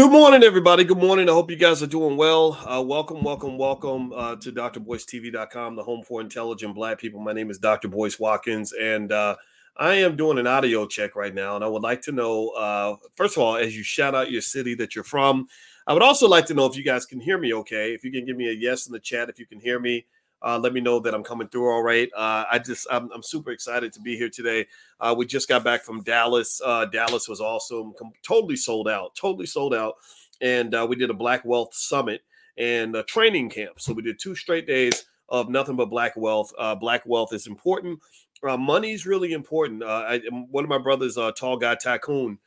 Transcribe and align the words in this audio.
Good 0.00 0.12
morning, 0.12 0.42
everybody. 0.42 0.84
Good 0.84 0.96
morning. 0.96 1.28
I 1.28 1.32
hope 1.32 1.50
you 1.50 1.58
guys 1.58 1.82
are 1.82 1.86
doing 1.86 2.16
well. 2.16 2.58
Uh, 2.64 2.80
welcome, 2.80 3.22
welcome, 3.22 3.58
welcome 3.58 4.14
uh, 4.14 4.34
to 4.36 4.50
drboycetv.com, 4.50 5.76
the 5.76 5.82
home 5.82 6.02
for 6.02 6.22
intelligent 6.22 6.74
black 6.74 6.98
people. 6.98 7.20
My 7.20 7.34
name 7.34 7.50
is 7.50 7.58
Dr. 7.58 7.88
Boyce 7.88 8.18
Watkins, 8.18 8.72
and 8.72 9.12
uh, 9.12 9.36
I 9.76 9.96
am 9.96 10.16
doing 10.16 10.38
an 10.38 10.46
audio 10.46 10.86
check 10.86 11.16
right 11.16 11.34
now. 11.34 11.54
And 11.54 11.62
I 11.62 11.68
would 11.68 11.82
like 11.82 12.00
to 12.04 12.12
know, 12.12 12.48
uh, 12.48 12.96
first 13.14 13.36
of 13.36 13.42
all, 13.42 13.56
as 13.56 13.76
you 13.76 13.82
shout 13.82 14.14
out 14.14 14.30
your 14.30 14.40
city 14.40 14.74
that 14.76 14.94
you're 14.94 15.04
from, 15.04 15.48
I 15.86 15.92
would 15.92 16.02
also 16.02 16.26
like 16.26 16.46
to 16.46 16.54
know 16.54 16.64
if 16.64 16.78
you 16.78 16.82
guys 16.82 17.04
can 17.04 17.20
hear 17.20 17.36
me 17.36 17.52
okay. 17.52 17.92
If 17.92 18.02
you 18.02 18.10
can 18.10 18.24
give 18.24 18.38
me 18.38 18.48
a 18.48 18.54
yes 18.54 18.86
in 18.86 18.94
the 18.94 19.00
chat, 19.00 19.28
if 19.28 19.38
you 19.38 19.44
can 19.44 19.60
hear 19.60 19.78
me, 19.78 20.06
uh, 20.42 20.58
let 20.58 20.72
me 20.72 20.80
know 20.80 21.00
that 21.00 21.14
I'm 21.14 21.24
coming 21.24 21.48
through 21.48 21.70
all 21.70 21.82
right. 21.82 22.10
Uh, 22.14 22.44
I 22.50 22.58
just 22.58 22.86
I'm, 22.90 23.10
I'm, 23.12 23.22
super 23.22 23.50
excited 23.50 23.92
to 23.92 24.00
be 24.00 24.16
here 24.16 24.30
today. 24.30 24.66
Uh, 24.98 25.14
we 25.16 25.26
just 25.26 25.48
got 25.48 25.62
back 25.64 25.82
from 25.82 26.02
Dallas. 26.02 26.60
Uh, 26.64 26.86
Dallas 26.86 27.28
was 27.28 27.40
awesome, 27.40 27.92
com- 27.98 28.12
totally 28.22 28.56
sold 28.56 28.88
out, 28.88 29.14
totally 29.14 29.46
sold 29.46 29.74
out, 29.74 29.94
and 30.40 30.74
uh, 30.74 30.86
we 30.88 30.96
did 30.96 31.10
a 31.10 31.14
Black 31.14 31.44
Wealth 31.44 31.74
Summit 31.74 32.22
and 32.56 32.96
a 32.96 33.02
training 33.02 33.50
camp. 33.50 33.80
So 33.80 33.92
we 33.92 34.02
did 34.02 34.18
two 34.18 34.34
straight 34.34 34.66
days 34.66 35.04
of 35.28 35.48
nothing 35.48 35.76
but 35.76 35.90
Black 35.90 36.16
Wealth. 36.16 36.52
Uh, 36.58 36.74
black 36.74 37.02
Wealth 37.06 37.32
is 37.32 37.46
important. 37.46 38.00
money 38.42 38.92
is 38.92 39.06
really 39.06 39.32
important. 39.32 39.82
I, 39.84 40.20
one 40.50 40.64
of 40.64 40.70
my 40.70 40.78
brothers, 40.78 41.16
Tall 41.36 41.56
Guy 41.56 41.76
Tycoon, 41.76 42.38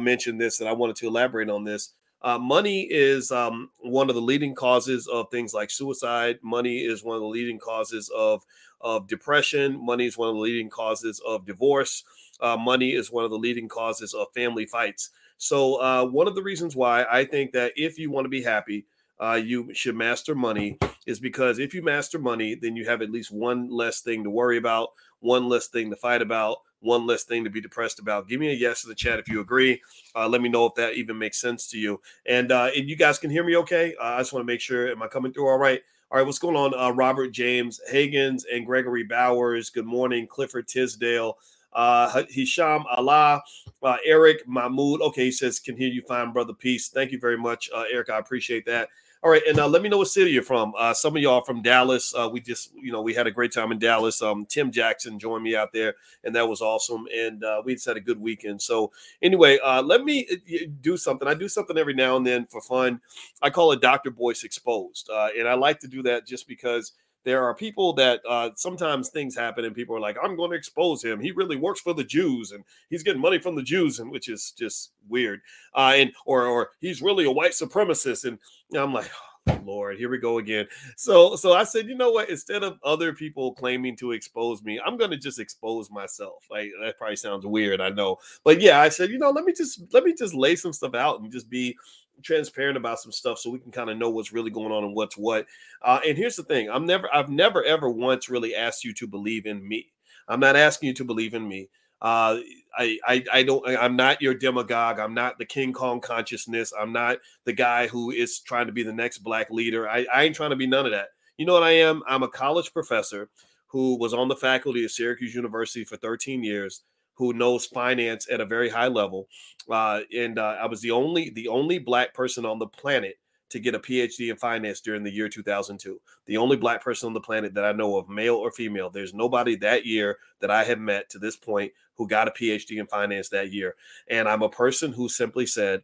mentioned 0.00 0.40
this, 0.40 0.60
and 0.60 0.68
I 0.68 0.72
wanted 0.72 0.96
to 0.96 1.06
elaborate 1.06 1.50
on 1.50 1.64
this. 1.64 1.94
Uh, 2.22 2.38
money 2.38 2.82
is 2.82 3.32
um, 3.32 3.70
one 3.80 4.08
of 4.08 4.14
the 4.14 4.22
leading 4.22 4.54
causes 4.54 5.08
of 5.08 5.30
things 5.30 5.52
like 5.52 5.70
suicide. 5.70 6.38
Money 6.42 6.78
is 6.78 7.02
one 7.02 7.16
of 7.16 7.20
the 7.22 7.28
leading 7.28 7.58
causes 7.58 8.10
of 8.14 8.44
of 8.80 9.06
depression. 9.06 9.84
Money 9.84 10.06
is 10.06 10.18
one 10.18 10.28
of 10.28 10.34
the 10.34 10.40
leading 10.40 10.70
causes 10.70 11.20
of 11.26 11.44
divorce. 11.46 12.04
Uh, 12.40 12.56
money 12.56 12.92
is 12.92 13.10
one 13.10 13.24
of 13.24 13.30
the 13.30 13.38
leading 13.38 13.68
causes 13.68 14.14
of 14.14 14.26
family 14.34 14.66
fights. 14.66 15.10
So, 15.38 15.80
uh, 15.82 16.04
one 16.06 16.28
of 16.28 16.34
the 16.34 16.42
reasons 16.42 16.76
why 16.76 17.04
I 17.10 17.24
think 17.24 17.52
that 17.52 17.72
if 17.76 17.98
you 17.98 18.10
want 18.10 18.24
to 18.24 18.28
be 18.28 18.42
happy, 18.42 18.86
uh, 19.20 19.34
you 19.34 19.72
should 19.74 19.94
master 19.96 20.34
money 20.34 20.78
is 21.06 21.20
because 21.20 21.58
if 21.58 21.74
you 21.74 21.82
master 21.82 22.18
money, 22.18 22.54
then 22.54 22.76
you 22.76 22.84
have 22.86 23.02
at 23.02 23.10
least 23.10 23.30
one 23.30 23.70
less 23.70 24.00
thing 24.00 24.24
to 24.24 24.30
worry 24.30 24.56
about, 24.56 24.90
one 25.20 25.48
less 25.48 25.68
thing 25.68 25.90
to 25.90 25.96
fight 25.96 26.22
about, 26.22 26.58
one 26.82 27.06
less 27.06 27.24
thing 27.24 27.44
to 27.44 27.50
be 27.50 27.60
depressed 27.60 27.98
about. 27.98 28.28
Give 28.28 28.40
me 28.40 28.50
a 28.50 28.54
yes 28.54 28.84
in 28.84 28.88
the 28.88 28.94
chat 28.94 29.18
if 29.18 29.28
you 29.28 29.40
agree. 29.40 29.80
Uh, 30.14 30.28
let 30.28 30.42
me 30.42 30.48
know 30.48 30.66
if 30.66 30.74
that 30.74 30.94
even 30.94 31.18
makes 31.18 31.40
sense 31.40 31.66
to 31.68 31.78
you. 31.78 32.00
And, 32.26 32.52
uh, 32.52 32.70
and 32.76 32.88
you 32.88 32.96
guys 32.96 33.18
can 33.18 33.30
hear 33.30 33.44
me 33.44 33.56
okay. 33.56 33.94
Uh, 34.00 34.04
I 34.04 34.18
just 34.18 34.32
want 34.32 34.42
to 34.42 34.52
make 34.52 34.60
sure. 34.60 34.88
Am 34.88 35.02
I 35.02 35.06
coming 35.06 35.32
through 35.32 35.48
all 35.48 35.58
right? 35.58 35.82
All 36.10 36.18
right, 36.18 36.26
what's 36.26 36.38
going 36.38 36.56
on? 36.56 36.74
Uh, 36.74 36.90
Robert 36.92 37.28
James 37.28 37.80
Hagens 37.90 38.42
and 38.52 38.66
Gregory 38.66 39.02
Bowers. 39.02 39.70
Good 39.70 39.86
morning, 39.86 40.26
Clifford 40.26 40.68
Tisdale. 40.68 41.38
Uh, 41.72 42.24
Hisham 42.28 42.84
Allah, 42.94 43.42
uh, 43.82 43.96
Eric 44.04 44.46
Mahmoud. 44.46 45.00
Okay, 45.00 45.24
he 45.24 45.30
says, 45.32 45.58
can 45.58 45.74
hear 45.74 45.88
you 45.88 46.02
fine, 46.02 46.30
brother. 46.32 46.52
Peace. 46.52 46.88
Thank 46.88 47.12
you 47.12 47.18
very 47.18 47.38
much, 47.38 47.70
uh, 47.74 47.84
Eric. 47.90 48.10
I 48.10 48.18
appreciate 48.18 48.66
that. 48.66 48.90
All 49.24 49.30
right, 49.30 49.42
and 49.46 49.56
uh, 49.60 49.68
let 49.68 49.82
me 49.82 49.88
know 49.88 49.98
what 49.98 50.08
city 50.08 50.32
you're 50.32 50.42
from. 50.42 50.74
Uh, 50.76 50.92
some 50.92 51.14
of 51.14 51.22
y'all 51.22 51.42
from 51.42 51.62
Dallas. 51.62 52.12
Uh, 52.12 52.28
we 52.32 52.40
just, 52.40 52.74
you 52.74 52.90
know, 52.90 53.02
we 53.02 53.14
had 53.14 53.28
a 53.28 53.30
great 53.30 53.52
time 53.52 53.70
in 53.70 53.78
Dallas. 53.78 54.20
Um, 54.20 54.44
Tim 54.46 54.72
Jackson 54.72 55.16
joined 55.16 55.44
me 55.44 55.54
out 55.54 55.72
there, 55.72 55.94
and 56.24 56.34
that 56.34 56.48
was 56.48 56.60
awesome. 56.60 57.06
And 57.14 57.44
uh, 57.44 57.62
we 57.64 57.74
just 57.74 57.86
had 57.86 57.96
a 57.96 58.00
good 58.00 58.20
weekend. 58.20 58.60
So 58.60 58.90
anyway, 59.22 59.60
uh, 59.60 59.80
let 59.80 60.02
me 60.02 60.26
uh, 60.28 60.66
do 60.80 60.96
something. 60.96 61.28
I 61.28 61.34
do 61.34 61.48
something 61.48 61.78
every 61.78 61.94
now 61.94 62.16
and 62.16 62.26
then 62.26 62.46
for 62.46 62.60
fun. 62.60 63.00
I 63.40 63.50
call 63.50 63.70
it 63.70 63.80
Doctor 63.80 64.10
Boyce 64.10 64.42
Exposed, 64.42 65.08
and 65.08 65.46
I 65.46 65.54
like 65.54 65.78
to 65.80 65.86
do 65.86 66.02
that 66.02 66.26
just 66.26 66.48
because 66.48 66.90
there 67.24 67.44
are 67.44 67.54
people 67.54 67.92
that 67.94 68.20
uh, 68.28 68.50
sometimes 68.56 69.08
things 69.08 69.36
happen 69.36 69.64
and 69.64 69.74
people 69.74 69.94
are 69.96 70.00
like, 70.00 70.16
I'm 70.22 70.36
going 70.36 70.50
to 70.50 70.56
expose 70.56 71.02
him. 71.02 71.20
He 71.20 71.30
really 71.30 71.56
works 71.56 71.80
for 71.80 71.94
the 71.94 72.04
Jews 72.04 72.52
and 72.52 72.64
he's 72.90 73.02
getting 73.02 73.20
money 73.20 73.38
from 73.38 73.54
the 73.54 73.62
Jews, 73.62 74.00
and 74.00 74.10
which 74.10 74.28
is 74.28 74.52
just 74.52 74.92
weird. 75.08 75.40
Uh, 75.74 75.92
and 75.96 76.12
or 76.26 76.46
or 76.46 76.70
he's 76.80 77.02
really 77.02 77.24
a 77.24 77.30
white 77.30 77.52
supremacist. 77.52 78.24
And 78.24 78.38
I'm 78.76 78.92
like, 78.92 79.10
oh, 79.46 79.58
Lord, 79.64 79.98
here 79.98 80.08
we 80.08 80.18
go 80.18 80.38
again. 80.38 80.66
So 80.96 81.36
so 81.36 81.52
I 81.52 81.64
said, 81.64 81.86
you 81.86 81.94
know 81.94 82.10
what? 82.10 82.30
Instead 82.30 82.62
of 82.62 82.78
other 82.84 83.12
people 83.12 83.54
claiming 83.54 83.96
to 83.96 84.12
expose 84.12 84.62
me, 84.62 84.80
I'm 84.84 84.96
gonna 84.96 85.16
just 85.16 85.38
expose 85.38 85.90
myself. 85.90 86.46
Like 86.50 86.70
that 86.82 86.98
probably 86.98 87.16
sounds 87.16 87.46
weird, 87.46 87.80
I 87.80 87.90
know. 87.90 88.18
But 88.44 88.60
yeah, 88.60 88.80
I 88.80 88.88
said, 88.88 89.10
you 89.10 89.18
know, 89.18 89.30
let 89.30 89.44
me 89.44 89.52
just 89.52 89.82
let 89.92 90.04
me 90.04 90.14
just 90.16 90.34
lay 90.34 90.56
some 90.56 90.72
stuff 90.72 90.94
out 90.94 91.20
and 91.20 91.30
just 91.30 91.48
be 91.48 91.76
transparent 92.22 92.76
about 92.76 93.00
some 93.00 93.12
stuff 93.12 93.38
so 93.38 93.50
we 93.50 93.58
can 93.58 93.72
kind 93.72 93.90
of 93.90 93.96
know 93.96 94.10
what's 94.10 94.32
really 94.32 94.50
going 94.50 94.72
on 94.72 94.84
and 94.84 94.94
what's 94.94 95.16
what. 95.16 95.46
Uh, 95.82 96.00
and 96.06 96.16
here's 96.16 96.36
the 96.36 96.42
thing: 96.42 96.70
I'm 96.70 96.86
never, 96.86 97.12
I've 97.14 97.28
never 97.28 97.62
ever 97.64 97.88
once 97.88 98.28
really 98.28 98.54
asked 98.54 98.84
you 98.84 98.94
to 98.94 99.06
believe 99.06 99.46
in 99.46 99.66
me. 99.66 99.92
I'm 100.28 100.40
not 100.40 100.56
asking 100.56 100.88
you 100.88 100.94
to 100.94 101.04
believe 101.04 101.34
in 101.34 101.46
me. 101.46 101.68
Uh, 102.00 102.38
I, 102.76 102.98
I, 103.06 103.24
I 103.32 103.42
don't. 103.42 103.64
I'm 103.68 103.96
not 103.96 104.20
your 104.20 104.34
demagogue. 104.34 104.98
I'm 104.98 105.14
not 105.14 105.38
the 105.38 105.44
King 105.44 105.72
Kong 105.72 106.00
consciousness. 106.00 106.72
I'm 106.78 106.92
not 106.92 107.18
the 107.44 107.52
guy 107.52 107.86
who 107.86 108.10
is 108.10 108.40
trying 108.40 108.66
to 108.66 108.72
be 108.72 108.82
the 108.82 108.92
next 108.92 109.18
black 109.18 109.50
leader. 109.50 109.88
I, 109.88 110.06
I 110.12 110.24
ain't 110.24 110.34
trying 110.34 110.50
to 110.50 110.56
be 110.56 110.66
none 110.66 110.86
of 110.86 110.92
that. 110.92 111.08
You 111.36 111.46
know 111.46 111.54
what 111.54 111.62
I 111.62 111.72
am? 111.72 112.02
I'm 112.08 112.22
a 112.22 112.28
college 112.28 112.72
professor 112.72 113.30
who 113.68 113.96
was 113.98 114.12
on 114.12 114.28
the 114.28 114.36
faculty 114.36 114.84
of 114.84 114.90
Syracuse 114.90 115.34
University 115.34 115.84
for 115.84 115.96
13 115.96 116.42
years 116.42 116.82
who 117.14 117.32
knows 117.32 117.66
finance 117.66 118.26
at 118.30 118.40
a 118.40 118.46
very 118.46 118.68
high 118.68 118.88
level. 118.88 119.28
Uh, 119.70 120.00
and 120.16 120.38
uh, 120.38 120.56
I 120.60 120.66
was 120.66 120.80
the 120.80 120.90
only 120.90 121.30
the 121.30 121.48
only 121.48 121.78
black 121.78 122.14
person 122.14 122.44
on 122.44 122.58
the 122.58 122.66
planet 122.66 123.18
to 123.52 123.60
get 123.60 123.74
a 123.74 123.78
PhD 123.78 124.30
in 124.30 124.36
finance 124.36 124.80
during 124.80 125.02
the 125.02 125.12
year 125.12 125.28
2002. 125.28 126.00
The 126.24 126.36
only 126.38 126.56
black 126.56 126.82
person 126.82 127.08
on 127.08 127.12
the 127.12 127.20
planet 127.20 127.52
that 127.54 127.66
I 127.66 127.72
know 127.72 127.98
of, 127.98 128.08
male 128.08 128.36
or 128.36 128.50
female. 128.50 128.88
There's 128.88 129.12
nobody 129.12 129.56
that 129.56 129.84
year 129.84 130.16
that 130.40 130.50
I 130.50 130.64
have 130.64 130.78
met 130.78 131.10
to 131.10 131.18
this 131.18 131.36
point 131.36 131.70
who 131.96 132.08
got 132.08 132.28
a 132.28 132.30
PhD 132.30 132.78
in 132.78 132.86
finance 132.86 133.28
that 133.28 133.52
year. 133.52 133.76
And 134.08 134.26
I'm 134.26 134.40
a 134.40 134.48
person 134.48 134.90
who 134.90 135.06
simply 135.08 135.44
said, 135.44 135.82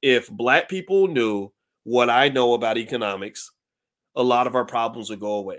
if 0.00 0.30
black 0.30 0.70
people 0.70 1.06
knew 1.06 1.52
what 1.84 2.08
I 2.08 2.30
know 2.30 2.54
about 2.54 2.78
economics, 2.78 3.50
a 4.16 4.22
lot 4.22 4.46
of 4.46 4.54
our 4.54 4.64
problems 4.64 5.10
would 5.10 5.20
go 5.20 5.34
away. 5.34 5.58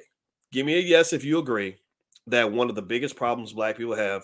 Give 0.52 0.66
me 0.66 0.76
a 0.76 0.80
yes 0.80 1.14
if 1.14 1.24
you 1.24 1.38
agree 1.38 1.78
that 2.28 2.52
one 2.52 2.70
of 2.70 2.76
the 2.76 2.82
biggest 2.82 3.16
problems 3.16 3.54
black 3.54 3.78
people 3.78 3.96
have 3.96 4.24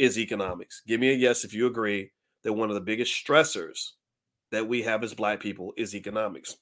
is 0.00 0.18
economics. 0.18 0.82
Give 0.86 0.98
me 0.98 1.10
a 1.10 1.14
yes 1.14 1.44
if 1.44 1.52
you 1.52 1.66
agree 1.66 2.10
that 2.42 2.54
one 2.54 2.70
of 2.70 2.74
the 2.74 2.80
biggest 2.80 3.12
stressors 3.12 3.90
that 4.50 4.66
we 4.66 4.82
have 4.82 5.04
as 5.04 5.12
Black 5.12 5.40
people 5.40 5.74
is 5.76 5.94
economics. 5.94 6.56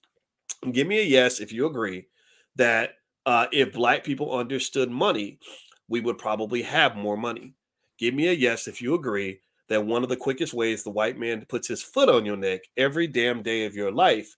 Give 0.73 0.89
me 0.89 0.99
a 0.99 1.05
yes 1.05 1.39
if 1.39 1.53
you 1.53 1.67
agree 1.67 2.09
that 2.57 2.95
uh, 3.25 3.47
if 3.53 3.73
Black 3.73 4.03
people 4.03 4.37
understood 4.37 4.91
money, 4.91 5.39
we 5.89 6.01
would 6.01 6.19
probably 6.19 6.63
have 6.63 6.97
more 6.97 7.17
money. 7.17 7.55
Give 7.97 8.13
me 8.13 8.27
a 8.27 8.33
yes 8.33 8.67
if 8.67 8.83
you 8.83 8.95
agree 8.95 9.41
that 9.69 9.87
one 9.87 10.03
of 10.03 10.09
the 10.09 10.17
quickest 10.17 10.53
ways 10.53 10.83
the 10.83 10.91
white 10.91 11.17
man 11.17 11.47
puts 11.49 11.69
his 11.69 11.83
foot 11.83 12.09
on 12.09 12.27
your 12.27 12.37
neck 12.37 12.63
every 12.77 13.07
damn 13.07 13.43
day 13.43 13.67
of 13.67 13.75
your 13.77 13.93
life 13.93 14.37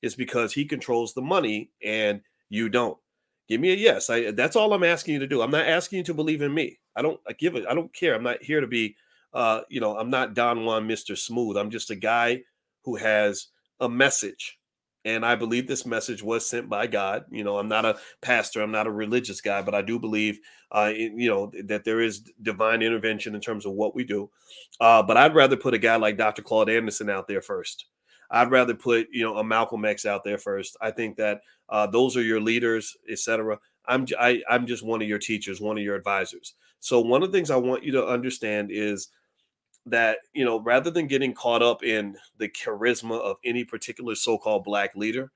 is 0.00 0.14
because 0.14 0.54
he 0.54 0.64
controls 0.64 1.12
the 1.12 1.20
money 1.20 1.70
and 1.84 2.22
you 2.48 2.70
don't. 2.70 2.96
Give 3.46 3.60
me 3.60 3.72
a 3.72 3.76
yes. 3.76 4.08
I, 4.08 4.30
that's 4.30 4.56
all 4.56 4.72
I'm 4.72 4.84
asking 4.84 5.14
you 5.14 5.20
to 5.20 5.26
do. 5.26 5.42
I'm 5.42 5.50
not 5.50 5.66
asking 5.66 5.98
you 5.98 6.04
to 6.04 6.14
believe 6.14 6.40
in 6.40 6.54
me. 6.54 6.78
I 6.98 7.02
don't 7.02 7.20
I 7.26 7.32
give 7.32 7.54
it. 7.54 7.64
I 7.68 7.74
don't 7.74 7.92
care. 7.94 8.14
I'm 8.14 8.22
not 8.22 8.42
here 8.42 8.60
to 8.60 8.66
be 8.66 8.96
uh, 9.32 9.60
you 9.68 9.80
know, 9.80 9.96
I'm 9.96 10.10
not 10.10 10.34
Don 10.34 10.64
Juan 10.64 10.88
Mr. 10.88 11.16
Smooth. 11.16 11.56
I'm 11.56 11.70
just 11.70 11.90
a 11.90 11.96
guy 11.96 12.42
who 12.84 12.96
has 12.96 13.48
a 13.80 13.88
message. 13.88 14.58
And 15.04 15.24
I 15.24 15.36
believe 15.36 15.66
this 15.66 15.86
message 15.86 16.22
was 16.22 16.48
sent 16.48 16.68
by 16.68 16.86
God. 16.86 17.24
You 17.30 17.44
know, 17.44 17.58
I'm 17.58 17.68
not 17.68 17.84
a 17.84 17.98
pastor, 18.20 18.60
I'm 18.60 18.72
not 18.72 18.86
a 18.86 18.90
religious 18.90 19.40
guy, 19.40 19.62
but 19.62 19.74
I 19.74 19.80
do 19.80 19.98
believe, 19.98 20.40
uh, 20.72 20.92
in, 20.94 21.18
you 21.18 21.30
know, 21.30 21.52
that 21.64 21.84
there 21.84 22.00
is 22.00 22.30
divine 22.42 22.82
intervention 22.82 23.34
in 23.34 23.40
terms 23.40 23.64
of 23.64 23.72
what 23.72 23.94
we 23.94 24.04
do. 24.04 24.30
Uh, 24.80 25.02
but 25.02 25.16
I'd 25.16 25.34
rather 25.34 25.56
put 25.56 25.74
a 25.74 25.78
guy 25.78 25.96
like 25.96 26.18
Dr. 26.18 26.42
Claude 26.42 26.68
Anderson 26.68 27.08
out 27.08 27.28
there 27.28 27.40
first. 27.40 27.86
I'd 28.30 28.50
rather 28.50 28.74
put, 28.74 29.08
you 29.10 29.22
know, 29.22 29.36
a 29.38 29.44
Malcolm 29.44 29.84
X 29.84 30.04
out 30.04 30.24
there 30.24 30.36
first. 30.36 30.76
I 30.80 30.90
think 30.90 31.16
that 31.16 31.40
uh, 31.68 31.86
those 31.86 32.16
are 32.16 32.22
your 32.22 32.40
leaders, 32.40 32.96
etc. 33.08 33.58
I'm 33.86 34.06
I, 34.18 34.42
I'm 34.50 34.66
just 34.66 34.84
one 34.84 35.00
of 35.00 35.08
your 35.08 35.18
teachers, 35.18 35.60
one 35.60 35.78
of 35.78 35.84
your 35.84 35.94
advisors. 35.94 36.54
So 36.80 37.00
one 37.00 37.22
of 37.22 37.32
the 37.32 37.38
things 37.38 37.50
I 37.50 37.56
want 37.56 37.84
you 37.84 37.92
to 37.92 38.06
understand 38.06 38.70
is 38.70 39.08
that 39.86 40.18
you 40.34 40.44
know 40.44 40.60
rather 40.60 40.90
than 40.90 41.06
getting 41.06 41.34
caught 41.34 41.62
up 41.62 41.82
in 41.82 42.16
the 42.38 42.48
charisma 42.48 43.18
of 43.20 43.36
any 43.44 43.64
particular 43.64 44.14
so-called 44.14 44.64
black 44.64 44.94
leader, 44.94 45.32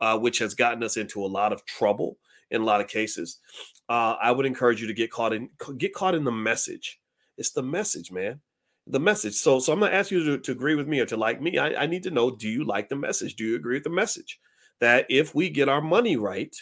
uh, 0.00 0.18
which 0.18 0.38
has 0.38 0.54
gotten 0.54 0.82
us 0.82 0.96
into 0.96 1.24
a 1.24 1.26
lot 1.26 1.52
of 1.52 1.64
trouble 1.64 2.18
in 2.50 2.62
a 2.62 2.64
lot 2.64 2.80
of 2.80 2.88
cases, 2.88 3.40
uh, 3.88 4.16
I 4.20 4.30
would 4.30 4.46
encourage 4.46 4.80
you 4.80 4.86
to 4.86 4.94
get 4.94 5.10
caught 5.10 5.32
in 5.32 5.50
get 5.78 5.94
caught 5.94 6.14
in 6.14 6.24
the 6.24 6.32
message. 6.32 7.00
It's 7.36 7.50
the 7.50 7.62
message, 7.62 8.10
man. 8.10 8.40
The 8.86 9.00
message. 9.00 9.34
So, 9.34 9.58
so 9.58 9.72
I'm 9.72 9.80
gonna 9.80 9.92
ask 9.92 10.10
you 10.10 10.24
to, 10.24 10.38
to 10.38 10.52
agree 10.52 10.76
with 10.76 10.86
me 10.86 11.00
or 11.00 11.06
to 11.06 11.16
like 11.16 11.40
me. 11.40 11.58
I, 11.58 11.82
I 11.82 11.86
need 11.86 12.04
to 12.04 12.10
know: 12.10 12.30
Do 12.30 12.48
you 12.48 12.64
like 12.64 12.88
the 12.88 12.96
message? 12.96 13.34
Do 13.34 13.44
you 13.44 13.56
agree 13.56 13.76
with 13.76 13.84
the 13.84 13.90
message? 13.90 14.40
That 14.78 15.06
if 15.08 15.34
we 15.34 15.50
get 15.50 15.68
our 15.68 15.80
money 15.80 16.16
right, 16.16 16.54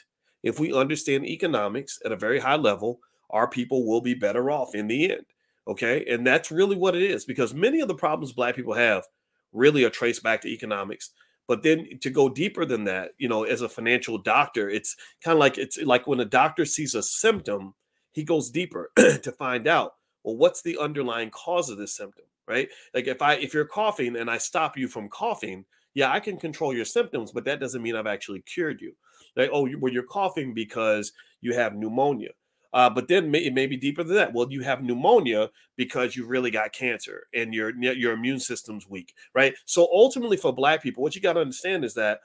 if 0.43 0.59
we 0.59 0.73
understand 0.73 1.27
economics 1.27 1.99
at 2.05 2.13
a 2.13 2.17
very 2.17 2.39
high 2.39 2.57
level, 2.57 3.01
our 3.35 3.49
people 3.49 3.87
will 3.87 4.01
be 4.01 4.15
better 4.15 4.51
off 4.51 4.75
in 4.75 4.87
the 4.89 5.13
end. 5.13 5.27
Okay. 5.69 6.05
And 6.09 6.27
that's 6.27 6.51
really 6.51 6.77
what 6.77 6.97
it 6.97 7.03
is 7.03 7.25
because 7.25 7.53
many 7.53 7.81
of 7.81 7.89
the 7.89 7.95
problems 7.95 8.33
Black 8.33 8.57
people 8.57 8.75
have 8.75 9.05
really 9.53 9.85
are 9.85 9.91
traced 9.91 10.23
back 10.23 10.41
to 10.43 10.49
economics. 10.49 11.11
But 11.47 11.63
then 11.63 11.87
to 12.01 12.09
go 12.09 12.31
deeper 12.31 12.65
than 12.65 12.85
that, 12.85 13.11
you 13.19 13.29
know, 13.29 13.45
as 13.45 13.61
a 13.61 13.69
financial 13.69 14.17
doctor, 14.17 14.71
it's 14.71 14.97
kind 15.23 15.35
of 15.35 15.41
like 15.41 15.59
it's 15.59 15.79
like 15.83 16.07
when 16.07 16.21
a 16.21 16.25
doctor 16.25 16.65
sees 16.65 16.95
a 16.95 17.03
symptom, 17.03 17.75
he 18.13 18.25
goes 18.25 18.51
deeper 18.51 18.91
to 18.97 19.33
find 19.33 19.67
out, 19.67 19.95
well, 20.23 20.37
what's 20.37 20.63
the 20.63 20.79
underlying 20.79 21.31
cause 21.31 21.69
of 21.69 21.77
this 21.77 21.95
symptom? 21.95 22.25
right? 22.47 22.69
Like 22.93 23.07
if 23.07 23.23
I 23.23 23.35
if 23.35 23.55
you're 23.55 23.65
coughing 23.65 24.17
and 24.17 24.31
I 24.31 24.39
stop 24.39 24.77
you 24.77 24.89
from 24.89 25.09
coughing, 25.09 25.65
yeah, 25.95 26.11
I 26.11 26.21
can 26.21 26.37
control 26.37 26.75
your 26.75 26.85
symptoms, 26.85 27.33
but 27.33 27.45
that 27.45 27.61
doesn't 27.61 27.83
mean 27.83 27.97
I've 27.97 28.07
actually 28.07 28.43
cured 28.43 28.81
you. 28.81 28.95
Like, 29.37 29.51
oh, 29.53 29.69
well, 29.79 29.93
you're 29.93 30.05
coughing 30.05 30.55
because 30.55 31.13
you 31.41 31.55
have 31.55 31.75
pneumonia. 31.75 32.31
Uh, 32.75 32.91
but 32.91 33.07
then 33.07 33.31
may, 33.31 33.39
it 33.39 33.55
may 33.55 33.67
be 33.67 33.77
deeper 33.77 34.03
than 34.03 34.17
that. 34.17 34.35
Well, 34.35 34.51
you 34.51 34.63
have 34.63 34.83
pneumonia 34.83 35.51
because 35.77 36.17
you 36.17 36.27
really 36.27 36.51
got 36.51 36.73
cancer 36.73 37.29
and 37.33 37.55
your 37.55 37.73
your 37.77 38.13
immune 38.13 38.41
system's 38.41 38.89
weak, 38.89 39.15
right? 39.33 39.55
So 39.65 39.89
ultimately, 39.93 40.37
for 40.37 40.53
Black 40.53 40.83
people, 40.83 41.03
what 41.03 41.15
you 41.15 41.21
got 41.23 41.35
to 41.35 41.41
understand 41.41 41.85
is 41.85 41.95
that 41.95 42.19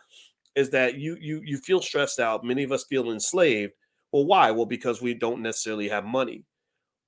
is 0.56 0.72
that 0.72 0.96
you 0.96 1.18
you 1.22 1.42
you 1.46 1.60
feel 1.60 1.81
stressed 1.81 2.19
out. 2.19 2.44
Many 2.44 2.63
of 2.63 2.72
us 2.72 2.84
feel 2.90 3.12
enslaved. 3.12 3.74
Well, 4.12 4.25
why? 4.25 4.50
Well, 4.50 4.66
because 4.66 5.04
we 5.04 5.13
don't 5.13 5.44
necessarily 5.44 5.88
have 5.90 6.04
money. 6.04 6.46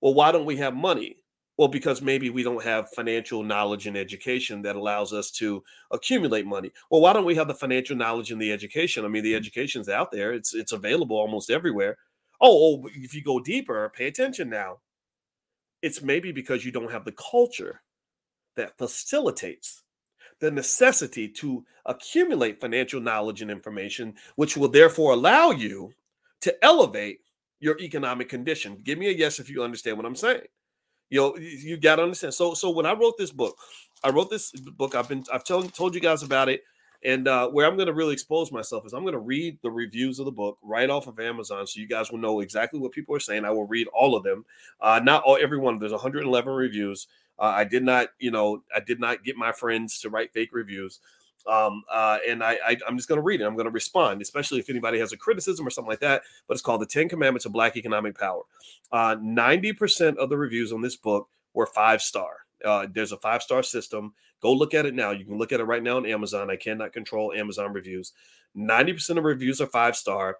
Well, 0.01 0.13
why 0.13 0.31
don't 0.31 0.45
we 0.45 0.57
have 0.57 0.75
money? 0.75 1.17
Well, 1.57 1.67
because 1.67 2.01
maybe 2.01 2.29
we 2.29 2.43
don't 2.43 2.63
have 2.63 2.89
financial 2.95 3.43
knowledge 3.43 3.87
and 3.87 3.97
education 3.97 4.61
that 4.63 4.75
allows 4.75 5.13
us 5.13 5.31
to 5.31 5.63
accumulate 5.91 6.45
money. 6.45 6.71
Well, 6.91 7.01
why 7.01 7.13
don't 7.13 7.25
we 7.25 7.35
have 7.35 7.47
the 7.47 7.55
financial 7.55 7.95
knowledge 7.95 8.31
and 8.31 8.41
the 8.41 8.51
education? 8.51 9.03
I 9.03 9.07
mean, 9.09 9.23
the 9.23 9.35
education's 9.35 9.89
out 9.89 10.11
there; 10.11 10.31
it's 10.31 10.53
it's 10.53 10.71
available 10.71 11.17
almost 11.17 11.49
everywhere. 11.49 11.97
Oh, 12.41 12.83
oh 12.83 12.89
if 12.93 13.13
you 13.13 13.23
go 13.23 13.39
deeper, 13.39 13.91
pay 13.95 14.07
attention 14.07 14.49
now. 14.49 14.79
It's 15.81 16.01
maybe 16.01 16.31
because 16.31 16.65
you 16.65 16.71
don't 16.71 16.91
have 16.91 17.05
the 17.05 17.13
culture 17.13 17.81
that 18.55 18.77
facilitates 18.77 19.83
the 20.39 20.51
necessity 20.51 21.27
to 21.27 21.63
accumulate 21.85 22.59
financial 22.59 22.99
knowledge 22.99 23.41
and 23.41 23.51
information, 23.51 24.15
which 24.35 24.57
will 24.57 24.67
therefore 24.67 25.13
allow 25.13 25.51
you 25.51 25.93
to 26.41 26.65
elevate 26.65 27.19
your 27.59 27.79
economic 27.79 28.27
condition. 28.27 28.79
Give 28.83 28.97
me 28.97 29.07
a 29.07 29.11
yes 29.11 29.39
if 29.39 29.49
you 29.49 29.63
understand 29.63 29.97
what 29.97 30.05
I'm 30.05 30.15
saying. 30.15 30.41
You 31.09 31.19
know, 31.19 31.37
you 31.37 31.77
got 31.77 31.97
to 31.97 32.03
understand. 32.03 32.33
So, 32.33 32.53
so 32.53 32.71
when 32.71 32.85
I 32.85 32.93
wrote 32.93 33.17
this 33.17 33.31
book, 33.31 33.55
I 34.03 34.09
wrote 34.09 34.29
this 34.29 34.51
book. 34.51 34.95
I've 34.95 35.09
been, 35.09 35.23
I've 35.31 35.43
told 35.43 35.73
told 35.73 35.93
you 35.93 36.01
guys 36.01 36.23
about 36.23 36.49
it, 36.49 36.63
and 37.03 37.27
uh, 37.27 37.49
where 37.49 37.65
I'm 37.65 37.75
going 37.75 37.87
to 37.87 37.93
really 37.93 38.13
expose 38.13 38.51
myself 38.51 38.85
is 38.85 38.93
I'm 38.93 39.01
going 39.01 39.13
to 39.13 39.19
read 39.19 39.57
the 39.61 39.71
reviews 39.71 40.19
of 40.19 40.25
the 40.25 40.31
book 40.31 40.57
right 40.61 40.89
off 40.89 41.07
of 41.07 41.19
Amazon, 41.19 41.65
so 41.67 41.79
you 41.79 41.87
guys 41.87 42.11
will 42.11 42.19
know 42.19 42.41
exactly 42.41 42.79
what 42.79 42.91
people 42.91 43.15
are 43.15 43.19
saying. 43.19 43.45
I 43.45 43.51
will 43.51 43.67
read 43.67 43.87
all 43.87 44.15
of 44.15 44.23
them, 44.23 44.45
uh, 44.79 44.99
not 45.03 45.23
all, 45.23 45.37
every 45.41 45.57
one. 45.57 45.79
There's 45.79 45.91
111 45.91 46.53
reviews. 46.53 47.07
Uh, 47.39 47.53
I 47.55 47.63
did 47.63 47.83
not, 47.83 48.09
you 48.19 48.31
know, 48.31 48.63
I 48.75 48.79
did 48.81 48.99
not 48.99 49.23
get 49.23 49.35
my 49.35 49.51
friends 49.51 49.99
to 50.01 50.09
write 50.09 50.33
fake 50.33 50.49
reviews 50.53 50.99
um, 51.47 51.83
uh, 51.91 52.19
and 52.27 52.43
I, 52.43 52.57
I 52.65 52.77
am 52.87 52.97
just 52.97 53.07
going 53.07 53.17
to 53.17 53.23
read 53.23 53.41
it. 53.41 53.45
I'm 53.45 53.55
going 53.55 53.65
to 53.65 53.71
respond, 53.71 54.21
especially 54.21 54.59
if 54.59 54.69
anybody 54.69 54.99
has 54.99 55.13
a 55.13 55.17
criticism 55.17 55.65
or 55.65 55.69
something 55.69 55.89
like 55.89 55.99
that. 56.01 56.23
But 56.47 56.53
it's 56.53 56.61
called 56.61 56.81
the 56.81 56.85
Ten 56.85 57.09
Commandments 57.09 57.45
of 57.45 57.51
Black 57.51 57.77
Economic 57.77 58.17
Power. 58.17 58.43
Uh, 58.91 59.15
ninety 59.21 59.73
percent 59.73 60.17
of 60.17 60.29
the 60.29 60.37
reviews 60.37 60.71
on 60.71 60.81
this 60.81 60.95
book 60.95 61.29
were 61.53 61.65
five 61.65 62.01
star. 62.01 62.40
Uh, 62.63 62.87
there's 62.91 63.11
a 63.11 63.17
five 63.17 63.41
star 63.41 63.63
system. 63.63 64.13
Go 64.41 64.53
look 64.53 64.73
at 64.73 64.85
it 64.85 64.95
now. 64.95 65.11
You 65.11 65.25
can 65.25 65.37
look 65.37 65.51
at 65.51 65.59
it 65.59 65.65
right 65.65 65.83
now 65.83 65.97
on 65.97 66.05
Amazon. 66.05 66.49
I 66.49 66.55
cannot 66.55 66.93
control 66.93 67.33
Amazon 67.33 67.73
reviews. 67.73 68.13
Ninety 68.53 68.93
percent 68.93 69.19
of 69.19 69.25
reviews 69.25 69.61
are 69.61 69.67
five 69.67 69.95
star. 69.95 70.37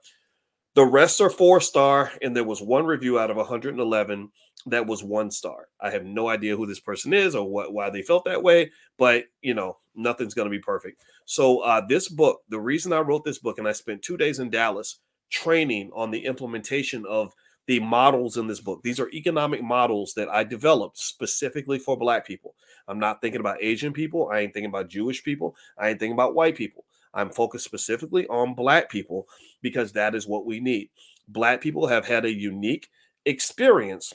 The 0.73 0.85
rest 0.85 1.19
are 1.19 1.29
four 1.29 1.59
star, 1.59 2.12
and 2.21 2.35
there 2.35 2.45
was 2.45 2.62
one 2.62 2.85
review 2.85 3.19
out 3.19 3.29
of 3.29 3.35
111 3.35 4.29
that 4.68 4.85
was 4.85 5.03
one 5.03 5.31
star. 5.31 5.68
I 5.79 5.89
have 5.89 6.06
no 6.06 6.27
idea 6.29 6.56
who 6.56 6.65
this 6.65 6.79
person 6.79 7.13
is 7.13 7.35
or 7.35 7.50
what 7.50 7.73
why 7.73 7.89
they 7.89 8.01
felt 8.01 8.25
that 8.25 8.44
way, 8.44 8.71
but 8.97 9.25
you 9.41 9.53
know, 9.53 9.77
nothing's 9.95 10.33
going 10.33 10.45
to 10.45 10.57
be 10.57 10.59
perfect. 10.59 11.03
So 11.25 11.59
uh, 11.59 11.81
this 11.88 12.07
book, 12.07 12.41
the 12.50 12.59
reason 12.59 12.94
I 12.94 13.00
wrote 13.00 13.24
this 13.24 13.39
book, 13.39 13.57
and 13.57 13.67
I 13.67 13.71
spent 13.71 14.01
two 14.01 14.17
days 14.17 14.39
in 14.39 14.50
Dallas 14.50 15.00
training 15.29 15.91
on 15.95 16.12
the 16.12 16.25
implementation 16.25 17.06
of 17.07 17.33
the 17.68 17.80
models 17.80 18.38
in 18.38 18.48
this 18.48 18.60
book. 18.60 18.81
These 18.84 19.00
are 19.00 19.10
economic 19.10 19.63
models 19.63 20.13
that 20.16 20.30
I 20.30 20.44
developed 20.44 20.98
specifically 20.98 21.80
for 21.80 21.98
Black 21.98 22.25
people. 22.25 22.56
I'm 22.88 23.00
not 23.00 23.22
thinking 23.22 23.40
about 23.40 23.62
Asian 23.62 23.94
people. 23.94 24.30
I 24.31 24.40
ain't 24.40 24.54
thinking 24.54 24.69
about 24.69 24.90
Jewish 24.90 25.24
people. 25.24 25.56
I 25.78 25.90
ain't 25.90 26.00
thinking 26.00 26.13
about 26.13 26.36
white 26.36 26.56
people. 26.56 26.86
I'm 27.13 27.30
focused 27.30 27.66
specifically 27.66 28.28
on 28.28 28.56
Black 28.56 28.90
people 28.90 29.28
because 29.62 29.92
that 29.94 30.16
is 30.16 30.28
what 30.28 30.46
we 30.46 30.60
need. 30.60 30.90
Black 31.28 31.62
people 31.62 31.88
have 31.88 32.06
had 32.06 32.25
a 32.25 32.34
unique 32.34 32.90
experience 33.25 34.13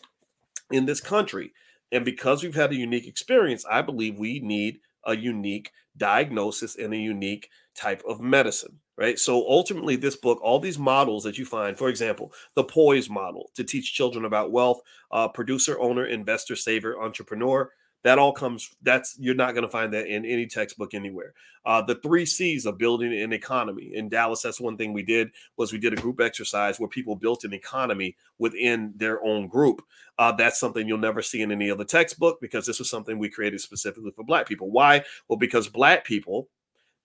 in 0.70 0.86
this 0.86 1.00
country. 1.00 1.52
And 1.92 2.04
because 2.04 2.42
we've 2.42 2.54
had 2.54 2.72
a 2.72 2.76
unique 2.76 3.06
experience, 3.06 3.64
I 3.70 3.82
believe 3.82 4.18
we 4.18 4.40
need 4.40 4.80
a 5.04 5.16
unique 5.16 5.70
diagnosis 5.96 6.76
and 6.76 6.92
a 6.92 6.98
unique 6.98 7.48
type 7.74 8.02
of 8.08 8.20
medicine, 8.20 8.80
right? 8.96 9.18
So 9.18 9.46
ultimately, 9.48 9.96
this 9.96 10.16
book, 10.16 10.38
all 10.42 10.58
these 10.58 10.78
models 10.78 11.24
that 11.24 11.38
you 11.38 11.44
find, 11.44 11.76
for 11.76 11.88
example, 11.88 12.32
the 12.54 12.64
POISE 12.64 13.10
model 13.10 13.50
to 13.54 13.64
teach 13.64 13.94
children 13.94 14.24
about 14.24 14.52
wealth, 14.52 14.80
uh, 15.10 15.28
producer, 15.28 15.78
owner, 15.78 16.06
investor, 16.06 16.56
saver, 16.56 17.00
entrepreneur, 17.00 17.70
that 18.04 18.18
all 18.18 18.32
comes 18.32 18.70
that's 18.82 19.16
you're 19.18 19.34
not 19.34 19.52
going 19.52 19.62
to 19.62 19.68
find 19.68 19.92
that 19.92 20.06
in 20.06 20.24
any 20.24 20.46
textbook 20.46 20.94
anywhere. 20.94 21.34
Uh, 21.64 21.82
the 21.82 21.96
three 21.96 22.24
c's 22.24 22.66
of 22.66 22.78
building 22.78 23.12
an 23.12 23.32
economy. 23.32 23.92
In 23.94 24.08
dallas 24.08 24.42
that's 24.42 24.60
one 24.60 24.76
thing 24.76 24.92
we 24.92 25.02
did 25.02 25.30
was 25.56 25.72
we 25.72 25.78
did 25.78 25.92
a 25.92 26.00
group 26.00 26.20
exercise 26.20 26.78
where 26.78 26.88
people 26.88 27.16
built 27.16 27.44
an 27.44 27.52
economy 27.52 28.16
within 28.38 28.92
their 28.96 29.24
own 29.24 29.48
group. 29.48 29.82
Uh, 30.18 30.32
that's 30.32 30.60
something 30.60 30.86
you'll 30.86 30.98
never 30.98 31.22
see 31.22 31.42
in 31.42 31.52
any 31.52 31.70
other 31.70 31.84
textbook 31.84 32.40
because 32.40 32.66
this 32.66 32.78
was 32.78 32.88
something 32.88 33.18
we 33.18 33.28
created 33.28 33.60
specifically 33.60 34.12
for 34.12 34.24
black 34.24 34.46
people. 34.46 34.70
Why? 34.70 35.02
Well 35.28 35.38
because 35.38 35.68
black 35.68 36.04
people 36.04 36.48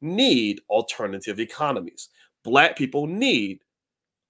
need 0.01 0.61
alternative 0.69 1.39
economies. 1.39 2.09
Black 2.43 2.75
people 2.75 3.07
need 3.07 3.59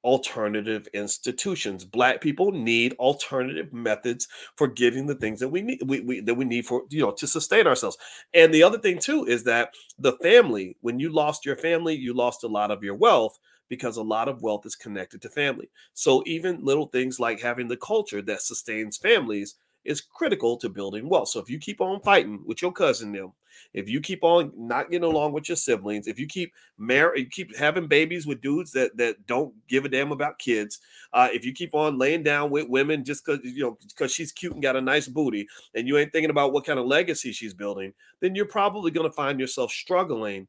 alternative 0.04 0.88
institutions. 0.94 1.86
Black 1.86 2.22
people 2.22 2.52
need 2.52 2.94
alternative 2.94 3.72
methods 3.74 4.28
for 4.56 4.68
getting 4.68 5.08
the 5.08 5.16
things 5.16 5.40
that 5.40 5.50
we 5.50 5.62
need 5.62 5.82
we, 5.86 6.00
we, 6.02 6.20
that 6.22 6.36
we 6.36 6.46
need 6.46 6.66
for 6.66 6.84
you 6.90 7.02
know 7.02 7.12
to 7.12 7.28
sustain 7.28 7.68
ourselves. 7.68 7.98
And 8.34 8.54
the 8.54 8.64
other 8.64 8.80
thing 8.80 9.00
too 9.00 9.26
is 9.26 9.44
that 9.46 9.74
the 10.00 10.14
family, 10.14 10.78
when 10.82 11.00
you 11.00 11.10
lost 11.10 11.46
your 11.46 11.56
family, 11.56 11.96
you 11.96 12.14
lost 12.14 12.44
a 12.44 12.48
lot 12.48 12.72
of 12.72 12.84
your 12.84 12.96
wealth 12.96 13.38
because 13.70 13.96
a 13.96 14.04
lot 14.04 14.28
of 14.28 14.42
wealth 14.42 14.66
is 14.66 14.76
connected 14.76 15.22
to 15.22 15.30
family. 15.30 15.70
So 15.94 16.24
even 16.26 16.66
little 16.66 16.88
things 16.88 17.20
like 17.20 17.40
having 17.40 17.70
the 17.70 17.78
culture 17.78 18.22
that 18.24 18.42
sustains 18.42 18.98
families 18.98 19.56
is 19.86 20.02
critical 20.02 20.58
to 20.58 20.70
building 20.70 21.08
wealth. 21.08 21.30
So 21.30 21.40
if 21.40 21.50
you 21.50 21.58
keep 21.58 21.80
on 21.80 22.02
fighting 22.02 22.42
with 22.46 22.62
your 22.62 22.74
cousin 22.74 23.14
them, 23.14 23.32
if 23.74 23.90
you 23.90 24.02
keep 24.02 24.24
on 24.24 24.52
not 24.56 24.90
getting 24.90 25.10
along 25.10 25.34
with 25.34 25.50
your 25.50 25.56
siblings, 25.56 26.08
if 26.08 26.20
you 26.20 26.28
keep 26.28 26.54
marry, 26.78 27.26
keep 27.26 27.56
having 27.56 27.88
babies 27.88 28.26
with 28.28 28.42
dudes 28.42 28.72
that 28.72 28.96
that 28.98 29.26
don't 29.28 29.54
give 29.68 29.86
a 29.86 29.90
damn 29.90 30.12
about 30.12 30.40
kids, 30.40 30.80
uh, 31.14 31.30
if 31.32 31.46
you 31.46 31.54
keep 31.54 31.74
on 31.74 31.98
laying 31.98 32.24
down 32.24 32.50
with 32.50 32.68
women 32.68 33.04
just 33.04 33.26
because 33.26 33.40
you 33.44 33.64
know 33.64 33.78
because 33.88 34.12
she's 34.14 34.32
cute 34.32 34.54
and 34.54 34.64
got 34.64 34.76
a 34.76 34.82
nice 34.82 35.08
booty, 35.08 35.48
and 35.76 35.88
you 35.88 35.98
ain't 35.98 36.12
thinking 36.12 36.30
about 36.32 36.54
what 36.54 36.66
kind 36.66 36.80
of 36.80 36.86
legacy 36.86 37.32
she's 37.32 37.54
building, 37.54 37.94
then 38.20 38.36
you're 38.36 38.46
probably 38.46 38.92
going 38.92 39.10
to 39.10 39.16
find 39.16 39.40
yourself 39.40 39.72
struggling 39.72 40.48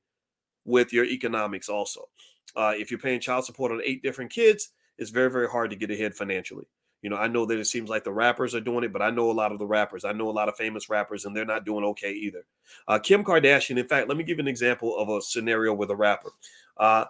with 0.64 0.92
your 0.92 1.04
economics 1.04 1.68
also. 1.68 2.08
Uh, 2.54 2.74
if 2.76 2.90
you're 2.90 3.00
paying 3.00 3.20
child 3.20 3.44
support 3.44 3.72
on 3.72 3.80
eight 3.84 4.02
different 4.02 4.30
kids, 4.30 4.70
it's 4.98 5.10
very 5.10 5.30
very 5.30 5.48
hard 5.48 5.70
to 5.70 5.76
get 5.76 5.90
ahead 5.90 6.14
financially. 6.14 6.66
You 7.02 7.10
know, 7.10 7.16
I 7.16 7.26
know 7.26 7.44
that 7.46 7.58
it 7.58 7.66
seems 7.66 7.90
like 7.90 8.04
the 8.04 8.12
rappers 8.12 8.54
are 8.54 8.60
doing 8.60 8.84
it, 8.84 8.92
but 8.92 9.02
I 9.02 9.10
know 9.10 9.30
a 9.30 9.32
lot 9.32 9.52
of 9.52 9.58
the 9.58 9.66
rappers. 9.66 10.04
I 10.04 10.12
know 10.12 10.30
a 10.30 10.32
lot 10.32 10.48
of 10.48 10.56
famous 10.56 10.88
rappers, 10.88 11.24
and 11.24 11.36
they're 11.36 11.44
not 11.44 11.64
doing 11.64 11.84
okay 11.86 12.12
either. 12.12 12.44
Uh, 12.86 12.98
Kim 12.98 13.24
Kardashian, 13.24 13.78
in 13.78 13.86
fact, 13.86 14.08
let 14.08 14.16
me 14.16 14.24
give 14.24 14.38
an 14.38 14.48
example 14.48 14.96
of 14.96 15.08
a 15.08 15.20
scenario 15.20 15.74
with 15.74 15.90
a 15.90 15.96
rapper. 15.96 16.30
Uh, 16.76 17.06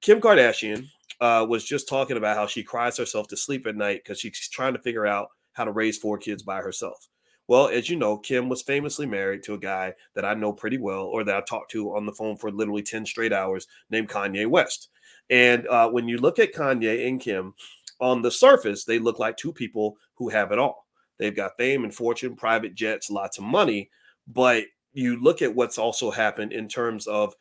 Kim 0.00 0.20
Kardashian 0.20 0.88
uh, 1.20 1.46
was 1.48 1.64
just 1.64 1.88
talking 1.88 2.16
about 2.16 2.36
how 2.36 2.46
she 2.46 2.62
cries 2.62 2.96
herself 2.96 3.28
to 3.28 3.36
sleep 3.36 3.66
at 3.66 3.76
night 3.76 4.00
because 4.02 4.18
she's 4.18 4.48
trying 4.48 4.72
to 4.72 4.80
figure 4.80 5.06
out 5.06 5.28
how 5.52 5.64
to 5.64 5.72
raise 5.72 5.98
four 5.98 6.18
kids 6.18 6.42
by 6.42 6.60
herself. 6.60 7.08
Well, 7.46 7.68
as 7.68 7.90
you 7.90 7.96
know, 7.96 8.16
Kim 8.16 8.48
was 8.48 8.62
famously 8.62 9.06
married 9.06 9.42
to 9.44 9.54
a 9.54 9.58
guy 9.58 9.94
that 10.14 10.24
I 10.24 10.32
know 10.34 10.52
pretty 10.52 10.78
well, 10.78 11.02
or 11.04 11.24
that 11.24 11.36
I 11.36 11.40
talked 11.42 11.70
to 11.72 11.94
on 11.94 12.06
the 12.06 12.12
phone 12.12 12.36
for 12.36 12.50
literally 12.50 12.82
10 12.82 13.04
straight 13.04 13.32
hours, 13.32 13.66
named 13.90 14.08
Kanye 14.08 14.46
West. 14.46 14.88
And 15.28 15.66
uh, 15.68 15.90
when 15.90 16.08
you 16.08 16.18
look 16.18 16.38
at 16.38 16.54
Kanye 16.54 17.06
and 17.06 17.20
Kim, 17.20 17.54
on 18.00 18.22
the 18.22 18.30
surface, 18.30 18.84
they 18.84 18.98
look 18.98 19.18
like 19.18 19.36
two 19.36 19.52
people 19.52 19.96
who 20.14 20.28
have 20.28 20.52
it 20.52 20.58
all. 20.58 20.86
They've 21.18 21.34
got 21.34 21.56
fame 21.56 21.84
and 21.84 21.94
fortune, 21.94 22.36
private 22.36 22.74
jets, 22.74 23.10
lots 23.10 23.38
of 23.38 23.44
money. 23.44 23.90
But 24.26 24.64
you 24.92 25.20
look 25.20 25.42
at 25.42 25.54
what's 25.54 25.78
also 25.78 26.10
happened 26.10 26.52
in 26.52 26.68
terms 26.68 27.06
of 27.06 27.34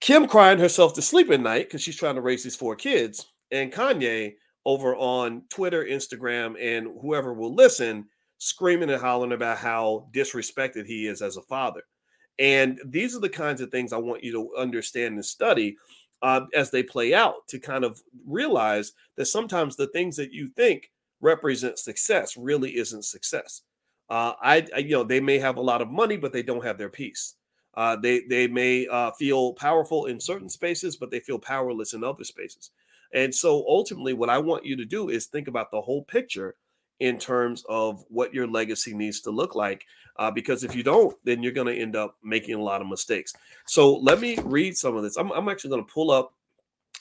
Kim 0.00 0.26
crying 0.26 0.58
herself 0.58 0.94
to 0.94 1.02
sleep 1.02 1.30
at 1.30 1.40
night 1.40 1.66
because 1.66 1.80
she's 1.80 1.96
trying 1.96 2.16
to 2.16 2.20
raise 2.20 2.42
these 2.42 2.56
four 2.56 2.76
kids, 2.76 3.26
and 3.50 3.72
Kanye 3.72 4.34
over 4.66 4.96
on 4.96 5.42
Twitter, 5.48 5.84
Instagram, 5.84 6.56
and 6.60 6.88
whoever 7.00 7.32
will 7.32 7.54
listen, 7.54 8.06
screaming 8.38 8.90
and 8.90 9.00
hollering 9.00 9.32
about 9.32 9.58
how 9.58 10.08
disrespected 10.12 10.86
he 10.86 11.06
is 11.06 11.22
as 11.22 11.36
a 11.36 11.42
father. 11.42 11.82
And 12.38 12.80
these 12.84 13.14
are 13.14 13.20
the 13.20 13.28
kinds 13.28 13.60
of 13.60 13.70
things 13.70 13.92
I 13.92 13.98
want 13.98 14.24
you 14.24 14.32
to 14.32 14.60
understand 14.60 15.14
and 15.14 15.24
study 15.24 15.76
uh, 16.24 16.46
as 16.54 16.72
they 16.72 16.82
play 16.82 17.14
out 17.14 17.46
to 17.48 17.60
kind 17.60 17.84
of 17.84 18.02
realize 18.26 18.94
that 19.16 19.26
sometimes 19.26 19.76
the 19.76 19.88
things 19.88 20.16
that 20.16 20.32
you 20.32 20.48
think 20.48 20.90
represent 21.20 21.78
success 21.78 22.36
really 22.36 22.78
isn't 22.78 23.04
success. 23.04 23.62
Uh, 24.10 24.32
I, 24.42 24.66
I, 24.74 24.78
you 24.80 24.92
know, 24.92 25.04
they 25.04 25.20
may 25.20 25.38
have 25.38 25.58
a 25.58 25.62
lot 25.62 25.82
of 25.82 25.90
money, 25.90 26.16
but 26.16 26.32
they 26.32 26.42
don't 26.42 26.64
have 26.64 26.78
their 26.78 26.90
peace. 26.90 27.36
Uh, 27.74 27.96
they 27.96 28.22
they 28.30 28.48
may 28.48 28.86
uh, 28.88 29.12
feel 29.12 29.54
powerful 29.54 30.06
in 30.06 30.20
certain 30.20 30.48
spaces, 30.48 30.96
but 30.96 31.10
they 31.10 31.20
feel 31.20 31.38
powerless 31.38 31.92
in 31.94 32.04
other 32.04 32.24
spaces. 32.24 32.70
And 33.12 33.34
so 33.34 33.64
ultimately, 33.68 34.14
what 34.14 34.30
I 34.30 34.38
want 34.38 34.66
you 34.66 34.76
to 34.76 34.84
do 34.84 35.10
is 35.10 35.26
think 35.26 35.48
about 35.48 35.70
the 35.70 35.80
whole 35.82 36.04
picture 36.04 36.56
in 37.00 37.18
terms 37.18 37.64
of 37.68 38.04
what 38.08 38.32
your 38.32 38.46
legacy 38.46 38.94
needs 38.94 39.20
to 39.22 39.30
look 39.30 39.54
like. 39.54 39.84
Uh, 40.16 40.30
because 40.30 40.62
if 40.62 40.76
you 40.76 40.82
don't, 40.84 41.16
then 41.24 41.42
you're 41.42 41.52
going 41.52 41.66
to 41.66 41.80
end 41.80 41.96
up 41.96 42.16
making 42.22 42.54
a 42.54 42.62
lot 42.62 42.80
of 42.80 42.86
mistakes. 42.86 43.32
So 43.66 43.96
let 43.96 44.20
me 44.20 44.38
read 44.44 44.76
some 44.76 44.96
of 44.96 45.02
this. 45.02 45.16
I'm, 45.16 45.32
I'm 45.32 45.48
actually 45.48 45.70
going 45.70 45.84
to 45.84 45.92
pull 45.92 46.12
up 46.12 46.32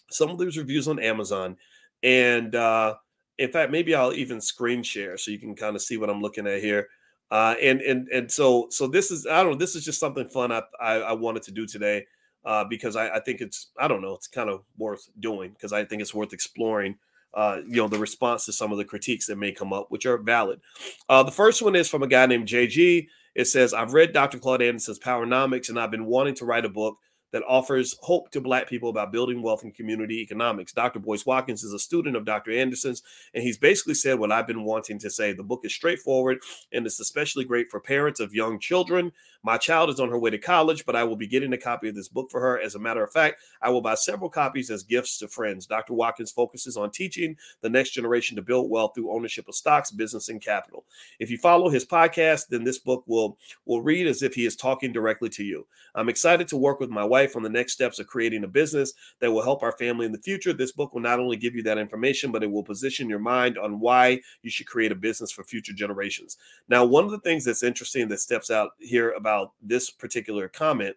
some 0.10 0.30
of 0.30 0.40
these 0.40 0.58
reviews 0.58 0.88
on 0.88 1.00
Amazon. 1.00 1.58
And 2.02 2.56
uh, 2.56 2.96
in 3.38 3.52
fact, 3.52 3.72
maybe 3.72 3.94
I'll 3.94 4.14
even 4.14 4.42
screen 4.42 4.82
share 4.84 5.18
so 5.18 5.32
you 5.32 5.40
can 5.40 5.56
kind 5.56 5.76
of 5.76 5.82
see 5.82 5.98
what 5.98 6.10
I'm 6.10 6.22
looking 6.22 6.48
at 6.48 6.62
here. 6.62 6.88
Uh, 7.32 7.56
and 7.62 7.82
and 7.82 8.08
and 8.10 8.32
so 8.32 8.68
so 8.70 8.86
this 8.86 9.10
is 9.10 9.26
I 9.26 9.42
don't 9.42 9.54
know 9.54 9.58
this 9.58 9.76
is 9.76 9.84
just 9.84 10.00
something 10.00 10.28
fun 10.28 10.52
I 10.52 10.62
I, 10.80 10.94
I 10.98 11.14
wanted 11.14 11.42
to 11.44 11.52
do 11.52 11.66
today 11.66 12.06
uh, 12.46 12.64
because 12.64 12.96
I, 12.96 13.10
I 13.10 13.20
think 13.22 13.42
it's 13.42 13.72
I 13.80 13.88
don't 13.88 14.04
know 14.04 14.14
it's 14.14 14.28
kind 14.28 14.52
of 14.52 14.62
worth 14.78 15.10
doing 15.20 15.52
because 15.52 15.74
I 15.74 15.84
think 15.84 16.04
it's 16.04 16.14
worth 16.14 16.32
exploring 16.32 16.96
uh, 17.34 17.60
you 17.66 17.78
know, 17.78 17.88
the 17.88 17.98
response 17.98 18.46
to 18.46 18.54
some 18.54 18.72
of 18.72 18.78
the 18.78 18.86
critiques 18.86 19.28
that 19.28 19.38
may 19.38 19.52
come 19.52 19.74
up, 19.74 19.88
which 19.90 20.06
are 20.06 20.18
valid. 20.18 20.62
Uh, 21.10 21.24
the 21.24 21.32
first 21.32 21.62
one 21.62 21.76
is 21.76 21.90
from 21.90 22.04
a 22.04 22.08
guy 22.08 22.26
named 22.26 22.48
JG. 22.48 23.08
It 23.36 23.46
says, 23.46 23.74
I've 23.74 23.94
read 23.94 24.14
Dr. 24.14 24.38
Claude 24.38 24.62
Anderson's 24.62 25.00
Powernomics 25.00 25.70
and 25.70 25.80
I've 25.80 25.92
been 25.92 26.06
wanting 26.06 26.36
to 26.36 26.46
write 26.46 26.66
a 26.66 26.70
book 26.70 26.98
that 27.34 27.44
offers 27.48 27.98
hope 28.02 28.30
to 28.30 28.40
Black 28.40 28.70
people 28.70 28.90
about 28.90 29.12
building 29.12 29.42
wealth 29.42 29.64
and 29.64 29.74
community 29.74 30.22
economics. 30.22 30.72
Dr. 30.72 31.00
Boyce 31.00 31.26
Watkins 31.26 31.64
is 31.64 31.74
a 31.74 31.80
student 31.80 32.16
of 32.16 32.26
Dr. 32.26 32.52
Anderson's, 32.52 33.02
and 33.34 33.44
he's 33.44 33.58
basically 33.58 33.96
said 33.96 34.20
what 34.20 34.32
I've 34.32 34.48
been 34.48 34.64
wanting 34.64 35.00
to 35.00 35.10
say. 35.10 35.34
The 35.34 35.44
book 35.44 35.62
is 35.64 35.74
straightforward 35.74 36.40
and 36.72 36.86
it's 36.86 37.00
especially 37.00 37.44
great 37.44 37.72
for 37.72 37.80
parents 37.80 38.20
of 38.20 38.36
young 38.36 38.60
children. 38.60 39.12
My 39.42 39.58
child 39.58 39.90
is 39.90 40.00
on 40.00 40.10
her 40.10 40.18
way 40.18 40.30
to 40.30 40.38
college, 40.38 40.86
but 40.86 40.96
I 40.96 41.04
will 41.04 41.18
be 41.18 41.28
getting 41.28 41.52
a 41.52 41.58
copy 41.58 41.90
of 41.90 41.96
this 41.96 42.08
book 42.08 42.30
for 42.32 42.40
her. 42.40 42.60
As 42.60 42.76
a 42.76 42.80
matter 42.80 43.04
of 43.04 43.12
fact, 43.12 43.42
I 43.62 43.72
will 43.72 43.82
buy 43.82 43.96
several 43.96 44.30
copies 44.30 44.70
as 44.70 44.84
gifts 44.84 45.18
to 45.18 45.28
friends. 45.28 45.66
Dr. 45.66 45.94
Watkins 45.94 46.32
focuses 46.32 46.78
on 46.78 46.92
teaching 46.92 47.36
the 47.62 47.70
next 47.70 47.92
generation 47.92 48.36
to 48.36 48.42
build 48.42 48.70
wealth 48.70 48.94
through 48.96 49.12
ownership 49.12 49.50
of 49.50 49.56
stocks, 49.56 49.92
business, 49.92 50.30
and 50.30 50.40
capital. 50.40 50.86
If 51.20 51.30
you 51.30 51.38
follow 51.38 51.70
his 51.70 51.86
podcast, 51.86 52.48
then 52.50 52.64
this 52.64 52.78
book 52.78 53.04
will 53.08 53.38
will 53.66 53.82
read 53.82 54.08
as 54.08 54.22
if 54.22 54.36
he 54.36 54.46
is 54.46 54.56
talking 54.56 54.94
directly 54.94 55.30
to 55.30 55.44
you. 55.44 55.66
I'm 55.96 56.10
excited 56.10 56.48
to 56.50 56.58
work 56.58 56.80
with 56.80 56.90
my 56.90 57.04
wife 57.04 57.23
on 57.36 57.44
the 57.44 57.50
next 57.50 57.74
steps 57.74 58.00
of 58.00 58.08
creating 58.08 58.44
a 58.44 58.48
business 58.48 58.94
that 59.20 59.32
will 59.32 59.42
help 59.42 59.64
our 59.64 59.72
family 59.72 60.06
in 60.06 60.12
the 60.12 60.18
future. 60.20 60.54
This 60.54 60.72
book 60.72 60.94
will 60.94 61.02
not 61.02 61.20
only 61.20 61.38
give 61.38 61.56
you 61.56 61.64
that 61.64 61.78
information, 61.78 62.32
but 62.32 62.44
it 62.44 62.52
will 62.52 62.64
position 62.64 63.10
your 63.10 63.20
mind 63.20 63.58
on 63.58 63.80
why 63.80 64.20
you 64.42 64.50
should 64.50 64.68
create 64.68 64.92
a 64.92 64.96
business 64.96 65.32
for 65.32 65.44
future 65.44 65.74
generations. 65.74 66.38
Now, 66.68 66.86
one 66.86 67.06
of 67.06 67.12
the 67.12 67.20
things 67.20 67.46
that's 67.46 67.64
interesting 67.64 68.08
that 68.10 68.20
steps 68.20 68.52
out 68.52 68.72
here 68.80 69.12
about 69.12 69.52
this 69.62 69.90
particular 69.90 70.48
comment 70.50 70.96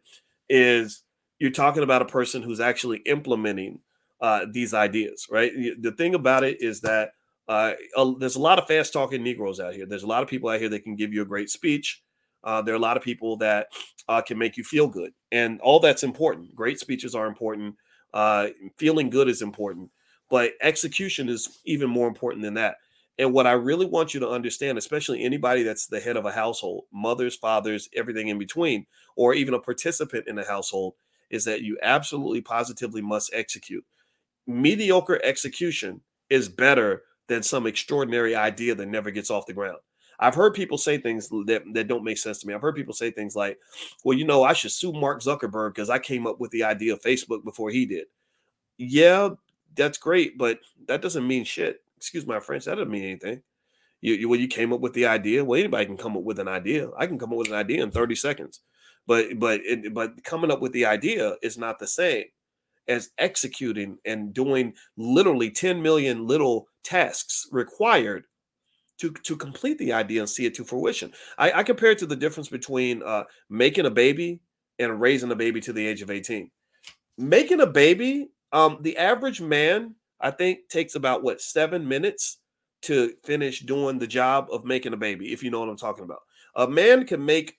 is 0.49 1.02
you're 1.38 1.50
talking 1.50 1.83
about 1.83 2.02
a 2.02 2.06
person 2.06 2.42
who's 2.42 2.61
actually 2.61 2.99
implementing 2.99 3.80
uh, 4.21 4.47
these 4.50 4.73
ideas, 4.73 5.26
right? 5.30 5.52
The 5.80 5.92
thing 5.92 6.14
about 6.14 6.45
it 6.45 6.62
is 6.62 6.80
that 6.80 7.11
uh, 7.49 7.73
there's 8.18 8.37
a 8.37 8.40
lot 8.40 8.59
of 8.59 8.66
fast 8.66 8.92
talking 8.92 9.23
Negroes 9.23 9.61
out 9.61 9.75
here. 9.75 9.87
There's 9.87 10.02
a 10.02 10.09
lot 10.09 10.23
of 10.23 10.28
people 10.28 10.49
out 10.49 10.61
here 10.61 10.68
that 10.71 10.83
can 10.83 10.97
give 10.97 11.12
you 11.12 11.23
a 11.23 11.26
great 11.26 11.50
speech. 11.50 12.02
Uh, 12.42 12.62
there 12.62 12.75
are 12.75 12.78
a 12.78 12.80
lot 12.80 12.97
of 12.97 13.02
people 13.02 13.37
that 13.38 13.68
uh, 14.09 14.23
can 14.23 14.38
make 14.38 14.56
you 14.56 14.64
feel 14.64 14.87
good, 14.88 15.12
and 15.37 15.61
all 15.61 15.81
that's 15.81 16.02
important. 16.02 16.55
Great 16.55 16.81
speeches 16.81 17.14
are 17.14 17.26
important. 17.26 17.76
Uh, 18.14 18.49
feeling 18.78 19.11
good 19.11 19.28
is 19.28 19.43
important, 19.43 19.90
but 20.31 20.52
execution 20.62 21.28
is 21.28 21.59
even 21.66 21.90
more 21.90 22.09
important 22.09 22.43
than 22.43 22.55
that. 22.55 22.76
And 23.19 23.35
what 23.35 23.47
I 23.47 23.52
really 23.52 23.85
want 23.85 24.14
you 24.14 24.21
to 24.21 24.28
understand, 24.31 24.78
especially 24.78 25.23
anybody 25.23 25.62
that's 25.62 25.87
the 25.87 26.00
head 26.00 26.16
of 26.16 26.25
a 26.25 26.33
household, 26.33 26.85
mothers, 26.90 27.37
fathers, 27.37 27.88
everything 27.95 28.28
in 28.28 28.38
between, 28.38 28.87
or 29.14 29.35
even 29.35 29.52
a 29.52 29.59
participant 29.59 30.26
in 30.26 30.38
a 30.38 30.47
household, 30.47 30.95
is 31.28 31.45
that 31.45 31.62
you 31.62 31.78
absolutely 31.83 32.40
positively 32.40 33.02
must 33.02 33.31
execute. 33.35 33.85
Mediocre 34.47 35.21
execution 35.23 36.00
is 36.31 36.49
better 36.49 37.02
than 37.28 37.43
some 37.43 37.66
extraordinary 37.66 38.35
idea 38.35 38.75
that 38.75 38.87
never 38.87 39.11
gets 39.11 39.31
off 39.31 39.47
the 39.47 39.52
ground. 39.52 39.78
I've 40.18 40.35
heard 40.35 40.54
people 40.54 40.78
say 40.78 40.99
things 40.99 41.28
that, 41.28 41.62
that 41.73 41.88
don't 41.88 42.04
make 42.04 42.18
sense 42.18 42.38
to 42.38 42.46
me. 42.46 42.54
I've 42.54 42.62
heard 42.62 42.75
people 42.75 42.94
say 42.94 43.11
things 43.11 43.37
like, 43.37 43.58
well, 44.04 44.16
you 44.16 44.25
know, 44.25 44.44
I 44.44 44.52
should 44.52 44.73
sue 44.73 44.92
Mark 44.92 45.20
Zuckerberg 45.20 45.75
because 45.75 45.90
I 45.90 45.99
came 45.99 46.26
up 46.26 46.40
with 46.40 46.50
the 46.50 46.64
idea 46.64 46.94
of 46.94 47.02
Facebook 47.02 47.44
before 47.44 47.70
he 47.70 47.87
did. 47.87 48.06
Yeah, 48.78 49.30
that's 49.75 49.99
great, 49.99 50.38
but 50.38 50.61
that 50.87 51.02
doesn't 51.02 51.26
mean 51.26 51.44
shit. 51.44 51.82
Excuse 51.96 52.26
my 52.26 52.40
French. 52.40 52.64
That 52.64 52.76
doesn't 52.76 52.90
mean 52.90 53.04
anything. 53.04 53.42
You, 54.00 54.14
you 54.14 54.28
well, 54.28 54.40
you 54.40 54.49
came 54.49 54.73
up 54.73 54.80
with 54.80 54.92
the 54.92 55.06
idea. 55.06 55.44
Well, 55.44 55.58
anybody 55.58 55.87
can 55.87 55.96
come 55.96 56.16
up 56.16 56.23
with 56.23 56.38
an 56.38 56.49
idea. 56.49 56.90
I 56.96 57.06
can 57.06 57.18
come 57.18 57.32
up 57.32 57.38
with 57.38 57.49
an 57.49 57.54
idea 57.54 57.82
in 57.82 57.90
30 57.90 58.14
seconds. 58.14 58.61
But 59.06 59.38
but 59.38 59.61
it, 59.64 59.94
but 59.94 60.23
coming 60.25 60.50
up 60.50 60.61
with 60.61 60.73
the 60.73 60.87
idea 60.87 61.37
is 61.42 61.56
not 61.56 61.78
the 61.78 61.87
same 61.87 62.25
as 62.88 63.11
executing 63.18 63.99
and 64.04 64.32
doing 64.32 64.75
literally 64.96 65.50
10 65.50 65.82
million 65.82 66.26
little 66.26 66.68
tasks 66.85 67.49
required 67.50 68.25
to 68.98 69.10
to 69.10 69.36
complete 69.36 69.78
the 69.78 69.92
idea 69.92 70.20
and 70.20 70.28
see 70.28 70.46
it 70.46 70.54
to 70.54 70.64
fruition. 70.64 71.12
I, 71.38 71.52
I 71.52 71.62
compare 71.62 71.90
it 71.90 71.98
to 71.98 72.06
the 72.06 72.16
difference 72.16 72.48
between 72.48 73.02
uh, 73.02 73.24
making 73.48 73.86
a 73.86 73.90
baby 73.90 74.40
and 74.78 75.00
raising 75.00 75.30
a 75.30 75.36
baby 75.36 75.60
to 75.62 75.72
the 75.72 75.86
age 75.86 76.02
of 76.02 76.10
18. 76.10 76.50
Making 77.18 77.60
a 77.60 77.66
baby, 77.66 78.28
um, 78.52 78.78
the 78.82 78.96
average 78.98 79.40
man, 79.40 79.94
I 80.20 80.30
think, 80.30 80.68
takes 80.68 80.94
about 80.94 81.22
what 81.22 81.40
seven 81.40 81.88
minutes 81.88 82.38
to 82.82 83.14
finish 83.24 83.60
doing 83.60 83.98
the 83.98 84.06
job 84.06 84.48
of 84.50 84.64
making 84.64 84.92
a 84.92 84.98
baby, 84.98 85.32
if 85.32 85.42
you 85.42 85.50
know 85.50 85.60
what 85.60 85.68
I'm 85.68 85.76
talking 85.76 86.04
about. 86.04 86.20
A 86.54 86.68
man 86.68 87.06
can 87.06 87.24
make 87.24 87.56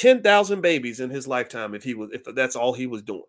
10,000 0.00 0.62
babies 0.62 0.98
in 0.98 1.10
his 1.10 1.28
lifetime 1.28 1.74
if 1.74 1.84
he 1.84 1.92
was 1.92 2.08
if 2.12 2.24
that's 2.34 2.56
all 2.56 2.72
he 2.72 2.86
was 2.86 3.02
doing. 3.02 3.20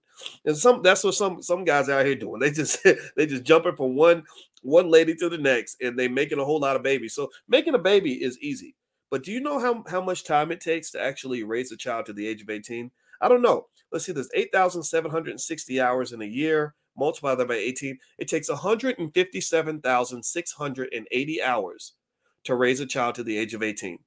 And 0.46 0.58
some 0.58 0.82
that's 0.82 1.04
what 1.04 1.16
some 1.16 1.44
some 1.44 1.66
guys 1.66 1.90
out 1.90 2.06
here 2.06 2.16
doing. 2.16 2.40
They 2.44 2.52
just 2.52 2.82
they 3.18 3.26
just 3.26 3.44
jumping 3.44 3.76
from 3.76 3.98
one 3.98 4.24
one 4.62 4.90
lady 4.90 5.14
to 5.16 5.28
the 5.28 5.38
next 5.38 5.82
and 5.82 6.00
they 6.00 6.08
making 6.08 6.40
a 6.40 6.46
whole 6.46 6.62
lot 6.62 6.78
of 6.78 6.84
babies. 6.84 7.14
So 7.14 7.30
making 7.46 7.76
a 7.76 7.80
baby 7.80 8.14
is 8.14 8.40
easy. 8.40 8.78
But 9.10 9.24
do 9.24 9.34
you 9.34 9.42
know 9.42 9.60
how, 9.60 9.84
how 9.90 10.02
much 10.02 10.24
time 10.24 10.50
it 10.54 10.62
takes 10.62 10.92
to 10.92 11.04
actually 11.04 11.44
raise 11.44 11.74
a 11.74 11.78
child 11.78 12.06
to 12.06 12.14
the 12.14 12.26
age 12.26 12.42
of 12.42 12.50
18? 12.50 12.90
I 13.20 13.28
don't 13.28 13.42
know. 13.42 13.68
Let's 13.92 14.06
see, 14.06 14.14
there's 14.14 14.30
8,760 14.34 15.82
hours 15.82 16.14
in 16.14 16.22
a 16.22 16.26
year. 16.26 16.76
Multiply 16.98 17.36
that 17.36 17.50
by 17.50 17.56
18. 17.56 18.00
It 18.18 18.30
takes 18.30 18.48
157,680 18.48 21.44
hours 21.44 21.94
to 22.46 22.56
raise 22.56 22.80
a 22.80 22.86
child 22.86 23.16
to 23.16 23.24
the 23.24 23.38
age 23.38 23.54
of 23.54 23.62
18. 23.62 24.00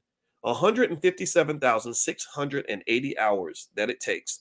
157,680 0.44 3.18
hours 3.18 3.68
that 3.74 3.88
it 3.88 3.98
takes 3.98 4.40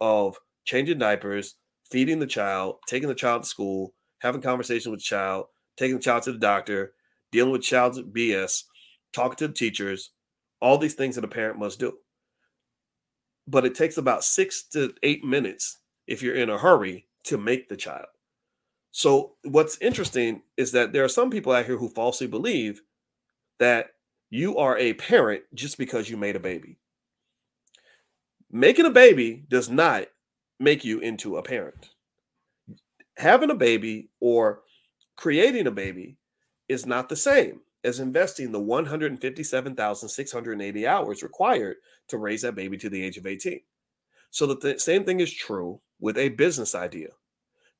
of 0.00 0.36
changing 0.64 0.98
diapers, 0.98 1.54
feeding 1.88 2.18
the 2.18 2.26
child, 2.26 2.78
taking 2.88 3.08
the 3.08 3.14
child 3.14 3.44
to 3.44 3.48
school, 3.48 3.94
having 4.18 4.40
conversation 4.40 4.90
with 4.90 4.98
the 5.00 5.04
child, 5.04 5.46
taking 5.76 5.96
the 5.96 6.02
child 6.02 6.24
to 6.24 6.32
the 6.32 6.38
doctor, 6.38 6.94
dealing 7.30 7.52
with 7.52 7.62
child's 7.62 8.00
BS, 8.00 8.64
talking 9.12 9.36
to 9.36 9.46
the 9.46 9.54
teachers, 9.54 10.10
all 10.60 10.78
these 10.78 10.94
things 10.94 11.14
that 11.14 11.24
a 11.24 11.28
parent 11.28 11.60
must 11.60 11.78
do. 11.78 11.98
But 13.46 13.64
it 13.64 13.76
takes 13.76 13.96
about 13.96 14.24
six 14.24 14.64
to 14.70 14.94
eight 15.04 15.22
minutes 15.22 15.78
if 16.08 16.24
you're 16.24 16.34
in 16.34 16.50
a 16.50 16.58
hurry 16.58 17.06
to 17.26 17.38
make 17.38 17.68
the 17.68 17.76
child. 17.76 18.06
So, 18.90 19.36
what's 19.44 19.78
interesting 19.80 20.42
is 20.56 20.72
that 20.72 20.92
there 20.92 21.04
are 21.04 21.08
some 21.08 21.30
people 21.30 21.52
out 21.52 21.66
here 21.66 21.76
who 21.76 21.88
falsely 21.88 22.26
believe 22.26 22.82
that 23.60 23.90
you 24.30 24.56
are 24.56 24.78
a 24.78 24.94
parent 24.94 25.42
just 25.54 25.76
because 25.76 26.08
you 26.08 26.16
made 26.16 26.36
a 26.36 26.40
baby. 26.40 26.78
Making 28.50 28.86
a 28.86 28.90
baby 28.90 29.44
does 29.48 29.68
not 29.68 30.06
make 30.58 30.84
you 30.84 31.00
into 31.00 31.36
a 31.36 31.42
parent 31.42 31.90
having 33.20 33.50
a 33.50 33.54
baby 33.54 34.08
or 34.18 34.62
creating 35.16 35.66
a 35.66 35.70
baby 35.70 36.16
is 36.68 36.86
not 36.86 37.08
the 37.08 37.16
same 37.16 37.60
as 37.84 38.00
investing 38.00 38.50
the 38.50 38.60
157,680 38.60 40.86
hours 40.86 41.22
required 41.22 41.76
to 42.08 42.18
raise 42.18 42.42
that 42.42 42.54
baby 42.54 42.76
to 42.78 42.90
the 42.90 43.02
age 43.02 43.16
of 43.16 43.26
18. 43.26 43.60
So 44.30 44.46
the 44.46 44.56
th- 44.56 44.80
same 44.80 45.04
thing 45.04 45.20
is 45.20 45.32
true 45.32 45.80
with 45.98 46.18
a 46.18 46.28
business 46.30 46.74
idea. 46.74 47.08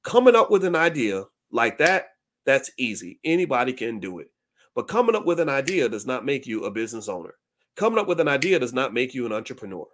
Coming 0.02 0.36
up 0.36 0.50
with 0.50 0.64
an 0.64 0.76
idea 0.76 1.24
like 1.50 1.78
that, 1.78 2.08
that's 2.44 2.70
easy. 2.78 3.18
Anybody 3.24 3.72
can 3.72 3.98
do 3.98 4.18
it. 4.18 4.30
But 4.74 4.88
coming 4.88 5.14
up 5.14 5.26
with 5.26 5.40
an 5.40 5.48
idea 5.48 5.88
does 5.88 6.06
not 6.06 6.24
make 6.24 6.46
you 6.46 6.64
a 6.64 6.70
business 6.70 7.08
owner. 7.08 7.34
Coming 7.76 7.98
up 7.98 8.06
with 8.06 8.20
an 8.20 8.28
idea 8.28 8.58
does 8.58 8.72
not 8.72 8.94
make 8.94 9.14
you 9.14 9.26
an 9.26 9.32
entrepreneur 9.32 9.86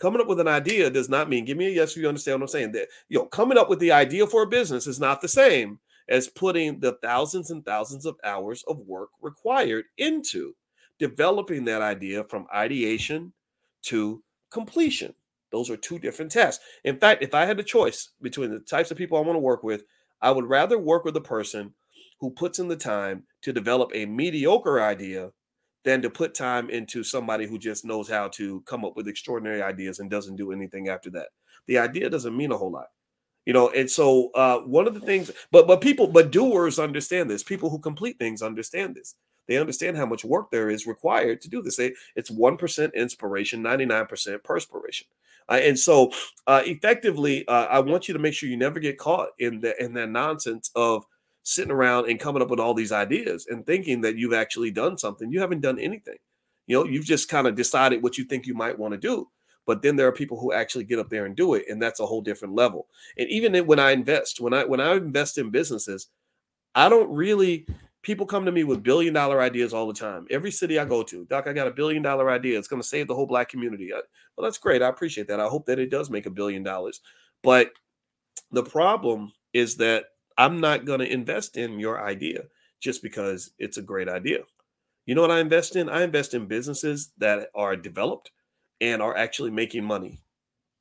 coming 0.00 0.20
up 0.20 0.28
with 0.28 0.40
an 0.40 0.48
idea 0.48 0.90
does 0.90 1.08
not 1.08 1.28
mean 1.28 1.44
give 1.44 1.56
me 1.56 1.66
a 1.66 1.70
yes 1.70 1.92
if 1.92 1.98
you 1.98 2.08
understand 2.08 2.40
what 2.40 2.44
I'm 2.44 2.48
saying. 2.48 2.72
That 2.72 2.88
you 3.08 3.18
know, 3.18 3.26
coming 3.26 3.58
up 3.58 3.68
with 3.68 3.78
the 3.78 3.92
idea 3.92 4.26
for 4.26 4.42
a 4.42 4.48
business 4.48 4.86
is 4.86 5.00
not 5.00 5.20
the 5.20 5.28
same 5.28 5.78
as 6.08 6.28
putting 6.28 6.80
the 6.80 6.92
thousands 7.02 7.50
and 7.50 7.64
thousands 7.64 8.06
of 8.06 8.16
hours 8.22 8.62
of 8.68 8.78
work 8.80 9.10
required 9.20 9.84
into 9.98 10.54
developing 10.98 11.64
that 11.64 11.82
idea 11.82 12.24
from 12.24 12.46
ideation 12.54 13.32
to 13.82 14.22
completion. 14.50 15.14
Those 15.50 15.70
are 15.70 15.76
two 15.76 15.98
different 15.98 16.32
tasks. 16.32 16.64
In 16.84 16.98
fact, 16.98 17.22
if 17.22 17.34
I 17.34 17.44
had 17.46 17.58
a 17.58 17.64
choice 17.64 18.10
between 18.20 18.50
the 18.50 18.60
types 18.60 18.90
of 18.90 18.96
people 18.96 19.18
I 19.18 19.22
want 19.22 19.36
to 19.36 19.40
work 19.40 19.62
with, 19.62 19.84
I 20.20 20.30
would 20.30 20.46
rather 20.46 20.78
work 20.78 21.04
with 21.04 21.16
a 21.16 21.20
person 21.20 21.74
who 22.20 22.30
puts 22.30 22.58
in 22.58 22.68
the 22.68 22.76
time 22.76 23.24
to 23.42 23.52
develop 23.52 23.90
a 23.94 24.06
mediocre 24.06 24.80
idea 24.80 25.30
than 25.84 26.02
to 26.02 26.10
put 26.10 26.34
time 26.34 26.68
into 26.68 27.04
somebody 27.04 27.46
who 27.46 27.58
just 27.58 27.84
knows 27.84 28.08
how 28.08 28.28
to 28.28 28.60
come 28.62 28.84
up 28.84 28.96
with 28.96 29.06
extraordinary 29.06 29.62
ideas 29.62 29.98
and 29.98 30.10
doesn't 30.10 30.36
do 30.36 30.50
anything 30.52 30.88
after 30.88 31.10
that. 31.10 31.28
The 31.66 31.78
idea 31.78 32.10
doesn't 32.10 32.36
mean 32.36 32.52
a 32.52 32.56
whole 32.56 32.72
lot. 32.72 32.88
You 33.44 33.52
know, 33.52 33.70
and 33.70 33.88
so 33.88 34.30
uh, 34.34 34.58
one 34.60 34.88
of 34.88 34.94
the 34.94 35.00
things, 35.00 35.30
but 35.52 35.68
but 35.68 35.80
people, 35.80 36.08
but 36.08 36.32
doers 36.32 36.80
understand 36.80 37.30
this. 37.30 37.44
People 37.44 37.70
who 37.70 37.78
complete 37.78 38.18
things 38.18 38.42
understand 38.42 38.96
this. 38.96 39.14
They 39.46 39.56
understand 39.56 39.96
how 39.96 40.06
much 40.06 40.24
work 40.24 40.50
there 40.50 40.68
is 40.68 40.86
required 40.86 41.40
to 41.42 41.48
do 41.48 41.62
this. 41.62 41.76
They, 41.76 41.94
it's 42.16 42.30
1% 42.32 42.94
inspiration, 42.94 43.62
99% 43.62 44.42
perspiration. 44.42 45.06
Uh, 45.48 45.60
and 45.62 45.78
so, 45.78 46.10
uh, 46.48 46.62
effectively, 46.64 47.46
uh, 47.46 47.66
I 47.66 47.78
want 47.78 48.08
you 48.08 48.14
to 48.14 48.18
make 48.18 48.34
sure 48.34 48.48
you 48.48 48.56
never 48.56 48.80
get 48.80 48.98
caught 48.98 49.28
in 49.38 49.60
that 49.60 49.80
in 49.80 49.94
that 49.94 50.10
nonsense 50.10 50.72
of 50.74 51.04
sitting 51.46 51.70
around 51.70 52.10
and 52.10 52.18
coming 52.18 52.42
up 52.42 52.50
with 52.50 52.58
all 52.58 52.74
these 52.74 52.90
ideas 52.90 53.46
and 53.48 53.64
thinking 53.64 54.00
that 54.00 54.16
you've 54.16 54.32
actually 54.32 54.72
done 54.72 54.98
something. 54.98 55.30
You 55.30 55.38
haven't 55.38 55.60
done 55.60 55.78
anything. 55.78 56.16
You 56.66 56.76
know, 56.76 56.84
you've 56.84 57.04
just 57.04 57.28
kind 57.28 57.46
of 57.46 57.54
decided 57.54 58.02
what 58.02 58.18
you 58.18 58.24
think 58.24 58.46
you 58.46 58.54
might 58.54 58.76
want 58.76 58.94
to 58.94 58.98
do. 58.98 59.28
But 59.64 59.80
then 59.80 59.94
there 59.94 60.08
are 60.08 60.12
people 60.12 60.40
who 60.40 60.52
actually 60.52 60.82
get 60.82 60.98
up 60.98 61.08
there 61.08 61.24
and 61.24 61.36
do 61.36 61.54
it, 61.54 61.66
and 61.68 61.80
that's 61.80 62.00
a 62.00 62.06
whole 62.06 62.20
different 62.20 62.56
level. 62.56 62.88
And 63.16 63.28
even 63.28 63.56
when 63.64 63.78
I 63.78 63.92
invest, 63.92 64.40
when 64.40 64.54
I 64.54 64.64
when 64.64 64.80
I 64.80 64.94
invest 64.94 65.38
in 65.38 65.50
businesses, 65.50 66.08
I 66.74 66.88
don't 66.88 67.10
really. 67.10 67.66
People 68.02 68.26
come 68.26 68.44
to 68.44 68.52
me 68.52 68.62
with 68.62 68.84
billion 68.84 69.14
dollar 69.14 69.40
ideas 69.40 69.72
all 69.72 69.86
the 69.86 69.94
time. 69.94 70.26
Every 70.30 70.50
city 70.52 70.78
I 70.78 70.84
go 70.84 71.02
to, 71.04 71.24
Doc, 71.26 71.46
I 71.48 71.52
got 71.52 71.66
a 71.66 71.72
billion 71.72 72.02
dollar 72.02 72.30
idea. 72.30 72.58
It's 72.58 72.68
going 72.68 72.82
to 72.82 72.86
save 72.86 73.08
the 73.08 73.14
whole 73.14 73.26
black 73.26 73.48
community. 73.48 73.92
I, 73.92 74.00
well, 74.36 74.44
that's 74.44 74.58
great. 74.58 74.82
I 74.82 74.88
appreciate 74.88 75.26
that. 75.28 75.40
I 75.40 75.46
hope 75.46 75.66
that 75.66 75.80
it 75.80 75.90
does 75.90 76.08
make 76.10 76.26
a 76.26 76.30
billion 76.30 76.62
dollars. 76.62 77.00
But 77.42 77.70
the 78.52 78.62
problem 78.62 79.32
is 79.52 79.76
that 79.78 80.04
I'm 80.38 80.60
not 80.60 80.84
going 80.84 81.00
to 81.00 81.12
invest 81.12 81.56
in 81.56 81.78
your 81.80 82.02
idea 82.04 82.44
just 82.80 83.02
because 83.02 83.50
it's 83.58 83.78
a 83.78 83.82
great 83.82 84.08
idea. 84.08 84.40
You 85.06 85.14
know 85.14 85.22
what 85.22 85.30
I 85.30 85.40
invest 85.40 85.76
in? 85.76 85.88
I 85.88 86.02
invest 86.02 86.34
in 86.34 86.46
businesses 86.46 87.12
that 87.18 87.48
are 87.54 87.76
developed 87.76 88.30
and 88.80 89.00
are 89.02 89.16
actually 89.16 89.50
making 89.50 89.84
money. 89.84 90.20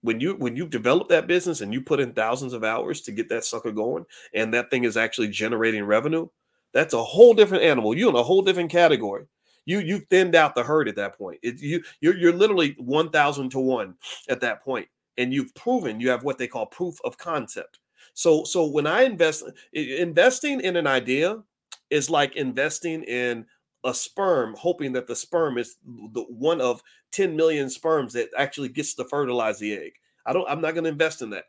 When 0.01 0.19
you 0.19 0.35
when 0.35 0.55
you 0.55 0.67
develop 0.67 1.09
that 1.09 1.27
business 1.27 1.61
and 1.61 1.73
you 1.73 1.81
put 1.81 1.99
in 1.99 2.13
thousands 2.13 2.53
of 2.53 2.63
hours 2.63 3.01
to 3.01 3.11
get 3.11 3.29
that 3.29 3.45
sucker 3.45 3.71
going 3.71 4.05
and 4.33 4.53
that 4.53 4.69
thing 4.69 4.83
is 4.83 4.97
actually 4.97 5.29
generating 5.29 5.83
revenue, 5.83 6.27
that's 6.73 6.93
a 6.93 7.03
whole 7.03 7.33
different 7.33 7.63
animal. 7.63 7.97
You're 7.97 8.09
in 8.09 8.15
a 8.15 8.23
whole 8.23 8.43
different 8.43 8.71
category. 8.71 9.25
You 9.65 9.79
you 9.79 9.99
thinned 9.99 10.35
out 10.35 10.55
the 10.55 10.63
herd 10.63 10.89
at 10.89 10.95
that 10.97 11.17
point. 11.17 11.39
It, 11.41 11.61
you 11.61 11.83
you're, 12.01 12.17
you're 12.17 12.33
literally 12.33 12.75
1000 12.79 13.49
to 13.51 13.59
1 13.59 13.95
at 14.29 14.41
that 14.41 14.63
point 14.63 14.87
and 15.17 15.33
you've 15.33 15.55
proven 15.55 15.99
you 15.99 16.09
have 16.09 16.23
what 16.23 16.37
they 16.37 16.47
call 16.47 16.67
proof 16.67 16.97
of 17.03 17.17
concept 17.17 17.79
so 18.15 18.45
so 18.45 18.65
when 18.65 18.87
I 18.87 19.03
invest 19.03 19.43
investing 19.73 20.61
in 20.61 20.77
an 20.77 20.87
idea 20.87 21.43
is 21.89 22.09
like 22.09 22.35
investing 22.35 23.03
in 23.03 23.45
a 23.83 23.93
sperm 23.93 24.55
hoping 24.57 24.93
that 24.93 25.05
the 25.05 25.15
sperm 25.15 25.57
is 25.57 25.75
the 25.85 26.21
one 26.29 26.61
of 26.61 26.81
10 27.11 27.35
million 27.35 27.69
sperms 27.69 28.13
that 28.13 28.29
actually 28.37 28.69
gets 28.69 28.95
to 28.95 29.03
fertilize 29.05 29.59
the 29.59 29.73
egg. 29.73 29.91
I 30.25 30.33
don't 30.33 30.49
I'm 30.49 30.61
not 30.61 30.73
going 30.73 30.85
to 30.85 30.89
invest 30.89 31.21
in 31.21 31.29
that. 31.31 31.43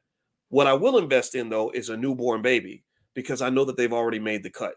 What 0.48 0.66
I 0.66 0.74
will 0.74 0.98
invest 0.98 1.36
in 1.36 1.48
though 1.48 1.70
is 1.70 1.88
a 1.88 1.96
newborn 1.96 2.42
baby 2.42 2.82
because 3.14 3.40
I 3.40 3.48
know 3.48 3.64
that 3.64 3.76
they've 3.76 3.92
already 3.92 4.18
made 4.18 4.42
the 4.42 4.50
cut. 4.50 4.74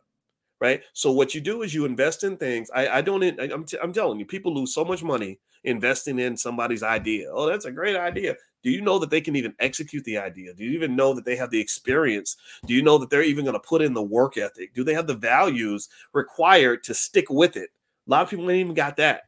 Right. 0.62 0.82
So 0.92 1.12
what 1.12 1.34
you 1.34 1.40
do 1.40 1.62
is 1.62 1.74
you 1.74 1.86
invest 1.86 2.26
in 2.26 2.36
things. 2.36 2.70
I, 2.76 2.88
I 2.90 3.02
don't, 3.02 3.24
I'm, 3.24 3.64
t- 3.64 3.78
I'm 3.82 3.94
telling 3.94 4.20
you, 4.20 4.26
people 4.26 4.54
lose 4.54 4.74
so 4.74 4.84
much 4.84 5.02
money 5.02 5.40
investing 5.64 6.20
in 6.20 6.36
somebody's 6.36 6.84
idea. 6.84 7.30
Oh, 7.32 7.48
that's 7.48 7.64
a 7.64 7.72
great 7.72 7.96
idea. 7.96 8.36
Do 8.62 8.70
you 8.70 8.82
know 8.82 9.00
that 9.00 9.10
they 9.10 9.22
can 9.22 9.38
even 9.38 9.54
execute 9.60 10.04
the 10.04 10.18
idea? 10.18 10.54
Do 10.54 10.66
you 10.66 10.72
even 10.72 10.98
know 10.98 11.14
that 11.14 11.24
they 11.24 11.38
have 11.38 11.50
the 11.50 11.62
experience? 11.62 12.36
Do 12.66 12.74
you 12.74 12.82
know 12.82 12.98
that 12.98 13.10
they're 13.10 13.24
even 13.24 13.46
going 13.46 13.54
to 13.54 13.68
put 13.68 13.82
in 13.82 13.94
the 13.94 14.02
work 14.02 14.38
ethic? 14.38 14.74
Do 14.74 14.84
they 14.84 14.94
have 14.94 15.08
the 15.08 15.16
values 15.16 15.88
required 16.14 16.84
to 16.84 16.94
stick 16.94 17.30
with 17.30 17.56
it? 17.56 17.70
A 18.08 18.12
lot 18.12 18.24
of 18.24 18.30
people 18.30 18.50
ain't 18.50 18.60
even 18.60 18.74
got 18.74 18.98
that, 18.98 19.24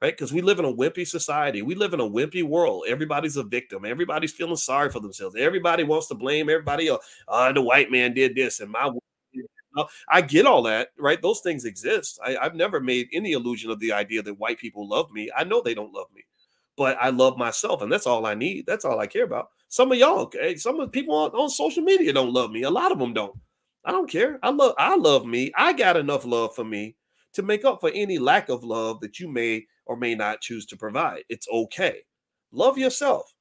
right? 0.00 0.12
Because 0.12 0.32
we 0.32 0.40
live 0.40 0.58
in 0.58 0.64
a 0.64 0.72
wimpy 0.72 1.06
society. 1.06 1.62
We 1.62 1.76
live 1.76 1.94
in 1.94 2.00
a 2.00 2.08
wimpy 2.08 2.42
world. 2.42 2.86
Everybody's 2.88 3.36
a 3.36 3.44
victim. 3.44 3.84
Everybody's 3.84 4.32
feeling 4.32 4.56
sorry 4.56 4.90
for 4.90 4.98
themselves. 4.98 5.36
Everybody 5.38 5.84
wants 5.84 6.08
to 6.08 6.16
blame 6.16 6.50
everybody 6.50 6.88
else. 6.88 7.06
Oh, 7.28 7.52
the 7.52 7.62
white 7.62 7.92
man 7.92 8.14
did 8.14 8.34
this, 8.34 8.58
and 8.58 8.70
my 8.72 8.90
I 10.08 10.20
get 10.22 10.46
all 10.46 10.62
that, 10.64 10.88
right? 10.98 11.20
Those 11.20 11.40
things 11.40 11.64
exist. 11.64 12.18
I, 12.24 12.36
have 12.42 12.54
never 12.54 12.80
made 12.80 13.08
any 13.12 13.32
illusion 13.32 13.70
of 13.70 13.80
the 13.80 13.92
idea 13.92 14.22
that 14.22 14.38
white 14.38 14.58
people 14.58 14.88
love 14.88 15.10
me. 15.10 15.30
I 15.36 15.44
know 15.44 15.62
they 15.62 15.74
don't 15.74 15.94
love 15.94 16.08
me 16.14 16.22
but 16.76 16.96
I 17.00 17.10
love 17.10 17.36
myself, 17.36 17.82
and 17.82 17.92
that's 17.92 18.06
all 18.06 18.26
I 18.26 18.34
need. 18.34 18.66
That's 18.66 18.84
all 18.84 18.98
I 18.98 19.06
care 19.06 19.24
about. 19.24 19.48
Some 19.68 19.92
of 19.92 19.98
y'all, 19.98 20.20
okay, 20.20 20.56
some 20.56 20.80
of 20.80 20.86
the 20.86 20.90
people 20.90 21.14
on, 21.14 21.30
on 21.30 21.48
social 21.48 21.82
media 21.82 22.12
don't 22.12 22.32
love 22.32 22.50
me. 22.50 22.62
A 22.62 22.70
lot 22.70 22.92
of 22.92 22.98
them 22.98 23.12
don't. 23.12 23.36
I 23.84 23.90
don't 23.90 24.10
care. 24.10 24.38
I 24.42 24.50
love 24.50 24.74
I 24.78 24.96
love 24.96 25.26
me. 25.26 25.52
I 25.56 25.72
got 25.72 25.96
enough 25.96 26.24
love 26.24 26.54
for 26.54 26.64
me 26.64 26.96
to 27.34 27.42
make 27.42 27.64
up 27.64 27.80
for 27.80 27.90
any 27.94 28.18
lack 28.18 28.48
of 28.48 28.64
love 28.64 29.00
that 29.00 29.18
you 29.18 29.28
may 29.28 29.66
or 29.86 29.96
may 29.96 30.14
not 30.14 30.40
choose 30.40 30.66
to 30.66 30.76
provide. 30.76 31.24
It's 31.28 31.48
okay. 31.52 32.02
Love 32.52 32.78
yourself. 32.78 33.34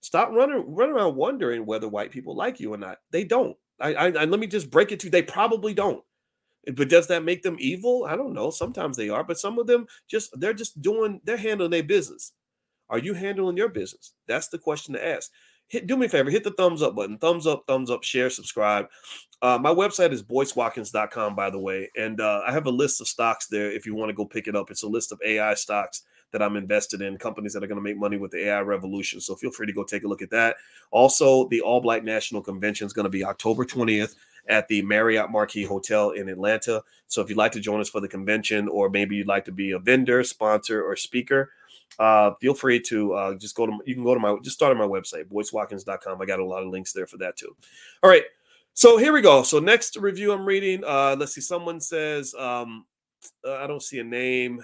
Stop 0.00 0.30
running 0.32 0.64
running 0.74 0.94
around 0.94 1.16
wondering 1.16 1.66
whether 1.66 1.88
white 1.88 2.10
people 2.10 2.34
like 2.36 2.58
you 2.58 2.72
or 2.74 2.78
not. 2.78 2.98
They 3.10 3.24
don't. 3.24 3.56
I, 3.80 3.94
I, 3.94 4.06
I 4.06 4.24
let 4.24 4.40
me 4.40 4.46
just 4.46 4.70
break 4.70 4.92
it 4.92 5.00
to 5.00 5.06
you. 5.06 5.10
They 5.10 5.22
probably 5.22 5.74
don't. 5.74 6.02
But 6.74 6.88
does 6.88 7.06
that 7.08 7.24
make 7.24 7.42
them 7.42 7.56
evil? 7.60 8.04
I 8.08 8.16
don't 8.16 8.32
know. 8.34 8.50
Sometimes 8.50 8.96
they 8.96 9.08
are, 9.08 9.22
but 9.22 9.38
some 9.38 9.58
of 9.58 9.66
them 9.66 9.86
just 10.08 10.38
they're 10.38 10.52
just 10.52 10.82
doing 10.82 11.20
they're 11.24 11.36
handling 11.36 11.70
their 11.70 11.82
business. 11.82 12.32
Are 12.88 12.98
you 12.98 13.14
handling 13.14 13.56
your 13.56 13.68
business? 13.68 14.14
That's 14.26 14.48
the 14.48 14.58
question 14.58 14.94
to 14.94 15.06
ask. 15.06 15.30
Hit, 15.68 15.88
do 15.88 15.96
me 15.96 16.06
a 16.06 16.08
favor, 16.08 16.30
hit 16.30 16.44
the 16.44 16.52
thumbs 16.52 16.80
up 16.82 16.94
button. 16.94 17.18
Thumbs 17.18 17.46
up, 17.46 17.64
thumbs 17.66 17.90
up, 17.90 18.04
share, 18.04 18.30
subscribe. 18.30 18.86
Uh, 19.42 19.58
my 19.60 19.74
website 19.74 20.12
is 20.12 20.22
boycewatkins.com, 20.22 21.34
by 21.34 21.50
the 21.50 21.58
way. 21.58 21.90
And 21.96 22.20
uh, 22.20 22.42
I 22.46 22.52
have 22.52 22.66
a 22.66 22.70
list 22.70 23.00
of 23.00 23.08
stocks 23.08 23.48
there 23.48 23.72
if 23.72 23.84
you 23.84 23.94
want 23.94 24.08
to 24.10 24.14
go 24.14 24.24
pick 24.24 24.46
it 24.46 24.54
up. 24.54 24.70
It's 24.70 24.84
a 24.84 24.88
list 24.88 25.10
of 25.10 25.20
AI 25.26 25.54
stocks 25.54 26.02
that 26.32 26.42
I'm 26.42 26.56
invested 26.56 27.00
in, 27.00 27.16
companies 27.18 27.52
that 27.52 27.62
are 27.62 27.66
going 27.66 27.78
to 27.78 27.82
make 27.82 27.96
money 27.96 28.16
with 28.16 28.30
the 28.30 28.48
AI 28.48 28.60
revolution. 28.60 29.20
So 29.20 29.34
feel 29.34 29.50
free 29.50 29.66
to 29.66 29.72
go 29.72 29.84
take 29.84 30.04
a 30.04 30.08
look 30.08 30.22
at 30.22 30.30
that. 30.30 30.56
Also, 30.90 31.48
the 31.48 31.60
All 31.60 31.80
Black 31.80 32.04
National 32.04 32.42
Convention 32.42 32.86
is 32.86 32.92
going 32.92 33.04
to 33.04 33.10
be 33.10 33.24
October 33.24 33.64
20th 33.64 34.16
at 34.48 34.68
the 34.68 34.82
Marriott 34.82 35.30
Marquis 35.30 35.64
Hotel 35.64 36.10
in 36.10 36.28
Atlanta. 36.28 36.82
So 37.06 37.22
if 37.22 37.28
you'd 37.28 37.38
like 37.38 37.52
to 37.52 37.60
join 37.60 37.80
us 37.80 37.88
for 37.88 38.00
the 38.00 38.08
convention, 38.08 38.68
or 38.68 38.90
maybe 38.90 39.16
you'd 39.16 39.26
like 39.26 39.44
to 39.46 39.52
be 39.52 39.72
a 39.72 39.78
vendor, 39.78 40.22
sponsor, 40.24 40.82
or 40.82 40.96
speaker, 40.96 41.50
uh, 41.98 42.34
feel 42.40 42.54
free 42.54 42.80
to 42.80 43.14
uh, 43.14 43.34
just 43.34 43.54
go 43.54 43.66
to 43.66 43.78
you 43.86 43.94
can 43.94 44.04
go 44.04 44.14
to 44.14 44.20
my 44.20 44.36
just 44.42 44.56
start 44.56 44.70
on 44.70 44.78
my 44.78 44.86
website 44.86 45.24
boycewatkins.com 45.24 46.20
i 46.20 46.26
got 46.26 46.40
a 46.40 46.44
lot 46.44 46.62
of 46.62 46.68
links 46.68 46.92
there 46.92 47.06
for 47.06 47.16
that 47.16 47.36
too 47.36 47.56
all 48.02 48.10
right 48.10 48.24
so 48.74 48.98
here 48.98 49.12
we 49.12 49.22
go 49.22 49.42
so 49.42 49.58
next 49.58 49.96
review 49.96 50.32
i'm 50.32 50.44
reading 50.44 50.82
uh, 50.84 51.16
let's 51.18 51.34
see 51.34 51.40
someone 51.40 51.80
says 51.80 52.34
um, 52.38 52.84
uh, 53.46 53.54
i 53.54 53.66
don't 53.66 53.82
see 53.82 53.98
a 53.98 54.04
name 54.04 54.62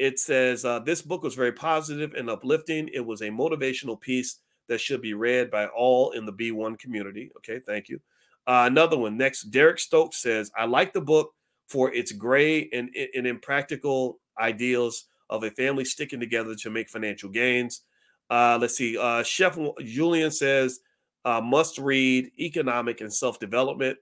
it 0.00 0.18
says 0.18 0.64
uh, 0.64 0.80
this 0.80 1.02
book 1.02 1.22
was 1.22 1.34
very 1.34 1.52
positive 1.52 2.14
and 2.14 2.28
uplifting 2.28 2.88
it 2.92 3.04
was 3.04 3.20
a 3.20 3.28
motivational 3.28 4.00
piece 4.00 4.38
that 4.68 4.80
should 4.80 5.02
be 5.02 5.14
read 5.14 5.50
by 5.50 5.66
all 5.66 6.10
in 6.12 6.24
the 6.24 6.32
b1 6.32 6.78
community 6.78 7.30
okay 7.36 7.60
thank 7.60 7.88
you 7.88 8.00
uh, 8.46 8.64
another 8.66 8.96
one 8.96 9.16
next 9.16 9.44
derek 9.50 9.78
stokes 9.78 10.22
says 10.22 10.50
i 10.56 10.64
like 10.64 10.92
the 10.92 11.00
book 11.00 11.32
for 11.70 11.94
its 11.94 12.10
gray 12.10 12.68
and, 12.72 12.90
and 13.14 13.26
impractical 13.26 14.18
ideals 14.40 15.06
of 15.30 15.44
a 15.44 15.50
family 15.50 15.84
sticking 15.84 16.18
together 16.18 16.54
to 16.56 16.68
make 16.68 16.90
financial 16.90 17.30
gains. 17.30 17.82
Uh, 18.28 18.58
let's 18.60 18.76
see. 18.76 18.98
Uh, 18.98 19.22
Chef 19.22 19.56
Julian 19.84 20.32
says 20.32 20.80
uh, 21.24 21.40
must 21.40 21.78
read 21.78 22.30
economic 22.38 23.00
and 23.00 23.12
self 23.12 23.38
development. 23.38 23.98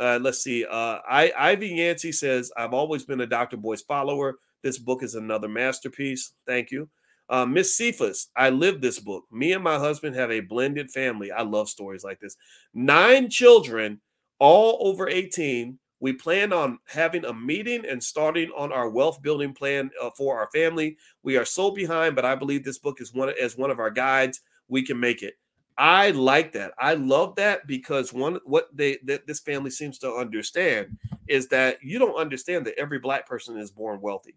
Uh, 0.00 0.18
let's 0.20 0.42
see. 0.42 0.64
Uh, 0.64 0.98
I, 1.08 1.32
Ivy 1.38 1.68
Yancey 1.68 2.12
says 2.12 2.50
I've 2.56 2.74
always 2.74 3.04
been 3.04 3.20
a 3.20 3.26
Dr. 3.26 3.56
Boyce 3.56 3.82
follower. 3.82 4.34
This 4.62 4.78
book 4.78 5.02
is 5.02 5.14
another 5.14 5.48
masterpiece. 5.48 6.32
Thank 6.46 6.70
you. 6.70 6.88
Uh, 7.28 7.44
Miss 7.44 7.76
Cephas, 7.76 8.28
I 8.36 8.50
live 8.50 8.80
this 8.80 9.00
book. 9.00 9.24
Me 9.32 9.52
and 9.52 9.62
my 9.62 9.78
husband 9.78 10.14
have 10.14 10.30
a 10.30 10.40
blended 10.40 10.90
family. 10.90 11.32
I 11.32 11.42
love 11.42 11.68
stories 11.68 12.04
like 12.04 12.20
this. 12.20 12.36
Nine 12.72 13.28
children, 13.28 14.00
all 14.38 14.78
over 14.80 15.08
18, 15.08 15.78
we 15.98 16.12
plan 16.12 16.52
on 16.52 16.78
having 16.86 17.24
a 17.24 17.32
meeting 17.32 17.84
and 17.86 18.02
starting 18.02 18.50
on 18.56 18.72
our 18.72 18.88
wealth 18.88 19.22
building 19.22 19.54
plan 19.54 19.90
uh, 20.00 20.10
for 20.16 20.38
our 20.38 20.48
family. 20.52 20.98
We 21.22 21.36
are 21.36 21.44
so 21.44 21.70
behind, 21.70 22.14
but 22.14 22.24
I 22.24 22.34
believe 22.34 22.64
this 22.64 22.78
book 22.78 23.00
is 23.00 23.14
one 23.14 23.32
as 23.40 23.56
one 23.56 23.70
of 23.70 23.80
our 23.80 23.90
guides. 23.90 24.40
We 24.68 24.82
can 24.82 25.00
make 25.00 25.22
it. 25.22 25.34
I 25.78 26.10
like 26.10 26.52
that. 26.52 26.72
I 26.78 26.94
love 26.94 27.36
that 27.36 27.66
because 27.66 28.12
one 28.12 28.38
what 28.44 28.68
they 28.74 28.98
that 29.04 29.26
this 29.26 29.40
family 29.40 29.70
seems 29.70 29.98
to 29.98 30.12
understand 30.12 30.96
is 31.28 31.48
that 31.48 31.82
you 31.82 31.98
don't 31.98 32.16
understand 32.16 32.64
that 32.66 32.78
every 32.78 32.98
black 32.98 33.26
person 33.26 33.58
is 33.58 33.70
born 33.70 34.00
wealthy. 34.00 34.36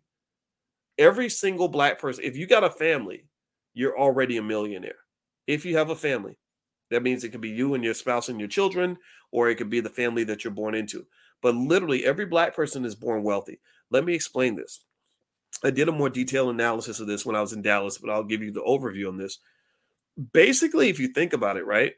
Every 0.99 1.29
single 1.29 1.67
black 1.67 1.97
person, 1.97 2.23
if 2.23 2.37
you 2.37 2.45
got 2.45 2.63
a 2.63 2.69
family, 2.69 3.25
you're 3.73 3.97
already 3.97 4.37
a 4.37 4.43
millionaire. 4.43 4.97
If 5.47 5.65
you 5.65 5.77
have 5.77 5.89
a 5.89 5.95
family, 5.95 6.37
that 6.91 7.01
means 7.01 7.23
it 7.23 7.29
could 7.29 7.41
be 7.41 7.49
you 7.49 7.73
and 7.73 7.83
your 7.83 7.95
spouse 7.95 8.29
and 8.29 8.39
your 8.39 8.49
children, 8.49 8.97
or 9.31 9.49
it 9.49 9.55
could 9.55 9.71
be 9.71 9.79
the 9.79 9.89
family 9.89 10.23
that 10.25 10.43
you're 10.43 10.53
born 10.53 10.75
into 10.75 11.07
but 11.41 11.55
literally 11.55 12.05
every 12.05 12.25
black 12.25 12.55
person 12.55 12.85
is 12.85 12.95
born 12.95 13.23
wealthy. 13.23 13.59
Let 13.91 14.05
me 14.05 14.13
explain 14.13 14.55
this. 14.55 14.83
I 15.63 15.71
did 15.71 15.89
a 15.89 15.93
more 15.93 16.09
detailed 16.09 16.49
analysis 16.49 16.99
of 16.99 17.07
this 17.07 17.25
when 17.25 17.35
I 17.35 17.41
was 17.41 17.53
in 17.53 17.61
Dallas, 17.61 17.97
but 17.97 18.09
I'll 18.09 18.23
give 18.23 18.41
you 18.41 18.51
the 18.51 18.61
overview 18.61 19.07
on 19.07 19.17
this. 19.17 19.39
Basically, 20.33 20.89
if 20.89 20.99
you 20.99 21.09
think 21.09 21.33
about 21.33 21.57
it, 21.57 21.65
right? 21.65 21.93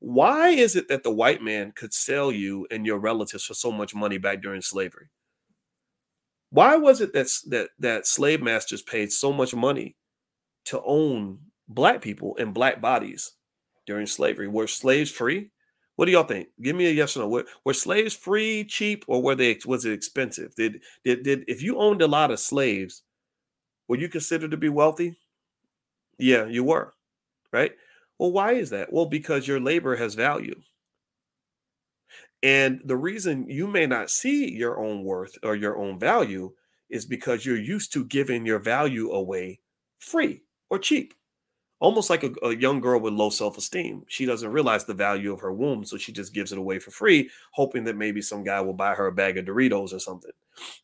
Why 0.00 0.50
is 0.50 0.74
it 0.74 0.88
that 0.88 1.04
the 1.04 1.12
white 1.12 1.42
man 1.42 1.72
could 1.72 1.94
sell 1.94 2.32
you 2.32 2.66
and 2.70 2.84
your 2.84 2.98
relatives 2.98 3.44
for 3.44 3.54
so 3.54 3.70
much 3.70 3.94
money 3.94 4.18
back 4.18 4.42
during 4.42 4.62
slavery? 4.62 5.08
Why 6.52 6.76
was 6.76 7.00
it 7.00 7.14
that 7.14 7.28
that 7.48 7.70
that 7.78 8.06
slave 8.06 8.42
masters 8.42 8.82
paid 8.82 9.10
so 9.10 9.32
much 9.32 9.54
money 9.54 9.96
to 10.66 10.82
own 10.84 11.38
black 11.66 12.02
people 12.02 12.36
and 12.38 12.52
black 12.52 12.82
bodies 12.82 13.32
during 13.86 14.06
slavery? 14.06 14.48
Were 14.48 14.66
slaves 14.66 15.10
free? 15.10 15.50
What 15.96 16.04
do 16.06 16.12
y'all 16.12 16.24
think? 16.24 16.48
Give 16.60 16.76
me 16.76 16.86
a 16.86 16.90
yes 16.90 17.16
or 17.16 17.20
no. 17.20 17.28
Were, 17.28 17.46
were 17.64 17.72
slaves 17.72 18.14
free, 18.14 18.64
cheap, 18.64 19.06
or 19.08 19.22
were 19.22 19.34
they 19.34 19.58
was 19.64 19.86
it 19.86 19.94
expensive? 19.94 20.54
Did 20.54 20.82
did 21.04 21.22
did 21.22 21.44
if 21.48 21.62
you 21.62 21.78
owned 21.78 22.02
a 22.02 22.06
lot 22.06 22.30
of 22.30 22.38
slaves, 22.38 23.02
were 23.88 23.96
you 23.96 24.10
considered 24.10 24.50
to 24.50 24.58
be 24.58 24.68
wealthy? 24.68 25.16
Yeah, 26.18 26.44
you 26.44 26.64
were, 26.64 26.92
right? 27.50 27.72
Well, 28.18 28.30
why 28.30 28.52
is 28.52 28.68
that? 28.70 28.92
Well, 28.92 29.06
because 29.06 29.48
your 29.48 29.58
labor 29.58 29.96
has 29.96 30.14
value. 30.14 30.60
And 32.42 32.80
the 32.84 32.96
reason 32.96 33.48
you 33.48 33.66
may 33.66 33.86
not 33.86 34.10
see 34.10 34.50
your 34.50 34.78
own 34.78 35.04
worth 35.04 35.38
or 35.42 35.54
your 35.54 35.78
own 35.78 35.98
value 35.98 36.52
is 36.90 37.06
because 37.06 37.46
you're 37.46 37.56
used 37.56 37.92
to 37.92 38.04
giving 38.04 38.44
your 38.44 38.58
value 38.58 39.10
away 39.10 39.60
free 39.98 40.42
or 40.68 40.78
cheap. 40.78 41.14
Almost 41.78 42.10
like 42.10 42.22
a, 42.22 42.32
a, 42.44 42.54
young 42.54 42.80
girl 42.80 43.00
with 43.00 43.12
low 43.12 43.30
self-esteem. 43.30 44.04
She 44.06 44.24
doesn't 44.24 44.52
realize 44.52 44.84
the 44.84 44.94
value 44.94 45.32
of 45.32 45.40
her 45.40 45.52
womb 45.52 45.84
so 45.84 45.96
she 45.96 46.12
just 46.12 46.32
gives 46.32 46.52
it 46.52 46.58
away 46.58 46.78
for 46.78 46.90
free 46.92 47.30
hoping 47.52 47.84
that 47.84 47.96
maybe 47.96 48.22
some 48.22 48.44
guy 48.44 48.60
will 48.60 48.72
buy 48.72 48.94
her 48.94 49.08
a 49.08 49.12
bag 49.12 49.36
of 49.36 49.46
doritos 49.46 49.92
or 49.92 49.98
something 49.98 50.30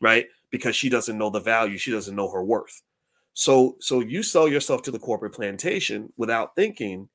right? 0.01 0.27
Because 0.51 0.77
she 0.77 0.88
doesn't 0.88 1.18
know 1.18 1.31
the 1.31 1.40
value. 1.40 1.79
She 1.79 1.90
doesn't 1.90 2.16
know 2.16 2.31
her 2.31 2.42
worth. 2.42 2.83
So 3.35 3.77
so 3.81 4.01
you 4.01 4.23
sell 4.23 4.49
yourself 4.49 4.83
to 4.83 4.90
the 4.90 4.99
corporate 4.99 5.35
plantation 5.35 6.12
without 6.16 6.57
thinking 6.57 7.09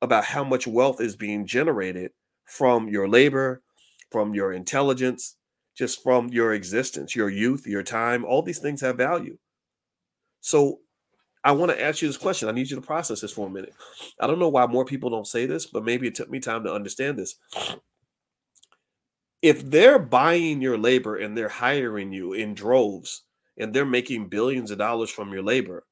about 0.00 0.24
how 0.24 0.44
much 0.44 0.66
wealth 0.66 1.00
is 1.00 1.14
being 1.14 1.46
generated 1.46 2.12
from 2.44 2.88
your 2.88 3.08
labor 3.08 3.62
from 4.10 4.34
your 4.34 4.52
intelligence 4.52 5.36
just 5.76 6.02
from 6.02 6.28
your 6.28 6.52
existence 6.52 7.16
your 7.16 7.30
youth 7.30 7.66
your 7.66 7.82
time 7.82 8.24
all 8.24 8.42
these 8.42 8.58
things 8.58 8.80
have 8.80 8.96
value 8.96 9.36
so 10.40 10.80
I 11.44 11.52
want 11.52 11.72
to 11.72 11.82
ask 11.82 12.02
you 12.02 12.08
this 12.08 12.16
question. 12.16 12.48
I 12.48 12.52
need 12.52 12.70
you 12.70 12.76
to 12.76 12.82
process 12.82 13.20
this 13.20 13.32
for 13.32 13.48
a 13.48 13.50
minute. 13.50 13.74
I 14.20 14.26
don't 14.26 14.38
know 14.38 14.48
why 14.48 14.66
more 14.66 14.84
people 14.84 15.10
don't 15.10 15.26
say 15.26 15.46
this, 15.46 15.66
but 15.66 15.84
maybe 15.84 16.06
it 16.06 16.14
took 16.14 16.30
me 16.30 16.38
time 16.38 16.64
to 16.64 16.72
understand 16.72 17.18
this. 17.18 17.36
If 19.40 19.68
they're 19.68 19.98
buying 19.98 20.62
your 20.62 20.78
labor 20.78 21.16
and 21.16 21.36
they're 21.36 21.48
hiring 21.48 22.12
you 22.12 22.32
in 22.32 22.54
droves 22.54 23.22
and 23.58 23.74
they're 23.74 23.84
making 23.84 24.28
billions 24.28 24.70
of 24.70 24.78
dollars 24.78 25.10
from 25.10 25.32
your 25.32 25.42
labor, 25.42 25.84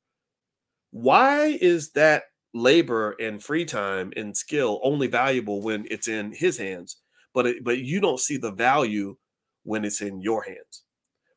why 0.92 1.58
is 1.60 1.90
that 1.92 2.24
labor 2.52 3.12
and 3.20 3.42
free 3.42 3.64
time 3.64 4.12
and 4.16 4.36
skill 4.36 4.80
only 4.82 5.06
valuable 5.06 5.62
when 5.62 5.86
it's 5.90 6.08
in 6.08 6.32
his 6.32 6.58
hands, 6.58 6.96
but 7.32 7.46
it, 7.46 7.64
but 7.64 7.78
you 7.78 8.00
don't 8.00 8.20
see 8.20 8.36
the 8.36 8.52
value 8.52 9.16
when 9.62 9.84
it's 9.84 10.00
in 10.00 10.20
your 10.20 10.42
hands? 10.42 10.82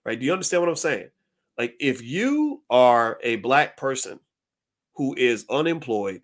Right? 0.06 0.19
Do 0.19 0.26
you 0.26 0.34
understand 0.34 0.62
what 0.62 0.69
I'm 0.69 0.76
saying? 0.76 1.10
Like 1.58 1.76
if 1.80 2.02
you 2.02 2.63
are 2.69 3.19
a 3.23 3.38
black 3.38 3.78
person 3.78 4.19
who 4.95 5.15
is 5.15 5.45
unemployed 5.49 6.21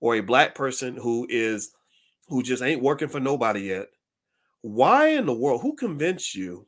or 0.00 0.14
a 0.14 0.20
black 0.20 0.54
person 0.54 0.96
who 0.96 1.26
is 1.28 1.72
who 2.28 2.42
just 2.42 2.62
ain't 2.62 2.82
working 2.82 3.08
for 3.08 3.20
nobody 3.20 3.60
yet, 3.60 3.88
why 4.62 5.08
in 5.08 5.26
the 5.26 5.32
world 5.32 5.62
who 5.62 5.74
convinced 5.74 6.34
you 6.34 6.66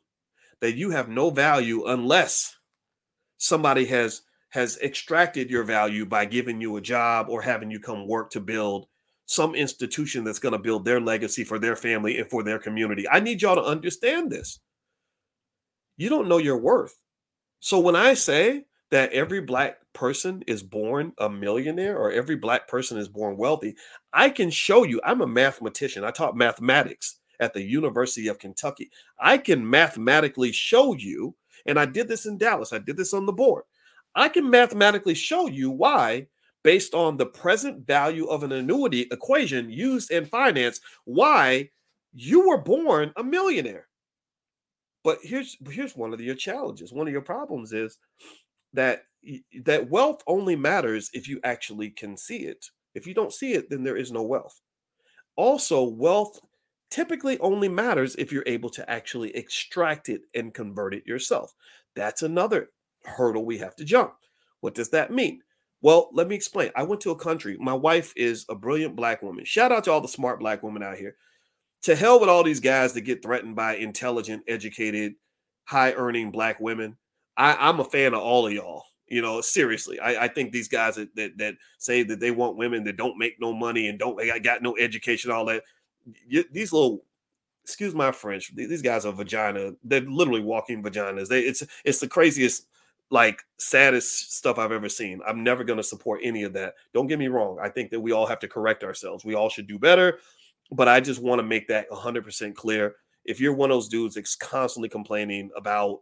that 0.61 0.77
you 0.77 0.91
have 0.91 1.09
no 1.09 1.31
value 1.31 1.85
unless 1.87 2.57
somebody 3.37 3.85
has 3.87 4.23
has 4.53 4.79
extracted 4.83 5.51
your 5.51 5.65
value 5.65 6.05
by 6.05 6.27
giving 6.27 6.61
you 6.61 6.77
a 6.77 6.81
job 6.81 7.27
or 7.31 7.41
having 7.41 7.71
you 7.71 7.81
come 7.81 8.07
work 8.07 8.31
to 8.31 8.41
build 8.41 8.87
some 9.25 9.55
institution 9.55 10.25
that's 10.25 10.38
going 10.38 10.53
to 10.53 10.59
build 10.59 10.85
their 10.85 11.01
legacy 11.01 11.43
for 11.43 11.59
their 11.59 11.75
family 11.75 12.19
and 12.19 12.29
for 12.29 12.43
their 12.43 12.59
community. 12.59 13.09
I 13.09 13.21
need 13.21 13.41
y'all 13.41 13.55
to 13.55 13.62
understand 13.62 14.31
this. 14.31 14.61
You 15.97 16.11
don't 16.11 16.29
know 16.29 16.37
your 16.37 16.59
worth. 16.59 16.95
So 17.61 17.81
when 17.81 17.97
I 17.97 18.12
say 18.12 18.67
that 18.91 19.12
every 19.12 19.41
black 19.41 19.79
person 19.95 20.45
is 20.47 20.62
born 20.62 21.12
a 21.19 21.31
millionaire 21.31 21.97
or 21.97 22.12
every 22.12 22.37
black 22.37 22.69
person 22.69 22.99
is 22.99 23.09
born 23.09 23.38
wealthy, 23.38 23.75
I 24.12 24.29
can 24.29 24.51
show 24.51 24.85
you. 24.85 25.01
I'm 25.03 25.23
a 25.23 25.27
mathematician. 25.27 26.05
I 26.05 26.11
taught 26.11 26.37
mathematics 26.37 27.21
at 27.41 27.55
the 27.55 27.62
University 27.62 28.29
of 28.29 28.38
Kentucky. 28.38 28.91
I 29.19 29.38
can 29.38 29.69
mathematically 29.69 30.53
show 30.53 30.95
you, 30.95 31.37
and 31.65 31.79
I 31.79 31.87
did 31.87 32.09
this 32.09 32.27
in 32.27 32.37
Dallas. 32.37 32.75
I 32.75 32.79
did 32.79 32.99
this 32.99 33.15
on 33.15 33.25
the 33.25 33.33
board. 33.33 33.65
I 34.14 34.29
can 34.29 34.51
mathematically 34.51 35.14
show 35.14 35.46
you 35.46 35.70
why 35.70 36.27
based 36.62 36.94
on 36.94 37.16
the 37.16 37.27
present 37.27 37.87
value 37.87 38.27
of 38.27 38.42
an 38.42 38.53
annuity 38.53 39.03
equation 39.11 39.70
used 39.70 40.11
in 40.11 40.27
finance 40.27 40.81
why 41.05 41.70
you 42.12 42.48
were 42.48 42.59
born 42.59 43.12
a 43.16 43.25
millionaire. 43.25 43.88
But 45.05 45.18
here's 45.22 45.57
here's 45.68 45.96
one 45.96 46.12
of 46.12 46.20
your 46.20 46.37
challenges. 46.37 46.92
One 46.92 47.09
of 47.09 47.12
your 47.12 47.22
problems 47.22 47.72
is 47.72 47.98
that 48.72 49.05
that 49.64 49.90
wealth 49.90 50.22
only 50.27 50.57
matters 50.57 51.11
if 51.12 51.29
you 51.29 51.40
actually 51.44 51.90
can 51.90 52.16
see 52.16 52.44
it. 52.44 52.66
If 52.94 53.07
you 53.07 53.14
don't 53.14 53.33
see 53.33 53.55
it, 53.55 53.70
then 53.70 53.83
there 53.83 53.96
is 53.96 54.12
no 54.12 54.22
wealth. 54.22 54.61
Also, 55.37 55.83
wealth 55.83 56.40
typically 56.90 57.38
only 57.40 57.68
matters 57.68 58.14
if 58.16 58.31
you're 58.31 58.44
able 58.46 58.70
to 58.70 58.88
actually 58.88 59.35
extract 59.35 60.09
it 60.09 60.22
and 60.35 60.55
convert 60.55 60.94
it 60.94 61.07
yourself. 61.07 61.55
That's 61.96 62.22
another 62.22 62.70
hurdle 63.05 63.45
we 63.45 63.59
have 63.59 63.77
to 63.77 63.85
jump. 63.85 64.15
What 64.61 64.75
does 64.75 64.91
that 64.91 65.12
mean? 65.12 65.43
Well, 65.81 66.11
let 66.12 66.29
me 66.29 66.37
explain. 66.37 66.71
I 66.77 66.85
went 66.85 67.01
to 67.03 67.11
a 67.11 67.17
country. 67.17 67.57
My 67.59 67.75
wife 67.75 68.12
is 68.17 68.47
a 68.49 68.55
brilliant 68.55 68.95
black 68.95 69.23
woman. 69.23 69.45
Shout 69.45 69.73
out 69.73 69.85
to 69.85 69.93
all 69.93 70.01
the 70.01 70.09
smart 70.09 70.38
black 70.38 70.62
women 70.62 70.83
out 70.83 70.97
here 70.97 71.17
to 71.83 71.97
hell 71.97 72.21
with 72.21 72.29
all 72.29 72.45
these 72.45 72.61
guys 72.61 72.93
that 72.93 73.01
get 73.03 73.23
threatened 73.23 73.57
by 73.57 73.75
intelligent, 73.75 74.45
educated, 74.47 75.15
high 75.65 75.93
earning 75.93 76.31
black 76.31 76.61
women. 76.61 76.97
I, 77.37 77.69
am 77.69 77.81
a 77.81 77.85
fan 77.85 78.15
of 78.15 78.21
all 78.21 78.47
of 78.47 78.53
y'all. 78.53 78.85
You 79.09 79.21
know, 79.21 79.41
seriously, 79.41 80.01
I, 80.01 80.25
I 80.25 80.29
think 80.29 80.53
these 80.53 80.69
guys 80.69 80.97
that, 80.97 81.15
that, 81.17 81.37
that 81.37 81.55
say 81.79 82.03
that 82.05 82.19
they 82.19 82.31
want 82.31 82.57
women 82.57 82.85
that 82.85 82.97
don't 82.97 83.19
make 83.19 83.38
no 83.38 83.53
money 83.53 83.88
and 83.88 83.99
don't 83.99 84.19
got 84.43 84.62
no 84.62 84.77
education, 84.79 85.31
all 85.31 85.45
that. 85.47 85.65
You, 86.27 86.45
these 86.51 86.73
little, 86.73 87.05
excuse 87.62 87.95
my 87.95 88.11
French, 88.12 88.55
these 88.55 88.81
guys 88.81 89.05
are 89.05 89.12
vagina. 89.12 89.73
They're 89.85 90.01
literally 90.01 90.41
walking 90.41 90.83
vaginas. 90.83 91.29
They 91.29 91.41
it's 91.41 91.62
it's 91.85 92.01
the 92.01 92.09
craziest, 92.09 92.67
like 93.12 93.40
saddest 93.59 94.35
stuff 94.35 94.59
I've 94.59 94.72
ever 94.72 94.88
seen. 94.88 95.20
I'm 95.25 95.44
never 95.44 95.62
going 95.62 95.77
to 95.77 95.85
support 95.85 96.22
any 96.25 96.42
of 96.42 96.53
that. 96.55 96.75
Don't 96.92 97.07
get 97.07 97.20
me 97.20 97.29
wrong. 97.29 97.59
I 97.62 97.68
think 97.68 97.90
that 97.92 98.01
we 98.01 98.11
all 98.11 98.27
have 98.27 98.40
to 98.40 98.48
correct 98.48 98.83
ourselves. 98.83 99.25
We 99.25 99.37
all 99.37 99.48
should 99.48 99.68
do 99.68 99.79
better 99.79 100.18
but 100.72 100.88
I 100.88 101.01
just 101.01 101.20
want 101.20 101.38
to 101.38 101.46
make 101.46 101.68
that 101.68 101.88
100% 101.90 102.55
clear. 102.55 102.96
If 103.25 103.40
you're 103.40 103.53
one 103.53 103.70
of 103.70 103.77
those 103.77 103.88
dudes 103.88 104.14
that's 104.14 104.35
constantly 104.35 104.88
complaining 104.88 105.51
about 105.57 106.01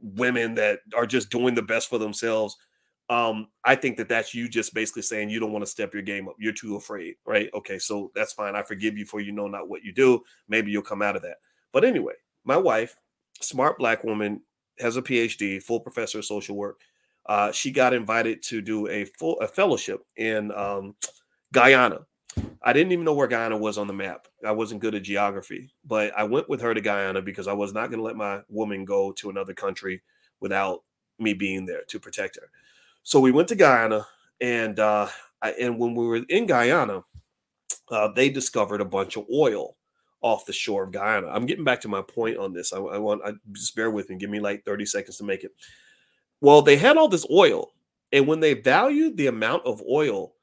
women 0.00 0.54
that 0.54 0.80
are 0.94 1.06
just 1.06 1.30
doing 1.30 1.54
the 1.54 1.62
best 1.62 1.90
for 1.90 1.98
themselves, 1.98 2.56
um, 3.10 3.48
I 3.64 3.74
think 3.74 3.96
that 3.96 4.08
that's 4.08 4.34
you 4.34 4.48
just 4.48 4.72
basically 4.72 5.02
saying 5.02 5.30
you 5.30 5.40
don't 5.40 5.52
want 5.52 5.64
to 5.64 5.70
step 5.70 5.92
your 5.92 6.02
game 6.02 6.28
up. 6.28 6.36
You're 6.38 6.52
too 6.52 6.76
afraid, 6.76 7.16
right? 7.26 7.50
Okay, 7.54 7.78
so 7.78 8.12
that's 8.14 8.32
fine. 8.32 8.54
I 8.54 8.62
forgive 8.62 8.96
you 8.96 9.04
for 9.04 9.20
you 9.20 9.32
know 9.32 9.48
not 9.48 9.68
what 9.68 9.82
you 9.82 9.92
do. 9.92 10.22
Maybe 10.48 10.70
you'll 10.70 10.82
come 10.82 11.02
out 11.02 11.16
of 11.16 11.22
that. 11.22 11.38
But 11.72 11.84
anyway, 11.84 12.14
my 12.44 12.56
wife, 12.56 12.96
smart 13.40 13.78
black 13.78 14.04
woman, 14.04 14.42
has 14.80 14.96
a 14.96 15.02
PhD, 15.02 15.62
full 15.62 15.80
professor 15.80 16.18
of 16.18 16.24
social 16.24 16.56
work. 16.56 16.80
Uh, 17.26 17.52
she 17.52 17.70
got 17.70 17.92
invited 17.92 18.42
to 18.42 18.62
do 18.62 18.88
a 18.88 19.04
full 19.04 19.38
a 19.40 19.48
fellowship 19.48 20.04
in 20.16 20.50
um, 20.52 20.94
Guyana 21.52 22.06
I 22.62 22.72
didn't 22.72 22.92
even 22.92 23.04
know 23.04 23.14
where 23.14 23.28
Guyana 23.28 23.56
was 23.56 23.78
on 23.78 23.86
the 23.86 23.92
map. 23.92 24.26
I 24.44 24.52
wasn't 24.52 24.80
good 24.80 24.94
at 24.94 25.02
geography, 25.02 25.70
but 25.84 26.12
I 26.16 26.24
went 26.24 26.48
with 26.48 26.60
her 26.60 26.74
to 26.74 26.80
Guyana 26.80 27.22
because 27.22 27.48
I 27.48 27.52
was 27.52 27.72
not 27.72 27.90
going 27.90 27.98
to 27.98 28.04
let 28.04 28.16
my 28.16 28.42
woman 28.48 28.84
go 28.84 29.12
to 29.12 29.30
another 29.30 29.54
country 29.54 30.02
without 30.40 30.82
me 31.18 31.34
being 31.34 31.66
there 31.66 31.82
to 31.88 31.98
protect 31.98 32.36
her. 32.36 32.50
So 33.02 33.20
we 33.20 33.32
went 33.32 33.48
to 33.48 33.56
Guyana, 33.56 34.06
and 34.40 34.78
uh, 34.78 35.08
I, 35.40 35.52
and 35.52 35.78
when 35.78 35.94
we 35.94 36.06
were 36.06 36.20
in 36.28 36.46
Guyana, 36.46 37.04
uh, 37.90 38.08
they 38.14 38.28
discovered 38.28 38.80
a 38.80 38.84
bunch 38.84 39.16
of 39.16 39.24
oil 39.32 39.76
off 40.20 40.46
the 40.46 40.52
shore 40.52 40.84
of 40.84 40.92
Guyana. 40.92 41.28
I'm 41.28 41.46
getting 41.46 41.64
back 41.64 41.80
to 41.82 41.88
my 41.88 42.02
point 42.02 42.38
on 42.38 42.52
this. 42.52 42.72
I, 42.72 42.78
I 42.78 42.98
want 42.98 43.22
I, 43.24 43.32
just 43.52 43.76
bear 43.76 43.90
with 43.90 44.10
me. 44.10 44.16
Give 44.16 44.30
me 44.30 44.40
like 44.40 44.64
30 44.64 44.86
seconds 44.86 45.16
to 45.18 45.24
make 45.24 45.44
it. 45.44 45.52
Well, 46.40 46.62
they 46.62 46.76
had 46.76 46.96
all 46.96 47.08
this 47.08 47.26
oil, 47.30 47.72
and 48.12 48.26
when 48.26 48.40
they 48.40 48.54
valued 48.54 49.16
the 49.16 49.26
amount 49.26 49.64
of 49.66 49.82
oil 49.88 50.34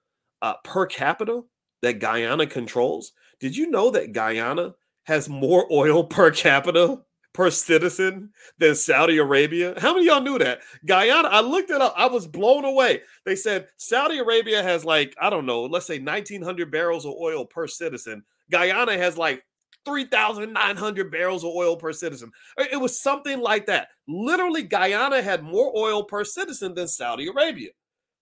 uh, 0.41 0.55
per 0.63 0.85
capita 0.85 1.43
that 1.81 1.99
Guyana 1.99 2.47
controls. 2.47 3.11
Did 3.39 3.55
you 3.55 3.69
know 3.69 3.91
that 3.91 4.11
Guyana 4.11 4.75
has 5.03 5.29
more 5.29 5.67
oil 5.71 6.03
per 6.03 6.31
capita 6.31 7.01
per 7.33 7.51
citizen 7.51 8.31
than 8.57 8.75
Saudi 8.75 9.17
Arabia? 9.17 9.73
How 9.79 9.93
many 9.93 10.07
of 10.07 10.13
y'all 10.13 10.23
knew 10.23 10.39
that? 10.39 10.61
Guyana, 10.85 11.27
I 11.27 11.41
looked 11.41 11.69
it 11.69 11.81
up. 11.81 11.93
I 11.97 12.07
was 12.07 12.27
blown 12.27 12.65
away. 12.65 13.01
They 13.25 13.35
said 13.35 13.67
Saudi 13.77 14.19
Arabia 14.19 14.63
has 14.63 14.85
like, 14.85 15.15
I 15.21 15.29
don't 15.29 15.45
know, 15.45 15.63
let's 15.65 15.85
say 15.85 15.99
1900 15.99 16.71
barrels 16.71 17.05
of 17.05 17.13
oil 17.13 17.45
per 17.45 17.67
citizen. 17.67 18.23
Guyana 18.49 18.97
has 18.97 19.17
like 19.17 19.43
3,900 19.85 21.11
barrels 21.11 21.43
of 21.43 21.51
oil 21.55 21.77
per 21.77 21.93
citizen. 21.93 22.31
It 22.57 22.79
was 22.79 22.99
something 22.99 23.39
like 23.39 23.65
that. 23.67 23.89
Literally, 24.07 24.63
Guyana 24.63 25.21
had 25.21 25.43
more 25.43 25.71
oil 25.75 26.03
per 26.03 26.23
citizen 26.23 26.73
than 26.73 26.87
Saudi 26.87 27.27
Arabia, 27.27 27.69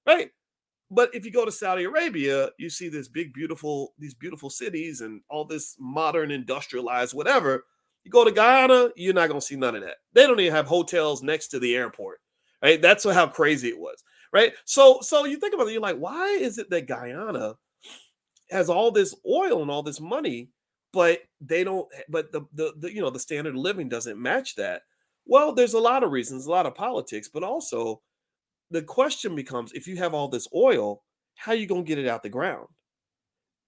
right? 0.06 0.30
But 0.92 1.14
if 1.16 1.26
you 1.26 1.32
go 1.32 1.46
to 1.46 1.52
Saudi 1.52 1.86
Arabia, 1.86 2.50
you 2.60 2.70
see 2.70 2.88
this 2.88 3.08
big, 3.08 3.34
beautiful, 3.34 3.94
these 3.98 4.14
beautiful 4.14 4.50
cities 4.50 5.02
and 5.02 5.22
all 5.30 5.46
this 5.46 5.76
modern, 5.80 6.30
industrialized, 6.30 7.16
whatever. 7.16 7.66
You 8.04 8.12
go 8.12 8.26
to 8.26 8.32
Guyana, 8.32 8.90
you're 8.96 9.14
not 9.14 9.28
gonna 9.28 9.42
see 9.42 9.56
none 9.56 9.76
of 9.76 9.82
that. 9.82 9.96
They 10.14 10.28
don't 10.28 10.40
even 10.40 10.54
have 10.54 10.68
hotels 10.68 11.24
next 11.24 11.48
to 11.50 11.60
the 11.60 11.76
airport, 11.76 12.20
right? 12.62 12.82
That's 12.82 13.06
how 13.06 13.28
crazy 13.28 13.70
it 13.70 13.80
was, 13.80 14.04
right? 14.32 14.54
So, 14.66 15.00
so 15.02 15.26
you 15.26 15.38
think 15.38 15.54
about 15.54 15.68
it, 15.68 15.72
you're 15.72 15.82
like, 15.82 15.98
why 15.98 16.28
is 16.28 16.58
it 16.58 16.70
that 16.70 16.88
Guyana 16.88 17.56
has 18.52 18.70
all 18.70 18.92
this 18.92 19.16
oil 19.26 19.62
and 19.62 19.72
all 19.72 19.84
this 19.84 20.02
money, 20.02 20.50
but 20.94 21.20
they 21.42 21.64
don't 21.64 21.88
but 22.08 22.32
the, 22.32 22.42
the 22.54 22.74
the 22.80 22.94
you 22.94 23.02
know 23.02 23.10
the 23.10 23.20
standard 23.20 23.56
of 23.56 23.62
living 23.62 23.90
doesn't 23.90 24.22
match 24.22 24.56
that. 24.56 24.84
Well 25.26 25.54
there's 25.54 25.74
a 25.74 25.80
lot 25.80 26.04
of 26.04 26.12
reasons 26.12 26.46
a 26.46 26.52
lot 26.52 26.66
of 26.66 26.76
politics 26.76 27.30
but 27.34 27.44
also 27.44 28.02
the 28.72 28.82
question 28.84 29.36
becomes 29.36 29.74
if 29.74 29.88
you 29.88 29.98
have 29.98 30.14
all 30.14 30.28
this 30.30 30.48
oil 30.56 31.04
how 31.36 31.54
are 31.54 31.56
you 31.56 31.68
going 31.68 31.84
to 31.84 31.88
get 31.88 31.98
it 31.98 32.08
out 32.08 32.24
the 32.24 32.30
ground? 32.30 32.68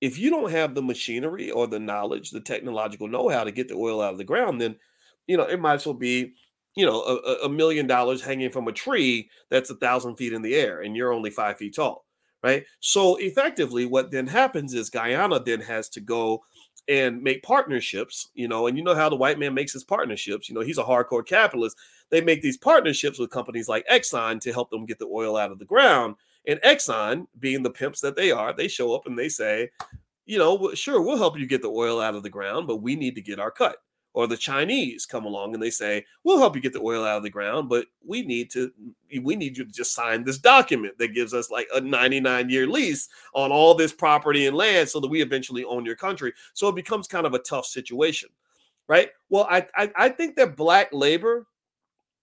If 0.01 0.19
you 0.19 0.29
don't 0.29 0.51
have 0.51 0.75
the 0.75 0.83
machinery 0.83 1.49
or 1.51 1.67
the 1.67 1.79
knowledge 1.79 2.31
the 2.31 2.41
technological 2.41 3.07
know-how 3.07 3.43
to 3.43 3.51
get 3.51 3.67
the 3.67 3.75
oil 3.75 4.01
out 4.01 4.13
of 4.13 4.17
the 4.17 4.23
ground 4.23 4.61
then 4.61 4.75
you 5.27 5.37
know 5.37 5.45
it 5.45 5.59
might 5.59 5.75
as 5.75 5.85
well 5.85 5.95
be 5.95 6.33
you 6.75 6.85
know 6.85 7.01
a, 7.01 7.45
a 7.45 7.49
million 7.49 7.87
dollars 7.87 8.21
hanging 8.21 8.51
from 8.51 8.67
a 8.67 8.71
tree 8.73 9.29
that's 9.49 9.69
a 9.69 9.75
thousand 9.75 10.17
feet 10.17 10.33
in 10.33 10.41
the 10.41 10.55
air 10.55 10.81
and 10.81 10.95
you're 10.95 11.13
only 11.13 11.29
five 11.31 11.57
feet 11.57 11.75
tall 11.75 12.04
right 12.45 12.63
so 12.79 13.15
effectively 13.17 13.85
what 13.85 14.11
then 14.11 14.27
happens 14.27 14.73
is 14.73 14.89
guyana 14.89 15.39
then 15.39 15.59
has 15.59 15.89
to 15.89 15.99
go 15.99 16.41
and 16.87 17.21
make 17.21 17.41
partnerships, 17.43 18.29
you 18.35 18.47
know, 18.47 18.67
and 18.67 18.77
you 18.77 18.83
know 18.83 18.95
how 18.95 19.09
the 19.09 19.15
white 19.15 19.39
man 19.39 19.53
makes 19.53 19.73
his 19.73 19.83
partnerships. 19.83 20.47
You 20.47 20.55
know, 20.55 20.61
he's 20.61 20.77
a 20.77 20.83
hardcore 20.83 21.25
capitalist. 21.25 21.77
They 22.09 22.21
make 22.21 22.41
these 22.41 22.57
partnerships 22.57 23.17
with 23.17 23.31
companies 23.31 23.67
like 23.67 23.87
Exxon 23.87 24.39
to 24.41 24.53
help 24.53 24.69
them 24.69 24.85
get 24.85 24.99
the 24.99 25.07
oil 25.07 25.35
out 25.37 25.51
of 25.51 25.59
the 25.59 25.65
ground. 25.65 26.15
And 26.47 26.61
Exxon, 26.61 27.25
being 27.39 27.63
the 27.63 27.71
pimps 27.71 28.01
that 28.01 28.15
they 28.15 28.31
are, 28.31 28.53
they 28.53 28.67
show 28.67 28.93
up 28.93 29.07
and 29.07 29.17
they 29.17 29.29
say, 29.29 29.71
you 30.27 30.37
know, 30.37 30.73
sure, 30.73 31.01
we'll 31.01 31.17
help 31.17 31.39
you 31.39 31.47
get 31.47 31.63
the 31.63 31.69
oil 31.69 31.99
out 31.99 32.15
of 32.15 32.23
the 32.23 32.29
ground, 32.29 32.67
but 32.67 32.77
we 32.77 32.95
need 32.95 33.15
to 33.15 33.21
get 33.21 33.39
our 33.39 33.51
cut 33.51 33.77
or 34.15 34.27
the 34.27 34.37
Chinese 34.37 35.05
come 35.05 35.25
along 35.25 35.53
and 35.53 35.61
they 35.61 35.69
say, 35.69 36.05
"We'll 36.23 36.37
help 36.37 36.55
you 36.55 36.61
get 36.61 36.71
the 36.71 36.81
oil 36.81 37.03
out 37.03 37.17
of 37.17 37.23
the 37.23 37.29
ground, 37.29 37.67
but 37.67 37.85
we 38.03 38.21
need 38.23 38.49
to 38.51 38.71
we 39.21 39.35
need 39.35 39.57
you 39.57 39.65
to 39.65 39.71
just 39.71 39.93
sign 39.93 40.23
this 40.23 40.37
document 40.37 40.97
that 40.97 41.13
gives 41.13 41.33
us 41.33 41.51
like 41.51 41.67
a 41.75 41.81
99 41.81 42.49
year 42.49 42.65
lease 42.65 43.09
on 43.33 43.51
all 43.51 43.75
this 43.75 43.91
property 43.91 44.47
and 44.47 44.55
land 44.55 44.87
so 44.87 45.01
that 45.01 45.09
we 45.09 45.21
eventually 45.21 45.65
own 45.65 45.85
your 45.85 45.97
country." 45.97 46.31
So 46.53 46.69
it 46.69 46.75
becomes 46.75 47.07
kind 47.07 47.27
of 47.27 47.33
a 47.33 47.39
tough 47.39 47.65
situation, 47.65 48.29
right? 48.87 49.09
Well, 49.29 49.47
I 49.49 49.67
I, 49.75 49.91
I 49.97 50.09
think 50.09 50.37
that 50.37 50.55
black 50.55 50.93
labor 50.93 51.45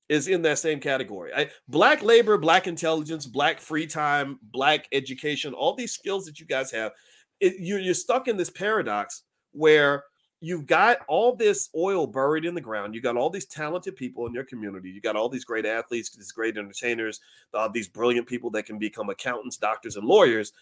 is 0.09 0.29
in 0.29 0.41
that 0.43 0.59
same 0.59 0.81
category. 0.81 1.31
I, 1.35 1.51
black 1.69 2.03
labor, 2.03 2.39
black 2.39 2.67
intelligence, 2.67 3.27
black 3.27 3.61
free 3.61 3.87
time, 3.87 4.39
black 4.43 4.89
education, 4.93 5.53
all 5.53 5.75
these 5.75 5.93
skills 5.93 6.25
that 6.25 6.41
you 6.41 6.47
guys 6.47 6.71
have, 6.71 6.93
it, 7.41 7.55
you're, 7.59 7.79
you're 7.79 7.95
stuck 7.95 8.29
in 8.29 8.37
this 8.37 8.51
paradox 8.51 9.23
where 9.53 10.05
you've 10.43 10.67
got 10.67 10.99
all 11.07 11.35
this 11.35 11.71
oil 11.75 12.05
buried 12.05 12.45
in 12.45 12.55
the 12.55 12.61
ground. 12.61 12.95
You 12.95 13.01
got 13.01 13.17
all 13.17 13.31
these 13.31 13.47
talented 13.47 13.95
people 13.95 14.27
in 14.27 14.35
your 14.35 14.45
community. 14.45 14.91
You 14.91 15.01
got 15.01 15.15
all 15.15 15.29
these 15.29 15.45
great 15.45 15.65
athletes, 15.65 16.11
these 16.11 16.33
great 16.33 16.59
entertainers, 16.59 17.21
uh, 17.55 17.69
these 17.69 17.87
brilliant 17.87 18.27
people 18.27 18.51
that 18.51 18.67
can 18.67 18.77
become 18.77 19.09
accountants, 19.09 19.57
doctors, 19.57 19.97
and 19.97 20.05
lawyers. 20.05 20.53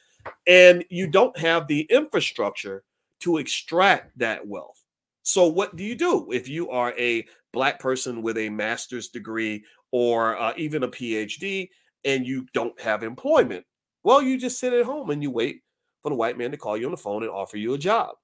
And 0.46 0.84
you 0.90 1.06
don't 1.06 1.36
have 1.38 1.66
the 1.66 1.80
infrastructure 1.90 2.84
to 3.20 3.38
extract 3.38 4.16
that 4.18 4.46
wealth. 4.46 4.84
So, 5.22 5.46
what 5.46 5.76
do 5.76 5.82
you 5.82 5.94
do 5.94 6.30
if 6.30 6.46
you 6.46 6.68
are 6.70 6.92
a 6.98 7.26
black 7.52 7.78
person 7.78 8.20
with 8.20 8.36
a 8.36 8.50
master's 8.50 9.08
degree 9.08 9.64
or 9.92 10.38
uh, 10.38 10.52
even 10.58 10.82
a 10.82 10.88
PhD 10.88 11.70
and 12.04 12.26
you 12.26 12.46
don't 12.52 12.78
have 12.80 13.02
employment? 13.02 13.64
Well, 14.02 14.20
you 14.20 14.38
just 14.38 14.60
sit 14.60 14.74
at 14.74 14.84
home 14.84 15.08
and 15.08 15.22
you 15.22 15.30
wait 15.30 15.62
for 16.02 16.10
the 16.10 16.16
white 16.16 16.36
man 16.36 16.50
to 16.50 16.56
call 16.58 16.76
you 16.76 16.84
on 16.84 16.90
the 16.90 16.98
phone 16.98 17.22
and 17.22 17.30
offer 17.30 17.56
you 17.56 17.72
a 17.72 17.78
job. 17.78 18.16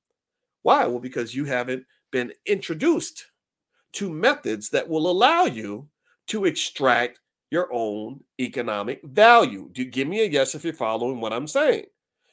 Why? 0.67 0.85
Well, 0.89 0.99
because 0.99 1.33
you 1.33 1.45
haven't 1.45 1.87
been 2.11 2.33
introduced 2.45 3.27
to 3.93 4.11
methods 4.11 4.71
that 4.71 4.89
will 4.89 5.09
allow 5.09 5.45
you 5.45 5.87
to 6.27 6.45
extract 6.45 7.21
your 7.53 7.73
own 7.73 8.25
economic 8.41 9.01
value. 9.05 9.69
Do 9.71 9.85
give 9.85 10.09
me 10.09 10.23
a 10.23 10.29
yes 10.29 10.57
if 10.57 10.65
you're 10.65 10.73
following 10.73 11.21
what 11.21 11.33
I'm 11.33 11.47
saying. 11.47 11.85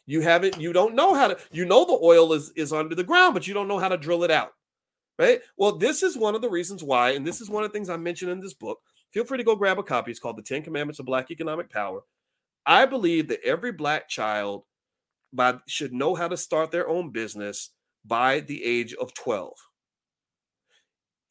You 0.07 0.21
haven't, 0.21 0.59
you 0.59 0.73
don't 0.73 0.95
know 0.95 1.13
how 1.13 1.27
to, 1.27 1.37
you 1.51 1.63
know 1.63 1.85
the 1.85 1.99
oil 2.01 2.33
is 2.33 2.51
is 2.55 2.73
under 2.73 2.95
the 2.95 3.03
ground, 3.03 3.35
but 3.35 3.45
you 3.45 3.53
don't 3.53 3.67
know 3.67 3.77
how 3.77 3.89
to 3.89 3.97
drill 3.97 4.23
it 4.23 4.31
out. 4.31 4.53
Right? 5.19 5.41
Well, 5.55 5.77
this 5.77 6.01
is 6.01 6.17
one 6.17 6.33
of 6.33 6.41
the 6.41 6.49
reasons 6.49 6.83
why, 6.83 7.11
and 7.11 7.27
this 7.27 7.39
is 7.39 7.51
one 7.51 7.63
of 7.63 7.71
the 7.71 7.77
things 7.77 7.87
I 7.87 7.97
mentioned 7.97 8.31
in 8.31 8.39
this 8.39 8.55
book. 8.55 8.79
Feel 9.11 9.25
free 9.25 9.37
to 9.37 9.43
go 9.43 9.55
grab 9.55 9.77
a 9.77 9.83
copy. 9.83 10.09
It's 10.09 10.19
called 10.19 10.39
The 10.39 10.41
Ten 10.41 10.63
Commandments 10.63 10.97
of 10.97 11.05
Black 11.05 11.29
Economic 11.29 11.69
Power. 11.69 12.01
I 12.65 12.87
believe 12.87 13.27
that 13.27 13.45
every 13.45 13.73
black 13.73 14.09
child 14.09 14.63
by, 15.31 15.59
should 15.67 15.93
know 15.93 16.15
how 16.15 16.29
to 16.29 16.35
start 16.35 16.71
their 16.71 16.89
own 16.89 17.11
business 17.11 17.69
by 18.05 18.39
the 18.39 18.63
age 18.63 18.93
of 18.95 19.13
12. 19.13 19.53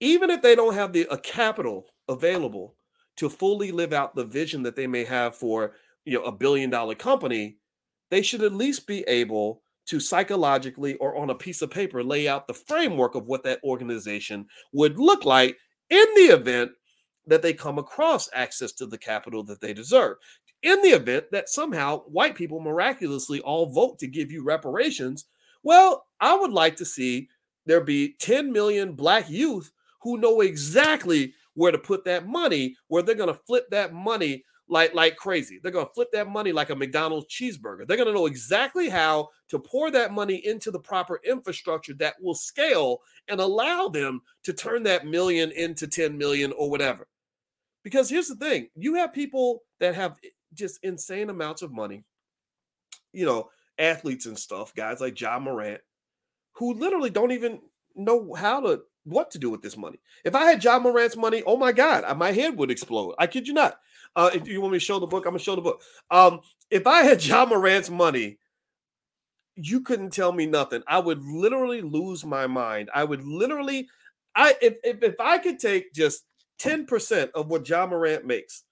Even 0.00 0.30
if 0.30 0.42
they 0.42 0.54
don't 0.54 0.74
have 0.74 0.92
the 0.92 1.06
a 1.10 1.18
capital 1.18 1.86
available 2.08 2.74
to 3.16 3.28
fully 3.28 3.70
live 3.70 3.92
out 3.92 4.14
the 4.14 4.24
vision 4.24 4.62
that 4.62 4.74
they 4.74 4.86
may 4.86 5.04
have 5.04 5.36
for 5.36 5.74
you 6.04 6.18
know 6.18 6.24
a 6.24 6.32
billion 6.32 6.70
dollar 6.70 6.94
company, 6.94 7.58
they 8.10 8.22
should 8.22 8.42
at 8.42 8.52
least 8.52 8.86
be 8.86 9.02
able 9.06 9.62
to 9.86 10.00
psychologically 10.00 10.94
or 10.96 11.16
on 11.16 11.30
a 11.30 11.34
piece 11.34 11.62
of 11.62 11.70
paper 11.70 12.02
lay 12.02 12.28
out 12.28 12.46
the 12.46 12.54
framework 12.54 13.14
of 13.14 13.26
what 13.26 13.42
that 13.44 13.60
organization 13.64 14.46
would 14.72 14.98
look 14.98 15.24
like 15.24 15.56
in 15.90 16.06
the 16.14 16.32
event 16.32 16.70
that 17.26 17.42
they 17.42 17.52
come 17.52 17.78
across 17.78 18.28
access 18.32 18.72
to 18.72 18.86
the 18.86 18.98
capital 18.98 19.42
that 19.44 19.60
they 19.60 19.72
deserve. 19.72 20.16
In 20.62 20.80
the 20.82 20.90
event 20.90 21.26
that 21.32 21.48
somehow 21.48 22.00
white 22.02 22.36
people 22.36 22.60
miraculously 22.60 23.40
all 23.40 23.66
vote 23.66 23.98
to 23.98 24.06
give 24.06 24.30
you 24.30 24.44
reparations, 24.44 25.26
well, 25.62 26.06
I 26.20 26.34
would 26.34 26.52
like 26.52 26.76
to 26.76 26.84
see 26.84 27.28
there 27.66 27.80
be 27.80 28.14
10 28.18 28.52
million 28.52 28.92
black 28.94 29.30
youth 29.30 29.70
who 30.02 30.18
know 30.18 30.40
exactly 30.40 31.34
where 31.54 31.72
to 31.72 31.78
put 31.78 32.04
that 32.04 32.26
money, 32.26 32.76
where 32.88 33.02
they're 33.02 33.14
going 33.14 33.32
to 33.32 33.40
flip 33.46 33.68
that 33.70 33.92
money 33.92 34.44
like 34.68 34.94
like 34.94 35.16
crazy. 35.16 35.60
They're 35.62 35.72
going 35.72 35.86
to 35.86 35.92
flip 35.92 36.08
that 36.12 36.28
money 36.28 36.50
like 36.50 36.70
a 36.70 36.76
McDonald's 36.76 37.26
cheeseburger. 37.26 37.86
They're 37.86 37.96
going 37.96 38.08
to 38.08 38.14
know 38.14 38.26
exactly 38.26 38.88
how 38.88 39.28
to 39.48 39.58
pour 39.58 39.90
that 39.90 40.12
money 40.12 40.36
into 40.46 40.70
the 40.70 40.80
proper 40.80 41.20
infrastructure 41.24 41.94
that 41.94 42.14
will 42.20 42.34
scale 42.34 43.00
and 43.28 43.40
allow 43.40 43.88
them 43.88 44.22
to 44.44 44.52
turn 44.52 44.82
that 44.84 45.06
million 45.06 45.52
into 45.52 45.86
10 45.86 46.16
million 46.16 46.52
or 46.56 46.70
whatever. 46.70 47.06
Because 47.84 48.08
here's 48.08 48.28
the 48.28 48.36
thing, 48.36 48.68
you 48.74 48.94
have 48.94 49.12
people 49.12 49.62
that 49.80 49.94
have 49.94 50.16
just 50.54 50.78
insane 50.82 51.30
amounts 51.30 51.62
of 51.62 51.72
money. 51.72 52.04
You 53.12 53.26
know, 53.26 53.50
athletes 53.82 54.26
and 54.26 54.38
stuff, 54.38 54.74
guys 54.74 55.00
like 55.00 55.20
Ja 55.20 55.38
Morant, 55.38 55.80
who 56.52 56.74
literally 56.74 57.10
don't 57.10 57.32
even 57.32 57.60
know 57.94 58.32
how 58.34 58.60
to 58.60 58.82
what 59.04 59.32
to 59.32 59.38
do 59.38 59.50
with 59.50 59.62
this 59.62 59.76
money. 59.76 59.98
If 60.24 60.34
I 60.34 60.44
had 60.44 60.62
Ja 60.62 60.78
Morant's 60.78 61.16
money, 61.16 61.42
oh 61.44 61.56
my 61.56 61.72
God, 61.72 62.16
my 62.16 62.30
head 62.30 62.56
would 62.56 62.70
explode. 62.70 63.14
I 63.18 63.26
kid 63.26 63.48
you 63.48 63.54
not. 63.54 63.78
Uh, 64.14 64.30
if 64.32 64.46
you 64.46 64.60
want 64.60 64.72
me 64.72 64.78
to 64.78 64.84
show 64.84 64.98
the 64.98 65.06
book, 65.06 65.26
I'm 65.26 65.32
gonna 65.32 65.40
show 65.40 65.56
the 65.56 65.62
book. 65.62 65.82
Um, 66.10 66.40
if 66.70 66.86
I 66.86 67.02
had 67.02 67.24
Ja 67.24 67.44
Morant's 67.44 67.90
money, 67.90 68.38
you 69.56 69.80
couldn't 69.80 70.12
tell 70.12 70.32
me 70.32 70.46
nothing. 70.46 70.82
I 70.86 70.98
would 70.98 71.22
literally 71.22 71.82
lose 71.82 72.24
my 72.24 72.46
mind. 72.46 72.90
I 72.94 73.04
would 73.04 73.24
literally, 73.24 73.88
I 74.34 74.54
if 74.62 74.76
if, 74.84 75.02
if 75.02 75.14
I 75.20 75.38
could 75.38 75.58
take 75.58 75.92
just 75.92 76.24
10% 76.60 77.30
of 77.32 77.48
what 77.48 77.68
Ja 77.68 77.86
Morant 77.86 78.24
makes 78.24 78.62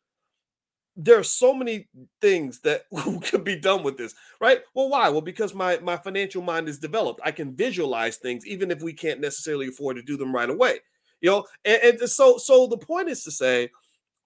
there 0.96 1.18
are 1.18 1.24
so 1.24 1.54
many 1.54 1.88
things 2.20 2.60
that 2.60 2.82
could 3.24 3.44
be 3.44 3.56
done 3.56 3.82
with 3.82 3.96
this 3.96 4.14
right? 4.40 4.60
Well 4.74 4.88
why? 4.90 5.08
Well 5.08 5.20
because 5.20 5.54
my 5.54 5.78
my 5.78 5.96
financial 5.96 6.42
mind 6.42 6.68
is 6.68 6.78
developed. 6.78 7.20
I 7.24 7.32
can 7.32 7.54
visualize 7.54 8.16
things 8.16 8.46
even 8.46 8.70
if 8.70 8.82
we 8.82 8.92
can't 8.92 9.20
necessarily 9.20 9.68
afford 9.68 9.96
to 9.96 10.02
do 10.02 10.16
them 10.16 10.34
right 10.34 10.50
away 10.50 10.80
you 11.20 11.30
know? 11.30 11.44
And, 11.64 12.00
and 12.00 12.10
so 12.10 12.38
so 12.38 12.66
the 12.66 12.78
point 12.78 13.08
is 13.08 13.24
to 13.24 13.30
say 13.30 13.70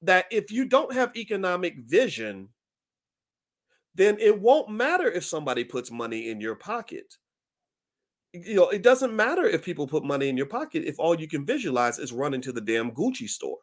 that 0.02 0.26
if 0.30 0.50
you 0.50 0.64
don't 0.64 0.92
have 0.92 1.16
economic 1.16 1.76
vision 1.78 2.48
then 3.94 4.16
it 4.18 4.40
won't 4.40 4.70
matter 4.70 5.10
if 5.10 5.24
somebody 5.24 5.62
puts 5.62 5.90
money 5.90 6.28
in 6.28 6.40
your 6.40 6.56
pocket. 6.56 7.14
You 8.32 8.56
know 8.56 8.68
it 8.68 8.82
doesn't 8.82 9.14
matter 9.14 9.44
if 9.44 9.64
people 9.64 9.86
put 9.86 10.04
money 10.04 10.28
in 10.28 10.36
your 10.36 10.46
pocket 10.46 10.84
if 10.84 10.98
all 10.98 11.18
you 11.18 11.28
can 11.28 11.46
visualize 11.46 11.98
is 11.98 12.12
running 12.12 12.40
to 12.42 12.52
the 12.52 12.60
damn 12.60 12.90
gucci 12.90 13.28
store 13.28 13.58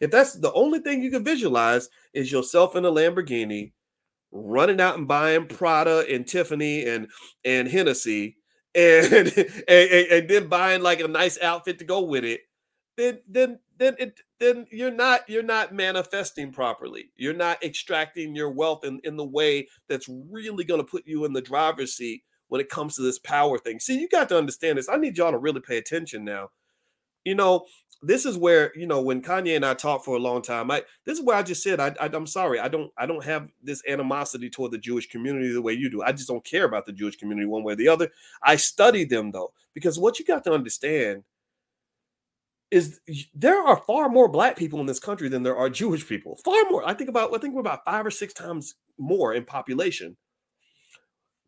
if 0.00 0.10
that's 0.10 0.34
the 0.34 0.52
only 0.52 0.78
thing 0.80 1.02
you 1.02 1.10
can 1.10 1.24
visualize 1.24 1.88
is 2.14 2.32
yourself 2.32 2.76
in 2.76 2.84
a 2.84 2.90
Lamborghini 2.90 3.72
running 4.32 4.80
out 4.80 4.98
and 4.98 5.08
buying 5.08 5.46
Prada 5.46 6.04
and 6.10 6.26
Tiffany 6.26 6.84
and 6.84 7.08
and 7.44 7.68
Hennessy 7.68 8.36
and, 8.76 9.32
and, 9.68 9.90
and 10.10 10.28
then 10.28 10.48
buying 10.48 10.82
like 10.82 11.00
a 11.00 11.08
nice 11.08 11.40
outfit 11.40 11.78
to 11.78 11.84
go 11.86 12.02
with 12.02 12.24
it, 12.24 12.42
then 12.98 13.20
then 13.26 13.58
then 13.78 13.96
it 13.98 14.20
then 14.38 14.66
you're 14.70 14.90
not 14.90 15.22
you're 15.28 15.42
not 15.42 15.72
manifesting 15.72 16.52
properly. 16.52 17.10
You're 17.16 17.32
not 17.32 17.62
extracting 17.64 18.36
your 18.36 18.50
wealth 18.50 18.84
in, 18.84 19.00
in 19.02 19.16
the 19.16 19.24
way 19.24 19.68
that's 19.88 20.08
really 20.08 20.64
going 20.64 20.80
to 20.80 20.86
put 20.86 21.06
you 21.06 21.24
in 21.24 21.32
the 21.32 21.40
driver's 21.40 21.94
seat 21.94 22.22
when 22.48 22.60
it 22.60 22.68
comes 22.68 22.96
to 22.96 23.02
this 23.02 23.18
power 23.18 23.58
thing. 23.58 23.80
See, 23.80 23.98
you 23.98 24.08
got 24.08 24.28
to 24.28 24.38
understand 24.38 24.78
this. 24.78 24.88
I 24.88 24.96
need 24.96 25.16
y'all 25.16 25.32
to 25.32 25.38
really 25.38 25.60
pay 25.60 25.78
attention 25.78 26.24
now. 26.24 26.50
You 27.24 27.34
know, 27.34 27.64
this 28.02 28.26
is 28.26 28.36
where 28.36 28.72
you 28.76 28.86
know 28.86 29.00
when 29.00 29.22
Kanye 29.22 29.56
and 29.56 29.64
I 29.64 29.74
talked 29.74 30.04
for 30.04 30.16
a 30.16 30.20
long 30.20 30.42
time. 30.42 30.70
I 30.70 30.82
this 31.04 31.18
is 31.18 31.24
where 31.24 31.36
I 31.36 31.42
just 31.42 31.62
said 31.62 31.80
I, 31.80 31.94
I 32.00 32.14
am 32.14 32.26
sorry 32.26 32.60
I 32.60 32.68
don't 32.68 32.92
I 32.96 33.06
don't 33.06 33.24
have 33.24 33.48
this 33.62 33.82
animosity 33.88 34.50
toward 34.50 34.72
the 34.72 34.78
Jewish 34.78 35.08
community 35.08 35.52
the 35.52 35.62
way 35.62 35.72
you 35.72 35.90
do. 35.90 36.02
I 36.02 36.12
just 36.12 36.28
don't 36.28 36.44
care 36.44 36.64
about 36.64 36.86
the 36.86 36.92
Jewish 36.92 37.16
community 37.16 37.46
one 37.46 37.62
way 37.62 37.72
or 37.72 37.76
the 37.76 37.88
other. 37.88 38.10
I 38.42 38.56
study 38.56 39.04
them 39.04 39.30
though 39.30 39.52
because 39.74 39.98
what 39.98 40.18
you 40.18 40.24
got 40.24 40.44
to 40.44 40.52
understand 40.52 41.24
is 42.70 43.00
there 43.34 43.62
are 43.62 43.82
far 43.86 44.08
more 44.08 44.28
black 44.28 44.56
people 44.56 44.80
in 44.80 44.86
this 44.86 44.98
country 44.98 45.28
than 45.28 45.42
there 45.42 45.56
are 45.56 45.70
Jewish 45.70 46.06
people. 46.06 46.36
Far 46.44 46.64
more. 46.70 46.86
I 46.86 46.94
think 46.94 47.08
about 47.08 47.34
I 47.34 47.38
think 47.38 47.54
we're 47.54 47.60
about 47.60 47.84
five 47.84 48.04
or 48.04 48.10
six 48.10 48.34
times 48.34 48.74
more 48.98 49.34
in 49.34 49.44
population, 49.44 50.16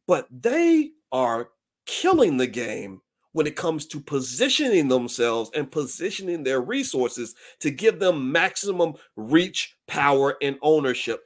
but 0.07 0.27
they 0.31 0.93
are 1.13 1.51
killing 1.87 2.37
the 2.37 2.47
game 2.47 3.01
when 3.33 3.47
it 3.47 3.57
comes 3.57 3.87
to 3.87 4.01
positioning 4.01 4.89
themselves 4.89 5.51
and 5.55 5.71
positioning 5.71 6.43
their 6.43 6.61
resources 6.61 7.35
to 7.61 7.71
give 7.71 7.99
them 7.99 8.33
maximum 8.33 8.95
reach, 9.17 9.77
power, 9.87 10.37
and 10.43 10.59
ownership. 10.63 11.23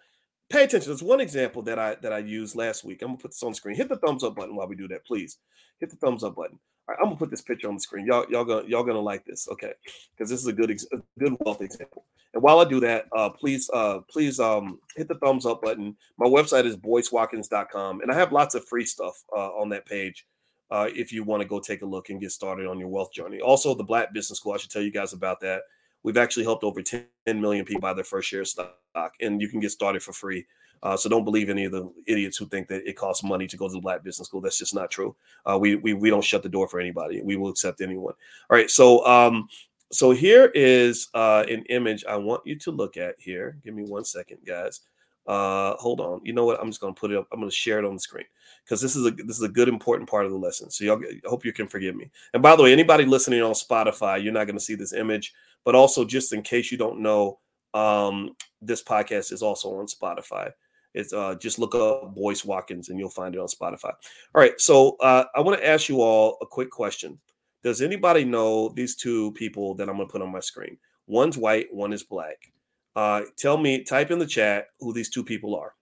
Pay 0.51 0.65
attention. 0.65 0.91
There's 0.91 1.03
one 1.03 1.21
example 1.21 1.63
that 1.63 1.79
I 1.79 1.97
that 2.03 2.13
I 2.13 2.19
used 2.19 2.57
last 2.57 2.85
week. 2.85 3.01
I'm 3.03 3.09
gonna 3.09 3.19
put 3.19 3.31
this 3.31 3.43
on 3.43 3.55
screen. 3.55 3.77
Hit 3.77 3.89
the 3.89 3.97
thumbs 3.97 4.25
up 4.25 4.35
button 4.35 4.55
while 4.55 4.69
we 4.69 4.77
do 4.77 4.89
that, 4.89 5.07
please. 5.07 5.39
Hit 5.81 5.91
the 5.91 5.97
thumbs 5.97 6.25
up 6.25 6.37
button. 6.37 6.59
All 6.89 6.95
right, 6.95 6.99
I'm 7.01 7.07
gonna 7.07 7.17
put 7.17 7.31
this 7.31 7.41
picture 7.41 7.69
on 7.69 7.75
the 7.75 7.81
screen. 7.81 8.07
Y'all, 8.07 8.27
y'all 8.29 8.45
gonna 8.45 8.69
y'all 8.69 8.85
gonna 8.85 9.01
like 9.01 9.25
this, 9.25 9.49
okay? 9.51 9.73
Because 10.13 10.29
this 10.29 10.41
is 10.41 10.47
a 10.47 10.53
good 10.53 10.71
a 10.71 10.97
good 11.19 11.37
wealth 11.41 11.63
example. 11.63 12.05
And 12.35 12.43
while 12.43 12.61
I 12.61 12.65
do 12.65 12.81
that, 12.81 13.07
uh, 13.17 13.31
please 13.31 13.71
uh, 13.73 14.01
please 14.11 14.41
um, 14.41 14.81
hit 14.97 15.09
the 15.09 15.15
thumbs 15.15 15.47
up 15.47 15.63
button. 15.63 15.97
My 16.19 16.27
website 16.27 16.67
is 16.67 16.77
boycewatkins.com, 16.77 18.01
and 18.01 18.11
I 18.11 18.15
have 18.15 18.33
lots 18.33 18.55
of 18.55 18.67
free 18.67 18.85
stuff 18.85 19.23
uh, 19.35 19.51
on 19.51 19.71
that 19.71 19.87
page 19.87 20.27
uh, 20.73 20.89
if 20.97 21.13
you 21.13 21.23
want 21.23 21.43
to 21.43 21.47
go 21.47 21.61
take 21.61 21.83
a 21.83 21.87
look 21.87 22.09
and 22.09 22.19
get 22.19 22.33
started 22.33 22.67
on 22.67 22.79
your 22.79 22.89
wealth 22.89 23.13
journey. 23.13 23.41
Also, 23.41 23.75
the 23.75 23.85
Black 23.85 24.15
Business 24.15 24.39
School, 24.39 24.55
I 24.55 24.57
should 24.57 24.71
tell 24.71 24.81
you 24.81 24.91
guys 24.91 25.13
about 25.13 25.39
that. 25.41 25.65
We've 26.03 26.17
actually 26.17 26.45
helped 26.45 26.65
over 26.65 26.81
10 26.81 27.05
million 27.27 27.67
people 27.67 27.83
buy 27.83 27.93
their 27.93 28.05
first 28.05 28.27
share 28.27 28.47
stock, 28.47 29.13
and 29.21 29.39
you 29.39 29.49
can 29.49 29.61
get 29.61 29.71
started 29.71 30.03
for 30.03 30.15
free. 30.15 30.47
Uh, 30.83 30.97
so 30.97 31.11
don't 31.11 31.27
believe 31.27 31.51
any 31.51 31.67
of 31.67 31.73
the 31.73 31.93
idiots 32.07 32.39
who 32.39 32.47
think 32.47 32.69
that 32.69 32.89
it 32.89 32.97
costs 32.97 33.23
money 33.23 33.47
to 33.47 33.57
go 33.59 33.69
to 33.69 33.75
the 33.75 33.81
Black 33.81 34.03
Business 34.03 34.29
School. 34.29 34.41
That's 34.41 34.59
just 34.59 34.75
not 34.75 34.91
true. 34.91 35.15
Uh, 35.45 35.59
we, 35.61 35.77
we 35.77 35.93
we 35.93 36.09
don't 36.09 36.25
shut 36.25 36.43
the 36.43 36.49
door 36.49 36.67
for 36.67 36.81
anybody. 36.81 37.21
We 37.23 37.37
will 37.37 37.51
accept 37.51 37.83
anyone. 37.83 38.15
All 38.51 38.57
right. 38.57 38.69
So 38.69 39.07
um 39.07 39.49
so 39.93 40.11
here 40.11 40.51
is 40.55 41.09
uh, 41.13 41.45
an 41.51 41.65
image 41.69 42.03
I 42.07 42.17
want 42.17 42.41
you 42.47 42.57
to 42.61 42.71
look 42.71 42.97
at 42.97 43.15
here. 43.19 43.59
Give 43.63 43.75
me 43.75 43.85
one 43.85 44.07
second, 44.07 44.39
guys. 44.45 44.81
Uh, 45.27 45.75
hold 45.77 46.01
on. 46.01 46.21
You 46.25 46.33
know 46.33 46.45
what? 46.45 46.61
I'm 46.61 46.69
just 46.69 46.81
going 46.81 46.95
to 46.95 47.01
put 47.01 47.13
it 47.13 47.17
up. 47.17 47.29
I'm 47.33 47.39
going 47.39 47.51
to 47.51 47.55
share 47.55 47.79
it 47.79 47.85
on 47.85 47.95
the 47.95 48.01
screen 48.01 48.25
because 48.65 48.81
this 48.81 48.97
is 48.97 49.07
a 49.07 49.11
this 49.11 49.37
is 49.37 49.43
a 49.43 49.49
good 49.49 49.69
important 49.69 50.09
part 50.09 50.27
of 50.27 50.33
the 50.33 50.39
lesson. 50.39 50.71
So 50.71 50.85
y'all, 50.85 51.01
I 51.05 51.29
hope 51.29 51.45
you 51.45 51.53
can 51.53 51.69
forgive 51.69 51.95
me. 51.95 52.11
And 52.35 52.43
by 52.43 52.57
the 52.57 52.63
way, 52.63 52.73
anybody 52.73 53.05
listening 53.05 53.43
on 53.43 53.53
Spotify, 53.53 54.23
you're 54.23 54.33
not 54.33 54.47
going 54.47 54.59
to 54.59 54.65
see 54.65 54.75
this 54.75 54.93
image, 54.93 55.33
but 55.65 55.75
also 55.75 56.05
just 56.05 56.33
in 56.33 56.43
case 56.43 56.73
you 56.73 56.79
don't 56.79 57.01
know, 57.01 57.39
um, 57.75 58.31
this 58.61 58.83
podcast 58.83 59.33
is 59.33 59.43
also 59.43 59.79
on 59.79 59.87
Spotify. 59.87 60.51
It's 60.95 61.13
uh, 61.13 61.37
just 61.37 61.59
look 61.59 61.75
up 61.75 62.15
Boyce 62.15 62.45
Watkins 62.45 62.89
and 62.89 62.99
you'll 62.99 63.09
find 63.09 63.35
it 63.35 63.41
on 63.41 63.49
Spotify. 63.49 63.93
All 64.35 64.43
right, 64.43 64.61
so 64.61 64.97
uh, 65.01 65.25
I 65.35 65.41
want 65.41 65.59
to 65.59 65.67
ask 65.67 65.89
you 65.89 66.03
all 66.03 66.37
a 66.43 66.47
quick 66.47 66.71
question. 66.71 67.19
Does 67.63 67.81
anybody 67.81 68.25
know 68.25 68.71
these 68.71 68.97
two 68.97 69.33
people 69.33 69.75
that 69.77 69.89
I'm 69.89 69.97
going 69.97 70.09
to 70.09 70.13
put 70.13 70.21
on 70.21 70.33
my 70.33 70.41
screen? 70.41 70.77
One's 71.07 71.39
white, 71.39 71.73
one 71.73 71.93
is 71.93 72.03
black. 72.03 72.53
Uh, 72.95 73.23
tell 73.37 73.57
me, 73.57 73.83
type 73.83 74.11
in 74.11 74.19
the 74.19 74.27
chat 74.27 74.67
who 74.81 74.93
these 74.93 75.09
two 75.09 75.25
people 75.25 75.57
are. 75.57 75.75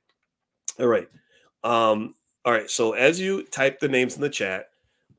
All 0.79 0.87
right. 0.87 1.09
Um, 1.64 2.14
all 2.44 2.53
right. 2.53 2.70
So 2.70 2.92
as 2.92 3.20
you 3.20 3.44
type 3.44 3.81
the 3.81 3.88
names 3.88 4.14
in 4.14 4.20
the 4.20 4.31
chat, 4.31 4.66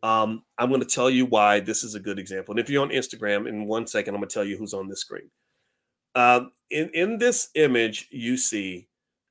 um, 0.04 0.44
I'm 0.58 0.70
going 0.70 0.82
to 0.82 0.88
tell 0.88 1.10
you 1.10 1.26
why 1.26 1.60
this 1.60 1.84
is 1.84 1.96
a 1.96 2.00
good 2.00 2.18
example. 2.18 2.54
And 2.54 2.60
if 2.60 2.70
you're 2.70 2.82
on 2.82 2.90
Instagram, 2.90 3.48
in 3.48 3.66
one 3.66 3.86
second, 3.86 4.16
I'm 4.16 4.22
going 4.22 4.30
to 4.30 4.34
tell 4.34 4.44
you 4.44 4.58
who's 4.58 4.74
on 4.74 4.88
this 4.88 5.02
screen. 5.02 5.30
Uh, 6.16 6.46
in 6.70 6.90
in 6.94 7.18
this 7.20 7.50
image, 7.56 8.08
you 8.12 8.38
see 8.38 8.88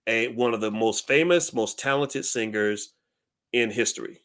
a 0.07 0.29
one 0.29 0.55
of 0.55 0.61
the 0.61 0.70
most 0.70 1.07
famous, 1.07 1.53
most 1.53 1.79
talented 1.79 2.25
singers 2.25 2.94
in 3.53 3.70
history. 3.70 4.20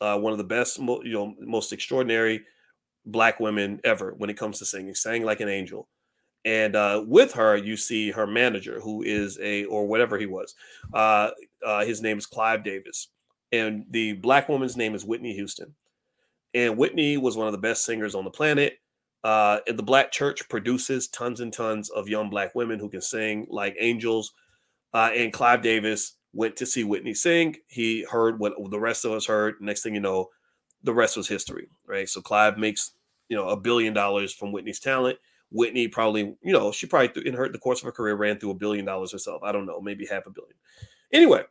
Uh, 0.00 0.18
one 0.18 0.32
of 0.32 0.38
the 0.38 0.44
best, 0.44 0.78
you 0.78 1.12
know, 1.12 1.34
most 1.40 1.72
extraordinary 1.72 2.42
black 3.06 3.38
women 3.38 3.80
ever 3.84 4.14
when 4.16 4.30
it 4.30 4.36
comes 4.36 4.58
to 4.58 4.64
singing. 4.64 4.94
Sang 4.94 5.24
like 5.24 5.40
an 5.40 5.48
angel. 5.48 5.88
And 6.44 6.74
uh, 6.74 7.04
with 7.06 7.32
her, 7.34 7.56
you 7.56 7.76
see 7.76 8.10
her 8.10 8.26
manager, 8.26 8.80
who 8.80 9.02
is 9.02 9.38
a 9.40 9.64
or 9.66 9.86
whatever 9.86 10.18
he 10.18 10.26
was. 10.26 10.54
Uh, 10.92 11.30
uh, 11.64 11.84
his 11.84 12.02
name 12.02 12.18
is 12.18 12.26
Clive 12.26 12.64
Davis, 12.64 13.08
and 13.52 13.84
the 13.90 14.14
black 14.14 14.48
woman's 14.48 14.76
name 14.76 14.94
is 14.94 15.04
Whitney 15.04 15.34
Houston. 15.34 15.74
And 16.54 16.76
Whitney 16.76 17.16
was 17.16 17.36
one 17.36 17.46
of 17.46 17.52
the 17.52 17.58
best 17.58 17.84
singers 17.84 18.14
on 18.14 18.24
the 18.24 18.30
planet. 18.30 18.78
Uh, 19.24 19.60
and 19.68 19.78
the 19.78 19.84
black 19.84 20.10
church 20.10 20.48
produces 20.48 21.06
tons 21.08 21.40
and 21.40 21.52
tons 21.52 21.90
of 21.90 22.08
young 22.08 22.28
black 22.28 22.54
women 22.56 22.80
who 22.80 22.88
can 22.88 23.00
sing 23.00 23.46
like 23.48 23.76
angels. 23.78 24.32
Uh, 24.92 25.10
and 25.14 25.32
Clive 25.32 25.62
Davis 25.62 26.16
went 26.32 26.56
to 26.56 26.66
see 26.66 26.82
Whitney 26.82 27.14
sing. 27.14 27.56
He 27.68 28.04
heard 28.10 28.38
what 28.40 28.54
the 28.70 28.80
rest 28.80 29.04
of 29.04 29.12
us 29.12 29.26
heard. 29.26 29.54
Next 29.60 29.82
thing 29.82 29.94
you 29.94 30.00
know, 30.00 30.28
the 30.82 30.92
rest 30.92 31.16
was 31.16 31.28
history, 31.28 31.68
right? 31.86 32.08
So 32.08 32.20
Clive 32.20 32.58
makes 32.58 32.92
you 33.28 33.36
know 33.36 33.48
a 33.48 33.56
billion 33.56 33.94
dollars 33.94 34.34
from 34.34 34.50
Whitney's 34.50 34.80
talent 34.80 35.18
Whitney 35.52 35.88
probably, 35.88 36.34
you 36.42 36.52
know, 36.52 36.72
she 36.72 36.86
probably 36.86 37.26
in 37.26 37.34
her 37.34 37.48
the 37.48 37.58
course 37.58 37.80
of 37.80 37.86
her 37.86 37.92
career 37.92 38.14
ran 38.14 38.38
through 38.38 38.50
a 38.50 38.54
billion 38.54 38.84
dollars 38.84 39.12
herself. 39.12 39.42
I 39.42 39.52
don't 39.52 39.66
know, 39.66 39.80
maybe 39.80 40.06
half 40.06 40.26
a 40.26 40.30
billion. 40.30 40.54
Anyway, 41.12 41.42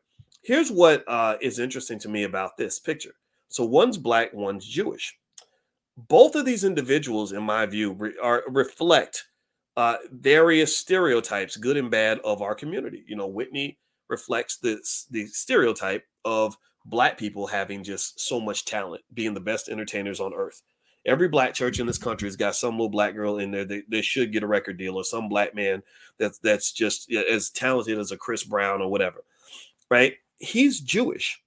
here's 0.43 0.71
what 0.71 1.03
uh, 1.07 1.37
is 1.41 1.59
interesting 1.59 1.99
to 1.99 2.09
me 2.09 2.23
about 2.23 2.57
this 2.57 2.79
picture. 2.79 3.15
So 3.49 3.65
one's 3.65 3.97
black, 3.97 4.33
one's 4.33 4.65
Jewish. 4.65 5.17
Both 5.97 6.35
of 6.35 6.45
these 6.45 6.63
individuals, 6.63 7.31
in 7.31 7.43
my 7.43 7.65
view, 7.65 7.93
re- 7.93 8.17
are 8.21 8.43
reflect 8.47 9.25
uh, 9.77 9.97
various 10.11 10.75
stereotypes, 10.75 11.57
good 11.57 11.77
and 11.77 11.91
bad, 11.91 12.19
of 12.23 12.41
our 12.41 12.55
community. 12.55 13.03
You 13.07 13.15
know, 13.15 13.27
Whitney 13.27 13.77
reflects 14.09 14.57
the 14.57 14.79
the 15.11 15.27
stereotype 15.27 16.03
of 16.25 16.57
black 16.85 17.17
people 17.17 17.45
having 17.45 17.83
just 17.83 18.19
so 18.19 18.39
much 18.39 18.65
talent, 18.65 19.03
being 19.13 19.33
the 19.33 19.39
best 19.39 19.69
entertainers 19.69 20.19
on 20.19 20.33
earth 20.33 20.63
every 21.05 21.27
black 21.27 21.53
church 21.53 21.79
in 21.79 21.87
this 21.87 21.97
country 21.97 22.27
has 22.27 22.35
got 22.35 22.55
some 22.55 22.75
little 22.75 22.89
black 22.89 23.15
girl 23.15 23.37
in 23.37 23.51
there 23.51 23.65
that 23.65 23.83
they 23.89 24.01
should 24.01 24.31
get 24.31 24.43
a 24.43 24.47
record 24.47 24.77
deal 24.77 24.95
or 24.95 25.03
some 25.03 25.29
black 25.29 25.55
man 25.55 25.81
that's 26.17 26.37
that's 26.39 26.71
just 26.71 27.11
as 27.11 27.49
talented 27.49 27.97
as 27.97 28.11
a 28.11 28.17
Chris 28.17 28.43
Brown 28.43 28.81
or 28.81 28.89
whatever. 28.89 29.23
Right? 29.89 30.15
He's 30.37 30.79
Jewish. 30.79 31.41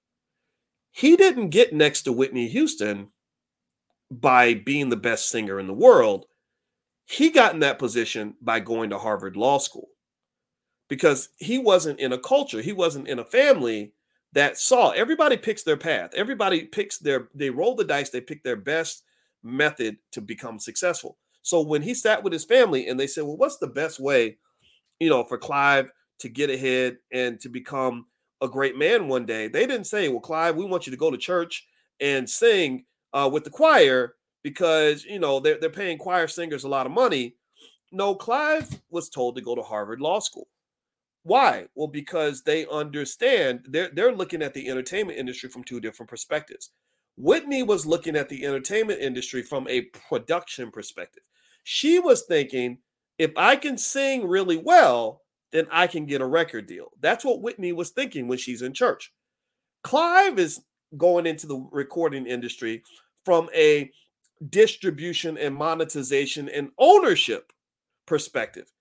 He 0.91 1.15
didn't 1.15 1.49
get 1.49 1.73
next 1.73 2.03
to 2.03 2.13
Whitney 2.13 2.47
Houston 2.47 3.09
by 4.09 4.53
being 4.53 4.89
the 4.89 4.95
best 4.95 5.29
singer 5.29 5.59
in 5.59 5.67
the 5.67 5.73
world. 5.73 6.25
He 7.05 7.29
got 7.29 7.53
in 7.53 7.59
that 7.59 7.79
position 7.79 8.35
by 8.41 8.59
going 8.59 8.89
to 8.91 8.97
Harvard 8.97 9.35
Law 9.35 9.57
School 9.57 9.89
because 10.87 11.29
he 11.37 11.57
wasn't 11.57 11.99
in 11.99 12.13
a 12.13 12.17
culture, 12.17 12.61
he 12.61 12.73
wasn't 12.73 13.07
in 13.07 13.19
a 13.19 13.25
family 13.25 13.93
that 14.33 14.57
saw 14.57 14.91
everybody 14.91 15.37
picks 15.37 15.63
their 15.63 15.77
path. 15.77 16.11
Everybody 16.13 16.63
picks 16.63 16.97
their, 16.97 17.29
they 17.33 17.49
roll 17.49 17.75
the 17.75 17.83
dice, 17.83 18.09
they 18.09 18.21
pick 18.21 18.43
their 18.43 18.57
best 18.57 19.03
method 19.45 19.97
to 20.11 20.21
become 20.21 20.59
successful. 20.59 21.17
So 21.43 21.61
when 21.61 21.83
he 21.83 21.93
sat 21.93 22.23
with 22.23 22.33
his 22.33 22.43
family 22.43 22.87
and 22.87 22.99
they 22.99 23.07
said, 23.07 23.23
"Well, 23.23 23.37
what's 23.37 23.57
the 23.57 23.67
best 23.67 23.99
way, 23.99 24.37
you 24.99 25.09
know, 25.09 25.23
for 25.23 25.37
Clive 25.37 25.91
to 26.19 26.29
get 26.29 26.49
ahead 26.49 26.97
and 27.11 27.39
to 27.41 27.49
become 27.49 28.07
a 28.41 28.47
great 28.47 28.77
man 28.77 29.07
one 29.07 29.25
day?" 29.25 29.47
They 29.47 29.67
didn't 29.67 29.85
say, 29.85 30.09
"Well, 30.09 30.19
Clive, 30.19 30.55
we 30.55 30.65
want 30.65 30.87
you 30.87 30.91
to 30.91 30.97
go 30.97 31.11
to 31.11 31.17
church 31.17 31.67
and 31.99 32.29
sing 32.29 32.85
uh, 33.13 33.29
with 33.31 33.43
the 33.43 33.51
choir 33.51 34.15
because 34.43 35.05
you 35.05 35.19
know 35.19 35.39
they're 35.39 35.59
they're 35.59 35.69
paying 35.69 35.97
choir 35.97 36.27
singers 36.27 36.63
a 36.63 36.69
lot 36.69 36.87
of 36.87 36.91
money." 36.91 37.35
No, 37.91 38.15
Clive 38.15 38.81
was 38.89 39.09
told 39.09 39.35
to 39.35 39.41
go 39.41 39.55
to 39.55 39.61
Harvard 39.61 40.01
Law 40.01 40.19
School. 40.19 40.47
Why? 41.23 41.67
Well, 41.75 41.87
because 41.87 42.43
they 42.43 42.67
understand 42.67 43.65
they're 43.69 43.89
they're 43.93 44.15
looking 44.15 44.41
at 44.41 44.53
the 44.53 44.69
entertainment 44.69 45.17
industry 45.17 45.49
from 45.49 45.63
two 45.63 45.79
different 45.79 46.09
perspectives. 46.09 46.71
Whitney 47.17 47.63
was 47.63 47.85
looking 47.85 48.15
at 48.15 48.29
the 48.29 48.45
entertainment 48.45 48.99
industry 48.99 49.41
from 49.41 49.67
a 49.69 49.81
production 50.09 50.71
perspective. 50.71 51.23
She 51.63 51.99
was 51.99 52.23
thinking, 52.23 52.79
if 53.17 53.31
I 53.37 53.55
can 53.55 53.77
sing 53.77 54.27
really 54.27 54.57
well, 54.57 55.21
then 55.51 55.67
I 55.71 55.87
can 55.87 56.05
get 56.05 56.21
a 56.21 56.25
record 56.25 56.67
deal. 56.67 56.91
That's 56.99 57.23
what 57.23 57.41
Whitney 57.41 57.71
was 57.71 57.91
thinking 57.91 58.27
when 58.27 58.37
she's 58.37 58.61
in 58.61 58.73
church. 58.73 59.13
Clive 59.83 60.37
is 60.37 60.61
going 60.97 61.25
into 61.25 61.47
the 61.47 61.67
recording 61.71 62.25
industry 62.25 62.83
from 63.23 63.49
a 63.55 63.91
distribution 64.49 65.37
and 65.37 65.55
monetization 65.55 66.49
and 66.49 66.71
ownership 66.77 67.53
perspective. 68.05 68.71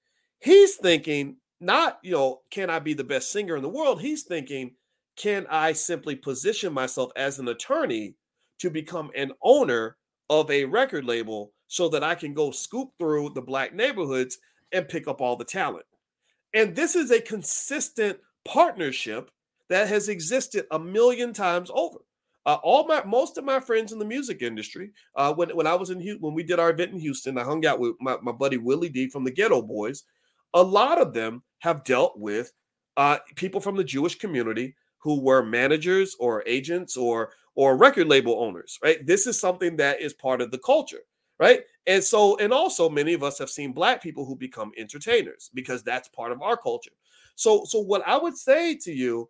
He's 0.41 0.77
thinking, 0.77 1.37
not, 1.61 2.01
you 2.03 2.13
know, 2.13 2.41
can 2.51 2.71
I 2.71 2.81
be 2.81 2.95
the 2.95 3.05
best 3.05 3.31
singer 3.31 3.57
in 3.57 3.63
the 3.63 3.69
world? 3.69 4.01
He's 4.01 4.25
thinking, 4.25 4.75
can 5.17 5.47
I 5.49 5.73
simply 5.73 6.17
position 6.17 6.73
myself 6.73 7.13
as 7.17 7.39
an 7.39 7.49
attorney 7.49 8.17
to 8.65 8.71
become 8.71 9.11
an 9.15 9.31
owner 9.43 9.99
of 10.31 10.51
a 10.51 10.65
record 10.65 11.05
label 11.05 11.53
so 11.67 11.87
that 11.91 12.03
I 12.03 12.15
can 12.15 12.33
go 12.33 12.51
scoop 12.51 12.93
through 12.99 13.33
the 13.35 13.43
black 13.43 13.75
neighborhoods 13.75 14.39
and 14.73 14.89
pick 14.89 15.07
up 15.07 15.21
all 15.21 15.37
the 15.37 15.45
talent. 15.45 15.85
And 16.55 16.75
this 16.75 16.95
is 16.95 17.11
a 17.11 17.21
consistent 17.21 18.21
partnership 18.47 19.31
that 19.69 19.89
has 19.89 20.09
existed 20.09 20.65
a 20.71 20.79
million 20.79 21.35
times 21.35 21.71
over. 21.75 21.99
Uh, 22.47 22.57
all 22.63 22.87
my 22.87 23.05
most 23.05 23.37
of 23.37 23.45
my 23.45 23.61
friends 23.61 23.93
in 23.93 23.99
the 23.99 24.05
music 24.05 24.41
industry, 24.41 24.93
uh, 25.15 25.35
when 25.35 25.51
when 25.51 25.67
I 25.67 25.75
was 25.75 25.91
in 25.91 26.01
when 26.21 26.33
we 26.33 26.43
did 26.43 26.59
our 26.59 26.71
event 26.71 26.93
in 26.93 27.01
Houston, 27.01 27.37
I 27.37 27.45
hung 27.45 27.67
out 27.67 27.81
with 27.81 27.97
my, 28.01 28.17
my 28.23 28.33
buddy 28.33 28.57
Willie 28.57 28.89
D 28.89 29.11
from 29.11 29.25
the 29.25 29.33
Geto 29.33 29.67
Boys. 29.67 30.05
A 30.55 30.63
lot 30.63 30.99
of 30.99 31.13
them 31.13 31.43
have 31.59 31.85
dealt 31.85 32.19
with 32.19 32.53
uh, 32.97 33.19
people 33.37 33.61
from 33.61 33.77
the 33.77 33.85
Jewish 33.85 34.15
community 34.15 34.75
who 35.05 35.21
were 35.21 35.45
managers 35.45 36.17
or 36.19 36.43
agents 36.47 36.97
or 36.97 37.33
or 37.55 37.77
record 37.77 38.09
label 38.09 38.41
owners, 38.41 38.79
right? 38.83 39.07
This 39.07 39.27
is 39.27 39.39
something 39.39 39.77
that 39.77 40.01
is 40.01 40.13
part 40.13 40.41
of 40.41 40.51
the 40.51 40.59
culture, 40.59 41.03
right? 41.39 41.61
And 41.87 42.03
so, 42.03 42.37
and 42.39 42.53
also 42.53 42.89
many 42.89 43.13
of 43.13 43.23
us 43.23 43.39
have 43.39 43.51
seen 43.51 43.73
black 43.73 44.03
people 44.03 44.25
who 44.25 44.37
become 44.37 44.73
entertainers 44.77 45.51
because 45.55 45.83
that's 45.83 46.09
part 46.09 46.33
of 46.33 46.43
our 46.43 46.57
culture. 46.57 46.93
So, 47.37 47.65
so 47.65 47.81
what 47.81 48.03
I 48.07 48.17
would 48.17 48.37
say 48.37 48.77
to 48.77 48.93
you 48.93 49.29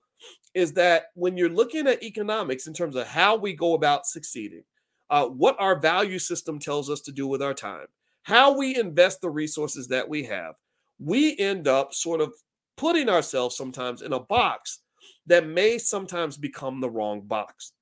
is 0.54 0.72
that 0.74 1.06
when 1.14 1.36
you're 1.36 1.48
looking 1.48 1.86
at 1.86 2.02
economics 2.02 2.66
in 2.66 2.74
terms 2.74 2.96
of 2.96 3.06
how 3.06 3.36
we 3.36 3.54
go 3.54 3.74
about 3.74 4.06
succeeding, 4.06 4.62
uh, 5.10 5.26
what 5.26 5.56
our 5.58 5.78
value 5.78 6.18
system 6.18 6.58
tells 6.58 6.88
us 6.88 7.00
to 7.02 7.12
do 7.12 7.26
with 7.26 7.42
our 7.42 7.54
time, 7.54 7.86
how 8.22 8.56
we 8.56 8.76
invest 8.76 9.20
the 9.20 9.30
resources 9.30 9.88
that 9.88 10.08
we 10.08 10.22
have, 10.24 10.54
we 10.98 11.36
end 11.38 11.68
up 11.68 11.92
sort 11.92 12.20
of 12.20 12.32
putting 12.76 13.08
ourselves 13.08 13.56
sometimes 13.56 14.02
in 14.02 14.12
a 14.12 14.20
box 14.20 14.80
that 15.26 15.46
may 15.46 15.78
sometimes 15.78 16.36
become 16.36 16.80
the 16.80 16.90
wrong 16.90 17.20
box. 17.20 17.72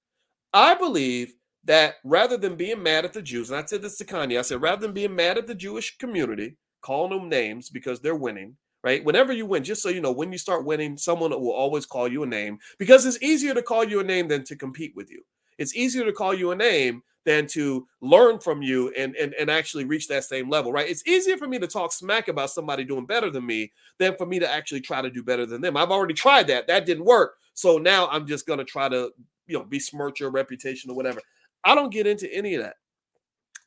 I 0.53 0.75
believe 0.75 1.35
that 1.65 1.95
rather 2.05 2.37
than 2.37 2.57
being 2.57 2.83
mad 2.83 3.05
at 3.05 3.13
the 3.13 3.23
Jews, 3.23 3.51
and 3.51 3.59
I 3.59 3.65
said 3.65 3.83
this 3.83 3.97
to 3.99 4.05
Kanye, 4.05 4.39
I 4.39 4.43
said, 4.43 4.61
rather 4.61 4.83
than 4.83 4.93
being 4.93 5.15
mad 5.15 5.39
at 5.39 5.47
the 5.47 5.55
Jewish 5.55 5.97
community, 5.99 6.57
calling 6.81 7.17
them 7.17 7.29
names 7.29 7.71
because 7.71 8.01
they're 8.01 8.17
winning, 8.17 8.57
right? 8.83 9.05
Whenever 9.05 9.33
you 9.33 9.47
win, 9.47 9.65
just 9.65 9.83
so 9.83 9.89
you 9.89 10.01
know, 10.01 10.13
when 10.13 10.33
you 10.33 10.39
start 10.39 10.65
winning, 10.65 10.97
someone 10.97 11.31
will 11.31 11.53
always 11.53 11.87
call 11.87 12.09
you 12.09 12.25
a 12.25 12.27
name 12.27 12.59
because 12.79 13.07
it's 13.07 13.23
easier 13.23 13.55
to 13.55 13.63
call 13.63 13.85
you 13.85 14.01
a 14.01 14.05
name 14.05 14.29
than 14.29 14.45
to 14.45 14.57
compete 14.57 14.93
with 14.97 15.11
you. 15.11 15.23
It's 15.59 15.77
easier 15.77 16.05
to 16.05 16.13
call 16.13 16.35
you 16.35 16.51
a 16.51 16.57
name 16.57 17.03
than 17.25 17.47
to 17.47 17.87
learn 18.01 18.41
from 18.41 18.63
you 18.63 18.93
and, 18.99 19.15
and, 19.15 19.33
and 19.35 19.49
actually 19.49 19.85
reach 19.85 20.09
that 20.09 20.25
same 20.25 20.51
level, 20.51 20.73
right? 20.73 20.89
It's 20.89 21.07
easier 21.07 21.37
for 21.37 21.47
me 21.47 21.61
to 21.61 21.69
talk 21.69 21.93
smack 21.93 22.27
about 22.27 22.51
somebody 22.51 22.83
doing 22.83 23.07
better 23.07 23.31
than 23.31 23.47
me 23.47 23.73
than 23.99 24.17
for 24.17 24.27
me 24.27 24.41
to 24.41 24.53
actually 24.53 24.81
try 24.81 25.01
to 25.01 25.11
do 25.11 25.23
better 25.23 25.47
than 25.47 25.61
them. 25.61 25.77
I've 25.77 25.93
already 25.93 26.15
tried 26.15 26.49
that. 26.49 26.67
That 26.67 26.85
didn't 26.85 27.05
work. 27.05 27.35
So 27.55 27.79
now 27.79 28.09
I'm 28.09 28.27
just 28.27 28.47
to 28.47 28.65
try 28.65 28.89
to, 28.89 29.13
you 29.53 29.59
know, 29.59 29.65
besmirch 29.65 30.21
your 30.21 30.31
reputation 30.31 30.91
or 30.91 30.97
whatever. 30.97 31.21
I 31.63 31.75
don't 31.75 31.93
get 31.93 32.07
into 32.07 32.33
any 32.33 32.55
of 32.55 32.63
that. 32.63 32.77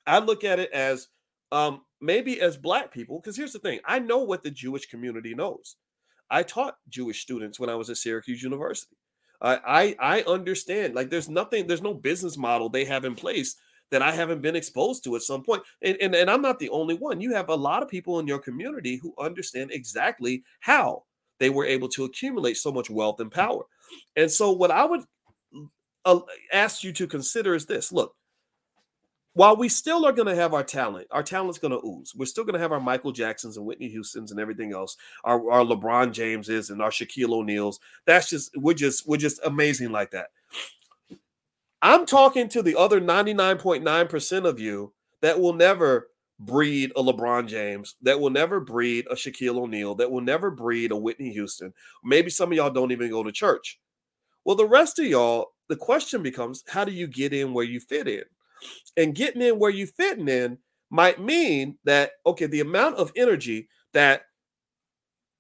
I 0.08 0.20
look 0.20 0.44
at 0.44 0.60
it 0.60 0.72
as 0.72 1.08
um, 1.52 1.82
maybe 2.02 2.42
as 2.42 2.58
black 2.58 2.92
people, 2.92 3.20
because 3.20 3.38
here's 3.38 3.54
the 3.54 3.60
thing 3.60 3.80
I 3.86 4.00
know 4.00 4.20
what 4.20 4.44
the 4.44 4.52
Jewish 4.52 4.88
community 4.88 5.36
knows. 5.36 5.76
I 6.30 6.44
taught 6.44 6.78
Jewish 6.90 7.22
students 7.22 7.60
when 7.60 7.70
I 7.70 7.76
was 7.76 7.90
at 7.90 7.98
Syracuse 7.98 8.42
University. 8.42 8.98
I, 9.42 9.96
I 10.00 10.18
I 10.18 10.22
understand. 10.24 10.96
Like 10.96 11.10
there's 11.10 11.30
nothing, 11.30 11.68
there's 11.68 11.82
no 11.82 11.94
business 11.94 12.36
model 12.38 12.68
they 12.68 12.86
have 12.86 13.06
in 13.06 13.16
place 13.16 13.56
that 13.92 14.02
I 14.02 14.12
haven't 14.12 14.42
been 14.42 14.56
exposed 14.56 15.04
to 15.04 15.16
at 15.16 15.22
some 15.22 15.44
point. 15.44 15.62
And, 15.84 15.98
and, 16.02 16.16
and 16.16 16.30
I'm 16.30 16.42
not 16.42 16.58
the 16.58 16.70
only 16.70 16.96
one. 16.96 17.22
You 17.22 17.34
have 17.36 17.50
a 17.50 17.56
lot 17.56 17.84
of 17.84 17.90
people 17.90 18.20
in 18.20 18.26
your 18.26 18.40
community 18.40 18.98
who 18.98 19.14
understand 19.20 19.70
exactly 19.72 20.44
how 20.62 21.04
they 21.40 21.52
were 21.52 21.66
able 21.66 21.90
to 21.90 22.06
accumulate 22.06 22.58
so 22.58 22.72
much 22.72 22.90
wealth 22.90 23.20
and 23.20 23.32
power. 23.32 23.64
And 24.16 24.32
so 24.32 24.52
what 24.52 24.72
I 24.72 24.86
would 24.86 25.02
uh, 26.06 26.20
you 26.82 26.94
to 26.94 27.08
consider 27.08 27.56
is 27.56 27.66
this 27.66 27.92
look, 27.92 28.16
while 29.34 29.58
we 29.58 29.68
still 29.68 30.06
are 30.06 30.14
going 30.14 30.28
to 30.28 30.36
have 30.36 30.54
our 30.54 30.64
talent, 30.64 31.08
our 31.12 31.24
talent's 31.24 31.58
going 31.60 31.72
to 31.72 31.86
ooze. 31.86 32.14
We're 32.16 32.26
still 32.26 32.46
going 32.46 32.54
to 32.54 32.60
have 32.60 32.72
our 32.72 32.80
Michael 32.80 33.12
Jacksons 33.12 33.58
and 33.58 33.66
Whitney 33.66 33.90
Houston's 33.90 34.32
and 34.32 34.40
everything 34.40 34.72
else, 34.74 34.96
our, 35.26 35.52
our 35.52 35.64
LeBron 35.64 36.14
Jameses 36.14 36.70
and 36.70 36.82
our 36.82 36.90
Shaquille 36.90 37.34
O'Neals. 37.34 37.80
That's 38.06 38.30
just 38.30 38.52
we're 38.56 38.74
just 38.74 39.08
we're 39.08 39.18
just 39.18 39.42
amazing 39.44 39.92
like 39.92 40.12
that. 40.12 40.28
I'm 41.82 42.06
talking 42.06 42.48
to 42.50 42.64
the 42.64 42.78
other 42.78 43.02
99.9% 43.02 44.46
of 44.46 44.60
you 44.60 44.94
that 45.22 45.40
will 45.40 45.54
never 45.54 46.08
breed 46.40 46.92
a 46.96 47.04
LeBron 47.04 47.48
James, 47.48 47.96
that 48.02 48.20
will 48.20 48.30
never 48.30 48.60
breed 48.60 49.06
a 49.10 49.16
Shaquille 49.16 49.58
O'Neal, 49.58 49.96
that 49.96 50.12
will 50.12 50.22
never 50.22 50.50
breed 50.50 50.92
a 50.92 50.96
Whitney 50.96 51.32
Houston. 51.34 51.74
Maybe 52.04 52.30
some 52.30 52.52
of 52.52 52.56
y'all 52.56 52.70
don't 52.70 52.92
even 52.92 53.10
go 53.10 53.24
to 53.24 53.32
church. 53.32 53.80
Well, 54.46 54.56
the 54.56 54.68
rest 54.68 55.00
of 55.00 55.06
y'all, 55.06 55.54
the 55.70 55.76
question 55.76 56.22
becomes 56.24 56.64
how 56.68 56.86
do 56.86 56.92
you 56.92 57.08
get 57.08 57.34
in 57.34 57.54
where 57.54 57.66
you 57.66 57.80
fit 57.80 58.08
in? 58.08 58.24
And 58.98 59.16
getting 59.16 59.42
in 59.42 59.60
where 59.60 59.72
you 59.72 59.86
fitting 59.86 60.28
in 60.28 60.58
might 60.90 61.20
mean 61.20 61.78
that 61.84 62.12
okay, 62.26 62.46
the 62.46 62.62
amount 62.62 62.98
of 62.98 63.12
energy 63.16 63.68
that 63.94 64.24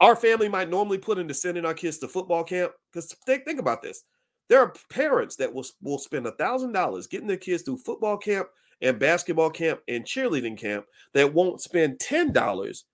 our 0.01 0.15
family 0.15 0.49
might 0.49 0.69
normally 0.69 0.97
put 0.97 1.17
into 1.17 1.33
sending 1.33 1.65
our 1.65 1.73
kids 1.73 1.97
to 1.99 2.07
football 2.07 2.43
camp. 2.43 2.73
Because 2.91 3.13
think, 3.25 3.45
think 3.45 3.59
about 3.59 3.81
this. 3.81 4.03
There 4.49 4.59
are 4.59 4.73
parents 4.89 5.35
that 5.37 5.53
will, 5.53 5.65
will 5.81 5.97
spend 5.97 6.27
a 6.27 6.31
thousand 6.31 6.73
dollars 6.73 7.07
getting 7.07 7.27
their 7.27 7.37
kids 7.37 7.63
through 7.63 7.77
football 7.77 8.17
camp 8.17 8.47
and 8.81 8.99
basketball 8.99 9.49
camp 9.49 9.79
and 9.87 10.03
cheerleading 10.03 10.57
camp 10.57 10.85
that 11.13 11.33
won't 11.33 11.61
spend 11.61 11.99
ten 11.99 12.31
dollars 12.31 12.85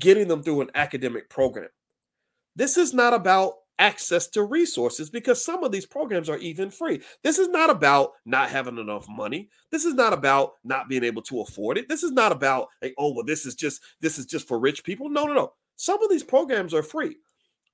getting 0.00 0.28
them 0.28 0.42
through 0.42 0.60
an 0.60 0.70
academic 0.74 1.30
program. 1.30 1.68
This 2.56 2.76
is 2.76 2.94
not 2.94 3.14
about 3.14 3.54
access 3.78 4.28
to 4.28 4.44
resources 4.44 5.10
because 5.10 5.44
some 5.44 5.64
of 5.64 5.72
these 5.72 5.86
programs 5.86 6.28
are 6.28 6.38
even 6.38 6.70
free. 6.70 7.00
This 7.22 7.38
is 7.38 7.48
not 7.48 7.70
about 7.70 8.12
not 8.24 8.50
having 8.50 8.78
enough 8.78 9.06
money. 9.08 9.48
This 9.70 9.84
is 9.84 9.94
not 9.94 10.12
about 10.12 10.52
not 10.64 10.88
being 10.88 11.04
able 11.04 11.22
to 11.22 11.40
afford 11.40 11.78
it. 11.78 11.88
This 11.88 12.02
is 12.02 12.12
not 12.12 12.32
about 12.32 12.68
like, 12.82 12.94
oh, 12.98 13.12
well, 13.12 13.24
this 13.24 13.46
is 13.46 13.54
just 13.54 13.82
this 14.00 14.18
is 14.18 14.26
just 14.26 14.46
for 14.48 14.58
rich 14.58 14.84
people. 14.84 15.08
No, 15.08 15.24
no, 15.24 15.34
no. 15.34 15.52
Some 15.76 16.02
of 16.02 16.10
these 16.10 16.22
programs 16.22 16.72
are 16.72 16.82
free. 16.82 17.16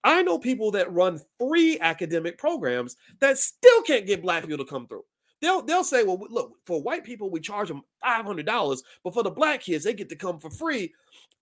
I 0.02 0.22
know 0.22 0.38
people 0.38 0.70
that 0.72 0.92
run 0.92 1.20
free 1.38 1.78
academic 1.80 2.38
programs 2.38 2.96
that 3.20 3.38
still 3.38 3.82
can't 3.82 4.06
get 4.06 4.22
black 4.22 4.44
people 4.44 4.64
to 4.64 4.70
come 4.70 4.86
through. 4.86 5.04
They'll 5.40 5.62
they'll 5.62 5.84
say, 5.84 6.04
well, 6.04 6.20
look, 6.28 6.54
for 6.66 6.82
white 6.82 7.04
people, 7.04 7.30
we 7.30 7.40
charge 7.40 7.68
them 7.68 7.82
$500, 8.04 8.78
but 9.02 9.14
for 9.14 9.22
the 9.22 9.30
black 9.30 9.62
kids, 9.62 9.84
they 9.84 9.94
get 9.94 10.08
to 10.10 10.16
come 10.16 10.38
for 10.38 10.50
free. 10.50 10.92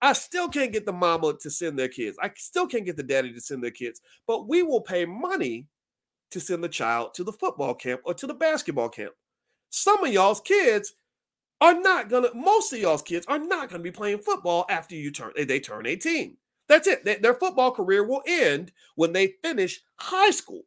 I 0.01 0.13
still 0.13 0.47
can't 0.47 0.71
get 0.71 0.85
the 0.85 0.93
mama 0.93 1.33
to 1.41 1.49
send 1.49 1.77
their 1.77 1.89
kids. 1.89 2.17
I 2.21 2.31
still 2.37 2.67
can't 2.67 2.85
get 2.85 2.95
the 2.95 3.03
daddy 3.03 3.33
to 3.33 3.41
send 3.41 3.63
their 3.63 3.71
kids, 3.71 4.01
but 4.25 4.47
we 4.47 4.63
will 4.63 4.81
pay 4.81 5.05
money 5.05 5.67
to 6.31 6.39
send 6.39 6.63
the 6.63 6.69
child 6.69 7.13
to 7.15 7.23
the 7.23 7.33
football 7.33 7.73
camp 7.73 8.01
or 8.05 8.13
to 8.13 8.27
the 8.27 8.33
basketball 8.33 8.89
camp. 8.89 9.13
Some 9.69 10.03
of 10.03 10.13
y'all's 10.13 10.41
kids 10.41 10.93
are 11.59 11.79
not 11.79 12.09
gonna, 12.09 12.29
most 12.33 12.71
of 12.71 12.79
y'all's 12.79 13.01
kids 13.01 13.25
are 13.27 13.39
not 13.39 13.69
gonna 13.69 13.83
be 13.83 13.91
playing 13.91 14.19
football 14.19 14.65
after 14.69 14.95
you 14.95 15.11
turn 15.11 15.33
eh, 15.37 15.45
they 15.45 15.59
turn 15.59 15.85
18. 15.85 16.37
That's 16.69 16.87
it. 16.87 17.03
their 17.03 17.33
football 17.33 17.71
career 17.71 18.03
will 18.03 18.21
end 18.27 18.71
when 18.95 19.11
they 19.11 19.33
finish 19.43 19.81
high 19.97 20.29
school. 20.29 20.63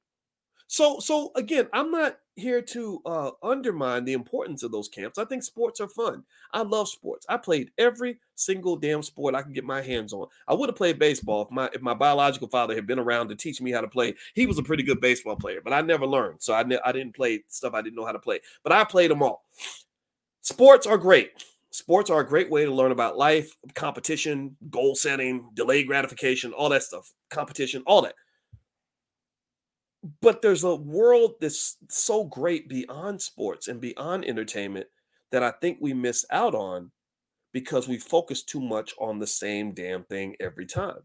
So, 0.73 1.01
so 1.01 1.33
again, 1.37 1.69
I'm 1.75 1.91
not 1.91 2.17
here 2.35 2.63
to 2.63 3.03
uh, 3.05 3.33
undermine 3.43 4.07
the 4.07 4.15
importance 4.15 4.63
of 4.63 4.73
those 4.73 4.89
camps. 4.89 5.19
I 5.19 5.27
think 5.27 5.43
sports 5.43 5.83
are 5.83 5.89
fun. 5.89 6.25
I 6.51 6.63
love 6.63 6.89
sports. 6.89 7.27
I 7.29 7.37
played 7.37 7.71
every 7.77 8.21
single 8.37 8.77
damn 8.77 9.03
sport 9.03 9.35
I 9.35 9.43
could 9.43 9.53
get 9.53 9.65
my 9.67 9.83
hands 9.83 10.15
on. 10.15 10.29
I 10.49 10.55
would 10.55 10.71
have 10.71 10.77
played 10.77 10.99
baseball 10.99 11.43
if 11.43 11.51
my 11.51 11.69
if 11.75 11.83
my 11.83 11.93
biological 11.93 12.49
father 12.49 12.75
had 12.75 12.87
been 12.87 12.99
around 12.99 13.29
to 13.29 13.35
teach 13.35 13.61
me 13.61 13.71
how 13.71 13.83
to 13.83 13.87
play. 13.87 14.15
He 14.33 14.47
was 14.47 14.57
a 14.57 14.63
pretty 14.63 14.83
good 14.83 14.99
baseball 14.99 15.37
player, 15.37 15.61
but 15.63 15.75
I 15.75 15.83
never 15.83 16.07
learned, 16.07 16.41
so 16.41 16.55
I 16.55 16.63
ne- 16.63 16.81
I 16.83 16.93
didn't 16.93 17.15
play 17.15 17.45
stuff 17.49 17.75
I 17.75 17.83
didn't 17.83 17.97
know 17.97 18.07
how 18.07 18.13
to 18.13 18.19
play. 18.19 18.41
But 18.63 18.73
I 18.73 18.85
played 18.85 19.11
them 19.11 19.23
all. 19.23 19.45
Sports 20.41 20.87
are 20.87 20.97
great. 20.97 21.33
Sports 21.69 22.09
are 22.09 22.21
a 22.21 22.27
great 22.27 22.51
way 22.51 22.65
to 22.65 22.73
learn 22.73 22.93
about 22.93 23.19
life, 23.19 23.59
competition, 23.75 24.57
goal 24.71 24.95
setting, 24.95 25.51
delayed 25.53 25.87
gratification, 25.87 26.55
all 26.55 26.71
that 26.71 26.83
stuff, 26.83 27.13
competition, 27.29 27.83
all 27.87 28.01
that 28.01 28.15
but 30.21 30.43
there's 30.43 30.65
a 30.65 30.75
world 30.75 31.35
that's 31.41 31.77
so 31.89 32.25
great 32.25 32.69
beyond 32.69 33.23
sports 33.23 33.69
and 33.69 33.81
beyond 33.81 34.25
entertainment 34.25 34.87
that 35.31 35.43
I 35.43 35.53
think 35.53 35.79
we 35.81 35.95
miss 35.95 36.25
out 36.31 36.55
on 36.55 36.91
because 37.53 37.87
we 37.87 37.99
focus 37.99 38.43
too 38.43 38.61
much 38.61 38.95
on 38.99 39.19
the 39.19 39.27
same 39.27 39.73
damn 39.73 40.05
thing 40.05 40.37
every 40.41 40.67
time. 40.67 41.01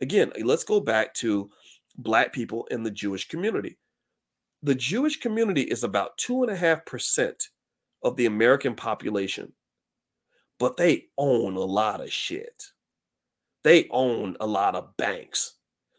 Again, 0.00 0.32
eh, 0.36 0.42
let's 0.44 0.64
go 0.64 0.80
back 0.80 1.14
to 1.14 1.50
black 1.96 2.32
people 2.32 2.66
in 2.70 2.82
the 2.82 2.90
Jewish 2.90 3.28
community. 3.28 3.78
The 4.62 4.74
Jewish 4.74 5.20
community 5.20 5.62
is 5.62 5.84
about 5.84 6.18
two 6.18 6.42
and 6.42 6.50
a 6.50 6.56
half 6.56 6.86
percent 6.86 7.48
of 8.02 8.16
the 8.16 8.26
American 8.26 8.74
population, 8.74 9.52
but 10.58 10.76
they 10.76 11.06
own 11.18 11.56
a 11.56 11.60
lot 11.60 12.00
of 12.00 12.12
shit. 12.12 12.64
They 13.62 13.88
own 13.90 14.36
a 14.40 14.46
lot 14.46 14.74
of 14.74 14.96
banks. 14.96 15.55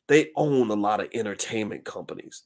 They 0.08 0.32
own 0.36 0.70
a 0.70 0.76
lot 0.76 1.02
of 1.02 1.10
entertainment 1.14 1.86
companies. 1.86 2.44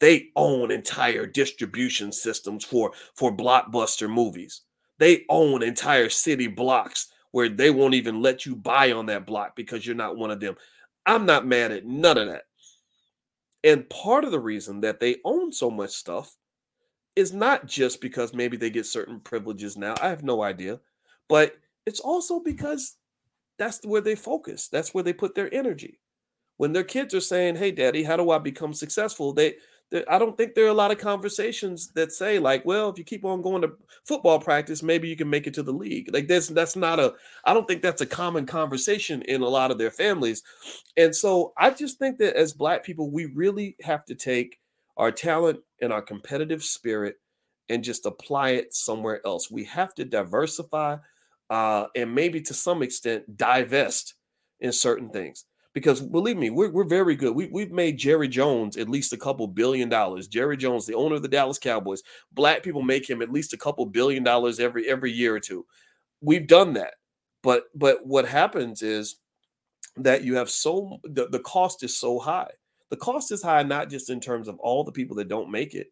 They 0.00 0.30
own 0.36 0.70
entire 0.70 1.26
distribution 1.26 2.12
systems 2.12 2.64
for, 2.64 2.92
for 3.14 3.34
blockbuster 3.34 4.10
movies. 4.10 4.62
They 4.98 5.24
own 5.28 5.62
entire 5.62 6.08
city 6.08 6.46
blocks 6.46 7.08
where 7.32 7.48
they 7.48 7.70
won't 7.70 7.94
even 7.94 8.22
let 8.22 8.44
you 8.44 8.56
buy 8.56 8.92
on 8.92 9.06
that 9.06 9.26
block 9.26 9.56
because 9.56 9.86
you're 9.86 9.94
not 9.94 10.16
one 10.16 10.30
of 10.30 10.40
them. 10.40 10.56
I'm 11.06 11.26
not 11.26 11.46
mad 11.46 11.70
at 11.70 11.86
none 11.86 12.18
of 12.18 12.28
that. 12.28 12.44
And 13.62 13.88
part 13.88 14.24
of 14.24 14.30
the 14.30 14.40
reason 14.40 14.80
that 14.80 15.00
they 15.00 15.16
own 15.24 15.52
so 15.52 15.70
much 15.70 15.90
stuff 15.90 16.34
is 17.14 17.32
not 17.32 17.66
just 17.66 18.00
because 18.00 18.32
maybe 18.32 18.56
they 18.56 18.70
get 18.70 18.86
certain 18.86 19.20
privileges 19.20 19.76
now. 19.76 19.94
I 20.00 20.08
have 20.08 20.22
no 20.22 20.42
idea. 20.42 20.80
But 21.28 21.56
it's 21.86 22.00
also 22.00 22.40
because 22.40 22.96
that's 23.58 23.84
where 23.84 24.00
they 24.00 24.14
focus, 24.14 24.68
that's 24.68 24.94
where 24.94 25.04
they 25.04 25.12
put 25.12 25.34
their 25.34 25.52
energy 25.54 25.98
when 26.60 26.74
their 26.74 26.84
kids 26.84 27.14
are 27.14 27.22
saying, 27.22 27.56
"Hey, 27.56 27.70
daddy, 27.70 28.02
how 28.02 28.18
do 28.18 28.30
I 28.30 28.36
become 28.36 28.74
successful?" 28.74 29.32
They, 29.32 29.54
they, 29.90 30.04
I 30.04 30.18
don't 30.18 30.36
think 30.36 30.54
there 30.54 30.66
are 30.66 30.68
a 30.68 30.74
lot 30.74 30.90
of 30.90 30.98
conversations 30.98 31.90
that 31.94 32.12
say 32.12 32.38
like, 32.38 32.66
"Well, 32.66 32.90
if 32.90 32.98
you 32.98 33.04
keep 33.04 33.24
on 33.24 33.40
going 33.40 33.62
to 33.62 33.72
football 34.04 34.38
practice, 34.38 34.82
maybe 34.82 35.08
you 35.08 35.16
can 35.16 35.30
make 35.30 35.46
it 35.46 35.54
to 35.54 35.62
the 35.62 35.72
league." 35.72 36.12
Like 36.12 36.28
that's 36.28 36.48
that's 36.48 36.76
not 36.76 37.00
a. 37.00 37.14
I 37.46 37.54
don't 37.54 37.66
think 37.66 37.80
that's 37.80 38.02
a 38.02 38.06
common 38.06 38.44
conversation 38.44 39.22
in 39.22 39.40
a 39.40 39.48
lot 39.48 39.70
of 39.70 39.78
their 39.78 39.90
families, 39.90 40.42
and 40.98 41.16
so 41.16 41.54
I 41.56 41.70
just 41.70 41.98
think 41.98 42.18
that 42.18 42.36
as 42.36 42.52
Black 42.52 42.84
people, 42.84 43.10
we 43.10 43.24
really 43.24 43.74
have 43.80 44.04
to 44.04 44.14
take 44.14 44.58
our 44.98 45.10
talent 45.10 45.60
and 45.80 45.94
our 45.94 46.02
competitive 46.02 46.62
spirit 46.62 47.16
and 47.70 47.82
just 47.82 48.04
apply 48.04 48.50
it 48.50 48.74
somewhere 48.74 49.22
else. 49.24 49.50
We 49.50 49.64
have 49.64 49.94
to 49.94 50.04
diversify 50.04 50.98
uh, 51.48 51.86
and 51.96 52.14
maybe 52.14 52.42
to 52.42 52.52
some 52.52 52.82
extent 52.82 53.38
divest 53.38 54.12
in 54.60 54.72
certain 54.72 55.08
things 55.08 55.46
because 55.72 56.00
believe 56.00 56.36
me, 56.36 56.50
we're, 56.50 56.70
we're 56.70 56.84
very 56.84 57.14
good. 57.14 57.34
We, 57.34 57.46
we've 57.46 57.70
made 57.70 57.98
Jerry 57.98 58.28
Jones 58.28 58.76
at 58.76 58.88
least 58.88 59.12
a 59.12 59.16
couple 59.16 59.46
billion 59.46 59.88
dollars. 59.88 60.26
Jerry 60.26 60.56
Jones, 60.56 60.86
the 60.86 60.94
owner 60.94 61.16
of 61.16 61.22
the 61.22 61.28
Dallas 61.28 61.58
Cowboys, 61.58 62.02
black 62.32 62.62
people 62.62 62.82
make 62.82 63.08
him 63.08 63.22
at 63.22 63.32
least 63.32 63.52
a 63.52 63.58
couple 63.58 63.86
billion 63.86 64.24
dollars 64.24 64.58
every 64.58 64.88
every 64.88 65.12
year 65.12 65.34
or 65.34 65.40
two. 65.40 65.64
We've 66.20 66.46
done 66.46 66.74
that. 66.74 66.94
But 67.42 67.64
but 67.74 68.06
what 68.06 68.26
happens 68.26 68.82
is 68.82 69.16
that 69.96 70.24
you 70.24 70.36
have 70.36 70.50
so 70.50 70.98
the, 71.04 71.28
the 71.28 71.40
cost 71.40 71.82
is 71.82 71.96
so 71.96 72.18
high. 72.18 72.50
The 72.90 72.96
cost 72.96 73.30
is 73.32 73.42
high 73.42 73.62
not 73.62 73.88
just 73.88 74.10
in 74.10 74.20
terms 74.20 74.48
of 74.48 74.58
all 74.58 74.84
the 74.84 74.92
people 74.92 75.16
that 75.16 75.28
don't 75.28 75.50
make 75.50 75.74
it, 75.74 75.88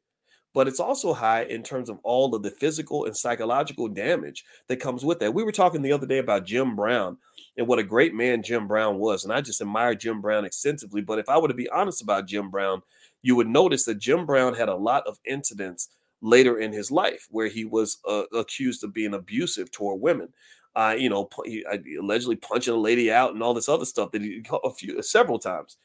but 0.59 0.67
it's 0.67 0.81
also 0.81 1.15
high 1.15 1.45
in 1.45 1.63
terms 1.63 1.89
of 1.89 2.01
all 2.03 2.35
of 2.35 2.43
the 2.43 2.51
physical 2.51 3.05
and 3.05 3.17
psychological 3.17 3.87
damage 3.87 4.45
that 4.67 4.81
comes 4.81 5.05
with 5.05 5.21
that. 5.21 5.33
We 5.33 5.45
were 5.45 5.53
talking 5.53 5.83
the 5.83 5.93
other 5.93 6.05
day 6.05 6.19
about 6.19 6.47
Jim 6.47 6.75
Brown 6.75 7.17
and 7.57 7.69
what 7.69 7.79
a 7.79 7.85
great 7.85 8.13
man 8.13 8.43
Jim 8.43 8.67
Brown 8.67 8.99
was. 8.99 9.23
And 9.23 9.33
I 9.33 9.41
just 9.41 9.61
admire 9.61 9.95
Jim 9.95 10.21
Brown 10.21 10.45
extensively. 10.45 11.01
But 11.01 11.21
if 11.21 11.29
I 11.29 11.39
were 11.39 11.47
to 11.47 11.55
be 11.55 11.69
honest 11.69 12.03
about 12.03 12.27
Jim 12.27 12.51
Brown, 12.51 12.83
you 13.23 13.37
would 13.37 13.47
notice 13.47 13.85
that 13.85 14.01
Jim 14.01 14.27
Brown 14.27 14.53
had 14.53 14.69
a 14.69 14.75
lot 14.75 15.07
of 15.07 15.21
incidents 15.25 15.91
later 16.23 16.59
in 16.59 16.73
his 16.73 16.91
life 16.91 17.29
where 17.31 17.47
he 17.47 17.65
was 17.65 17.99
uh, 18.05 18.25
accused 18.35 18.83
of 18.83 18.93
being 18.93 19.15
abusive 19.15 19.71
toward 19.71 20.01
women. 20.01 20.31
Uh, 20.75 20.97
you 20.99 21.09
know, 21.09 21.29
he, 21.45 21.65
allegedly 22.01 22.35
punching 22.35 22.75
a 22.75 22.77
lady 22.77 23.13
out 23.13 23.33
and 23.33 23.45
all 23.45 23.55
this 23.55 23.69
other 23.69 23.85
stuff 23.85 24.11
that 24.11 24.23
he 24.23 24.45
a 24.65 24.75
few 24.75 25.01
several 25.05 25.39
times. 25.39 25.77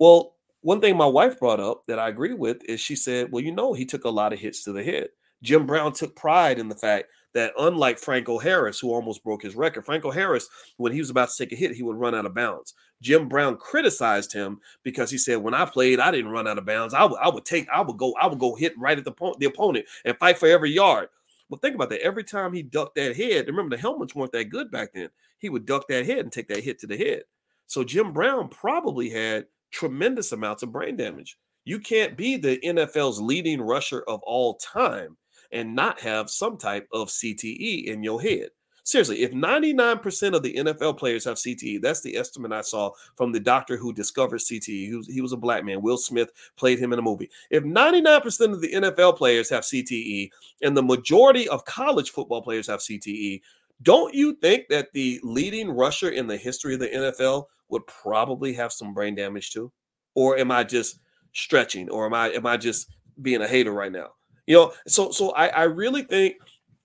Well, 0.00 0.34
one 0.66 0.80
thing 0.80 0.96
my 0.96 1.06
wife 1.06 1.38
brought 1.38 1.60
up 1.60 1.86
that 1.86 2.00
I 2.00 2.08
agree 2.08 2.34
with 2.34 2.64
is 2.64 2.80
she 2.80 2.96
said, 2.96 3.30
"Well, 3.30 3.44
you 3.44 3.52
know, 3.52 3.72
he 3.72 3.86
took 3.86 4.02
a 4.02 4.10
lot 4.10 4.32
of 4.32 4.40
hits 4.40 4.64
to 4.64 4.72
the 4.72 4.82
head." 4.82 5.10
Jim 5.40 5.64
Brown 5.64 5.92
took 5.92 6.16
pride 6.16 6.58
in 6.58 6.68
the 6.68 6.74
fact 6.74 7.04
that 7.34 7.52
unlike 7.56 8.00
Franco 8.00 8.36
Harris, 8.38 8.80
who 8.80 8.90
almost 8.90 9.22
broke 9.22 9.44
his 9.44 9.54
record, 9.54 9.86
Franco 9.86 10.10
Harris, 10.10 10.48
when 10.76 10.90
he 10.90 10.98
was 10.98 11.08
about 11.08 11.28
to 11.28 11.36
take 11.38 11.52
a 11.52 11.56
hit, 11.56 11.76
he 11.76 11.84
would 11.84 11.98
run 11.98 12.16
out 12.16 12.26
of 12.26 12.34
bounds. 12.34 12.74
Jim 13.00 13.28
Brown 13.28 13.56
criticized 13.58 14.32
him 14.32 14.58
because 14.82 15.08
he 15.08 15.18
said, 15.18 15.36
"When 15.36 15.54
I 15.54 15.66
played, 15.66 16.00
I 16.00 16.10
didn't 16.10 16.32
run 16.32 16.48
out 16.48 16.58
of 16.58 16.66
bounds. 16.66 16.94
I 16.94 17.04
would, 17.04 17.18
I 17.20 17.28
would 17.28 17.44
take, 17.44 17.68
I 17.68 17.80
would 17.80 17.96
go, 17.96 18.12
I 18.20 18.26
would 18.26 18.40
go 18.40 18.56
hit 18.56 18.76
right 18.76 18.98
at 18.98 19.04
the, 19.04 19.12
point 19.12 19.38
the 19.38 19.46
opponent 19.46 19.86
and 20.04 20.18
fight 20.18 20.36
for 20.36 20.48
every 20.48 20.72
yard." 20.72 21.10
Well, 21.48 21.60
think 21.60 21.76
about 21.76 21.90
that. 21.90 22.00
Every 22.00 22.24
time 22.24 22.52
he 22.52 22.64
ducked 22.64 22.96
that 22.96 23.16
head, 23.16 23.46
remember 23.46 23.76
the 23.76 23.80
helmets 23.80 24.16
weren't 24.16 24.32
that 24.32 24.50
good 24.50 24.72
back 24.72 24.94
then. 24.94 25.10
He 25.38 25.48
would 25.48 25.64
duck 25.64 25.86
that 25.86 26.06
head 26.06 26.18
and 26.18 26.32
take 26.32 26.48
that 26.48 26.64
hit 26.64 26.80
to 26.80 26.88
the 26.88 26.96
head. 26.96 27.22
So 27.68 27.84
Jim 27.84 28.12
Brown 28.12 28.48
probably 28.48 29.10
had 29.10 29.46
tremendous 29.70 30.32
amounts 30.32 30.62
of 30.62 30.72
brain 30.72 30.96
damage. 30.96 31.38
You 31.64 31.80
can't 31.80 32.16
be 32.16 32.36
the 32.36 32.58
NFL's 32.58 33.20
leading 33.20 33.60
rusher 33.60 34.04
of 34.06 34.20
all 34.22 34.54
time 34.54 35.16
and 35.52 35.74
not 35.74 36.00
have 36.00 36.30
some 36.30 36.56
type 36.56 36.88
of 36.92 37.08
CTE 37.08 37.84
in 37.84 38.02
your 38.02 38.20
head. 38.20 38.50
Seriously, 38.86 39.22
if 39.22 39.32
99% 39.32 40.36
of 40.36 40.44
the 40.44 40.54
NFL 40.54 40.96
players 40.96 41.24
have 41.24 41.38
CTE, 41.38 41.82
that's 41.82 42.02
the 42.02 42.16
estimate 42.16 42.52
I 42.52 42.60
saw 42.60 42.92
from 43.16 43.32
the 43.32 43.40
doctor 43.40 43.76
who 43.76 43.92
discovered 43.92 44.38
CTE. 44.38 44.86
He 44.86 44.94
was, 44.94 45.06
he 45.08 45.20
was 45.20 45.32
a 45.32 45.36
black 45.36 45.64
man. 45.64 45.82
Will 45.82 45.98
Smith 45.98 46.30
played 46.56 46.78
him 46.78 46.92
in 46.92 47.00
a 47.00 47.02
movie. 47.02 47.28
If 47.50 47.64
99% 47.64 48.52
of 48.52 48.60
the 48.60 48.72
NFL 48.72 49.16
players 49.16 49.50
have 49.50 49.64
CTE 49.64 50.30
and 50.62 50.76
the 50.76 50.84
majority 50.84 51.48
of 51.48 51.64
college 51.64 52.10
football 52.10 52.42
players 52.42 52.68
have 52.68 52.78
CTE, 52.78 53.40
don't 53.82 54.14
you 54.14 54.34
think 54.34 54.68
that 54.68 54.92
the 54.92 55.18
leading 55.24 55.68
rusher 55.68 56.10
in 56.10 56.28
the 56.28 56.36
history 56.36 56.74
of 56.74 56.80
the 56.80 56.88
NFL 56.88 57.46
would 57.68 57.86
probably 57.86 58.52
have 58.54 58.72
some 58.72 58.94
brain 58.94 59.14
damage 59.14 59.50
too? 59.50 59.72
Or 60.14 60.38
am 60.38 60.50
I 60.50 60.64
just 60.64 60.98
stretching 61.32 61.90
or 61.90 62.06
am 62.06 62.14
I 62.14 62.30
am 62.30 62.46
I 62.46 62.56
just 62.56 62.88
being 63.20 63.42
a 63.42 63.48
hater 63.48 63.72
right 63.72 63.92
now? 63.92 64.10
You 64.46 64.56
know, 64.56 64.72
so 64.86 65.10
so 65.10 65.30
I, 65.30 65.48
I 65.48 65.62
really 65.64 66.02
think 66.02 66.36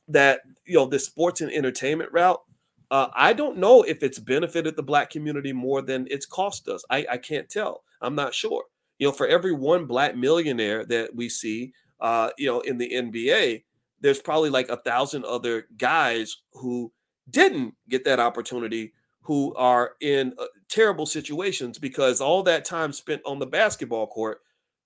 that 0.07 0.41
you 0.65 0.75
know 0.75 0.85
this 0.85 1.05
sports 1.05 1.41
and 1.41 1.51
entertainment 1.51 2.11
route. 2.11 2.41
Uh, 2.89 3.07
I 3.15 3.31
don't 3.31 3.57
know 3.57 3.83
if 3.83 4.03
it's 4.03 4.19
benefited 4.19 4.75
the 4.75 4.83
black 4.83 5.09
community 5.09 5.53
more 5.53 5.81
than 5.81 6.07
it's 6.09 6.25
cost 6.25 6.67
us. 6.67 6.83
I, 6.89 7.05
I 7.09 7.17
can't 7.17 7.49
tell. 7.49 7.83
I'm 8.01 8.15
not 8.15 8.33
sure. 8.33 8.65
You 8.99 9.07
know, 9.07 9.13
for 9.13 9.27
every 9.27 9.53
one 9.53 9.85
black 9.85 10.17
millionaire 10.17 10.85
that 10.87 11.15
we 11.15 11.29
see, 11.29 11.71
uh, 12.01 12.31
you 12.37 12.47
know, 12.47 12.59
in 12.59 12.77
the 12.77 12.89
NBA, 12.89 13.63
there's 14.01 14.19
probably 14.19 14.49
like 14.49 14.67
a 14.67 14.77
thousand 14.77 15.23
other 15.23 15.67
guys 15.77 16.35
who 16.53 16.91
didn't 17.29 17.75
get 17.87 18.03
that 18.05 18.19
opportunity, 18.19 18.91
who 19.21 19.55
are 19.55 19.93
in 20.01 20.33
uh, 20.37 20.45
terrible 20.71 21.05
situations 21.05 21.77
because 21.77 22.21
all 22.21 22.41
that 22.43 22.65
time 22.65 22.91
spent 22.93 23.21
on 23.25 23.37
the 23.37 23.45
basketball 23.45 24.07
court 24.07 24.39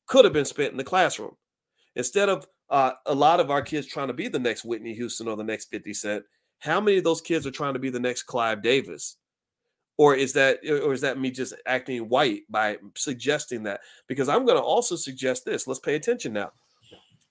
could 0.07 0.25
have 0.25 0.33
been 0.33 0.45
spent 0.45 0.71
in 0.71 0.77
the 0.77 0.83
classroom. 0.83 1.36
Instead 1.95 2.27
of 2.27 2.45
uh, 2.69 2.91
a 3.05 3.13
lot 3.13 3.39
of 3.39 3.51
our 3.51 3.61
kids 3.61 3.88
trying 3.88 4.07
to 4.07 4.13
be 4.13 4.27
the 4.27 4.39
next 4.39 4.65
Whitney 4.65 4.93
Houston 4.93 5.27
or 5.27 5.38
the 5.38 5.43
next 5.43 5.65
50 5.65 5.93
Cent. 5.93 6.23
How 6.59 6.81
many 6.81 6.97
of 6.97 7.03
those 7.03 7.21
kids 7.21 7.45
are 7.45 7.51
trying 7.51 7.73
to 7.73 7.79
be 7.79 7.89
the 7.89 7.99
next 7.99 8.23
Clive 8.23 8.61
Davis? 8.61 9.17
Or 9.97 10.15
is 10.15 10.33
that 10.33 10.59
or 10.67 10.91
is 10.91 11.01
that 11.01 11.19
me 11.19 11.31
just 11.31 11.53
acting 11.65 12.09
white 12.09 12.41
by 12.49 12.77
suggesting 12.97 13.63
that? 13.63 13.79
Because 14.07 14.27
I'm 14.27 14.45
going 14.45 14.57
to 14.57 14.63
also 14.63 14.97
suggest 14.97 15.45
this. 15.45 15.67
Let's 15.67 15.79
pay 15.79 15.95
attention 15.95 16.33
now. 16.33 16.51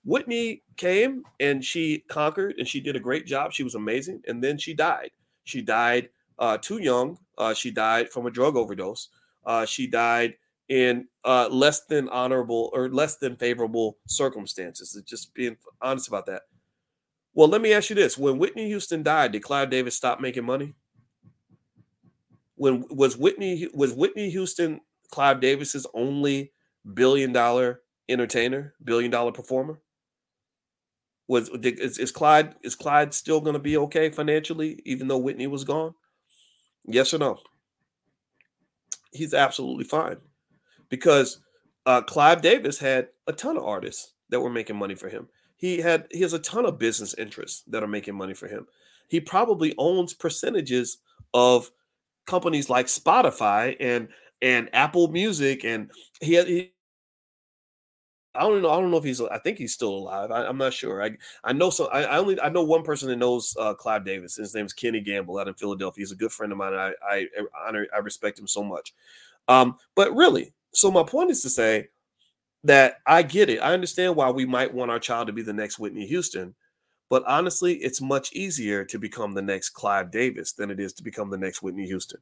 Whitney 0.04 0.62
came 0.76 1.24
and 1.40 1.62
she 1.62 2.04
conquered 2.08 2.54
and 2.58 2.66
she 2.66 2.80
did 2.80 2.96
a 2.96 3.00
great 3.00 3.26
job. 3.26 3.52
She 3.52 3.64
was 3.64 3.74
amazing. 3.74 4.22
And 4.26 4.42
then 4.42 4.56
she 4.56 4.72
died. 4.72 5.10
She 5.44 5.60
died 5.60 6.08
uh, 6.38 6.58
too 6.58 6.78
young. 6.78 7.18
Uh, 7.38 7.54
she 7.54 7.70
died 7.70 8.10
from 8.10 8.26
a 8.26 8.30
drug 8.30 8.56
overdose. 8.56 9.08
Uh, 9.44 9.66
she 9.66 9.86
died 9.86 10.34
in 10.68 11.06
uh, 11.24 11.48
less 11.50 11.84
than 11.86 12.08
honorable 12.08 12.70
or 12.72 12.88
less 12.88 13.16
than 13.16 13.36
favorable 13.36 13.98
circumstances. 14.06 15.00
Just 15.06 15.34
being 15.34 15.56
honest 15.80 16.08
about 16.08 16.26
that. 16.26 16.42
Well, 17.34 17.48
let 17.48 17.60
me 17.60 17.72
ask 17.72 17.90
you 17.90 17.96
this: 17.96 18.16
When 18.16 18.38
Whitney 18.38 18.68
Houston 18.68 19.02
died, 19.02 19.32
did 19.32 19.42
Clive 19.42 19.70
Davis 19.70 19.96
stop 19.96 20.20
making 20.20 20.44
money? 20.44 20.74
When 22.56 22.84
was 22.90 23.16
Whitney 23.16 23.68
was 23.74 23.92
Whitney 23.92 24.30
Houston 24.30 24.80
Clive 25.10 25.40
Davis's 25.40 25.86
only 25.94 26.52
billion 26.94 27.32
dollar 27.32 27.80
entertainer, 28.08 28.74
billion 28.82 29.10
dollar 29.10 29.32
performer? 29.32 29.80
Was 31.26 31.48
is, 31.48 31.98
is 31.98 32.12
Clyde 32.12 32.54
is 32.62 32.74
Clyde 32.74 33.14
still 33.14 33.40
going 33.40 33.54
to 33.54 33.60
be 33.60 33.76
okay 33.78 34.10
financially, 34.10 34.80
even 34.84 35.08
though 35.08 35.18
Whitney 35.18 35.46
was 35.46 35.64
gone? 35.64 35.94
Yes 36.86 37.14
or 37.14 37.18
no? 37.18 37.38
He's 39.12 39.34
absolutely 39.34 39.84
fine 39.84 40.16
because 40.88 41.40
uh, 41.86 42.02
Clive 42.02 42.42
Davis 42.42 42.78
had 42.78 43.08
a 43.26 43.32
ton 43.32 43.56
of 43.56 43.64
artists 43.64 44.14
that 44.30 44.40
were 44.40 44.50
making 44.50 44.76
money 44.76 44.94
for 44.94 45.08
him. 45.08 45.28
He 45.56 45.78
had 45.78 46.08
he 46.10 46.20
has 46.20 46.32
a 46.32 46.38
ton 46.38 46.66
of 46.66 46.78
business 46.78 47.14
interests 47.14 47.62
that 47.68 47.82
are 47.82 47.88
making 47.88 48.16
money 48.16 48.34
for 48.34 48.48
him. 48.48 48.66
He 49.08 49.20
probably 49.20 49.74
owns 49.78 50.12
percentages 50.12 50.98
of 51.32 51.70
companies 52.26 52.68
like 52.68 52.86
Spotify 52.86 53.76
and 53.80 54.08
and 54.42 54.68
Apple 54.72 55.08
Music, 55.08 55.64
and 55.64 55.90
he 56.20 56.42
he. 56.44 56.73
I 58.34 58.40
don't 58.40 58.62
know. 58.62 58.70
I 58.70 58.80
don't 58.80 58.90
know 58.90 58.96
if 58.96 59.04
he's. 59.04 59.20
I 59.20 59.38
think 59.38 59.58
he's 59.58 59.72
still 59.72 59.90
alive. 59.90 60.30
I, 60.30 60.48
am 60.48 60.58
not 60.58 60.72
sure. 60.72 61.02
I 61.02 61.16
I 61.44 61.52
know 61.52 61.70
so. 61.70 61.86
I, 61.86 62.02
I, 62.02 62.18
only 62.18 62.40
I 62.40 62.48
know 62.48 62.64
one 62.64 62.82
person 62.82 63.08
that 63.08 63.16
knows 63.16 63.56
uh, 63.58 63.74
Clive 63.74 64.04
Davis. 64.04 64.36
His 64.36 64.54
name 64.54 64.66
is 64.66 64.72
Kenny 64.72 65.00
Gamble 65.00 65.38
out 65.38 65.48
in 65.48 65.54
Philadelphia. 65.54 66.02
He's 66.02 66.12
a 66.12 66.16
good 66.16 66.32
friend 66.32 66.52
of 66.52 66.58
mine. 66.58 66.74
I 66.74 66.92
I 67.02 67.26
honor. 67.66 67.86
I 67.94 67.98
respect 67.98 68.38
him 68.38 68.48
so 68.48 68.64
much. 68.64 68.92
Um, 69.46 69.76
but 69.94 70.14
really, 70.14 70.52
so 70.72 70.90
my 70.90 71.02
point 71.02 71.30
is 71.30 71.42
to 71.42 71.50
say 71.50 71.88
that 72.64 73.00
I 73.06 73.22
get 73.22 73.50
it. 73.50 73.58
I 73.58 73.72
understand 73.72 74.16
why 74.16 74.30
we 74.30 74.46
might 74.46 74.72
want 74.72 74.90
our 74.90 74.98
child 74.98 75.26
to 75.28 75.32
be 75.32 75.42
the 75.42 75.52
next 75.52 75.78
Whitney 75.78 76.06
Houston, 76.06 76.54
but 77.10 77.22
honestly, 77.26 77.74
it's 77.74 78.00
much 78.00 78.32
easier 78.32 78.84
to 78.86 78.98
become 78.98 79.32
the 79.32 79.42
next 79.42 79.70
Clive 79.70 80.10
Davis 80.10 80.52
than 80.52 80.70
it 80.70 80.80
is 80.80 80.92
to 80.94 81.02
become 81.04 81.30
the 81.30 81.38
next 81.38 81.62
Whitney 81.62 81.86
Houston. 81.86 82.20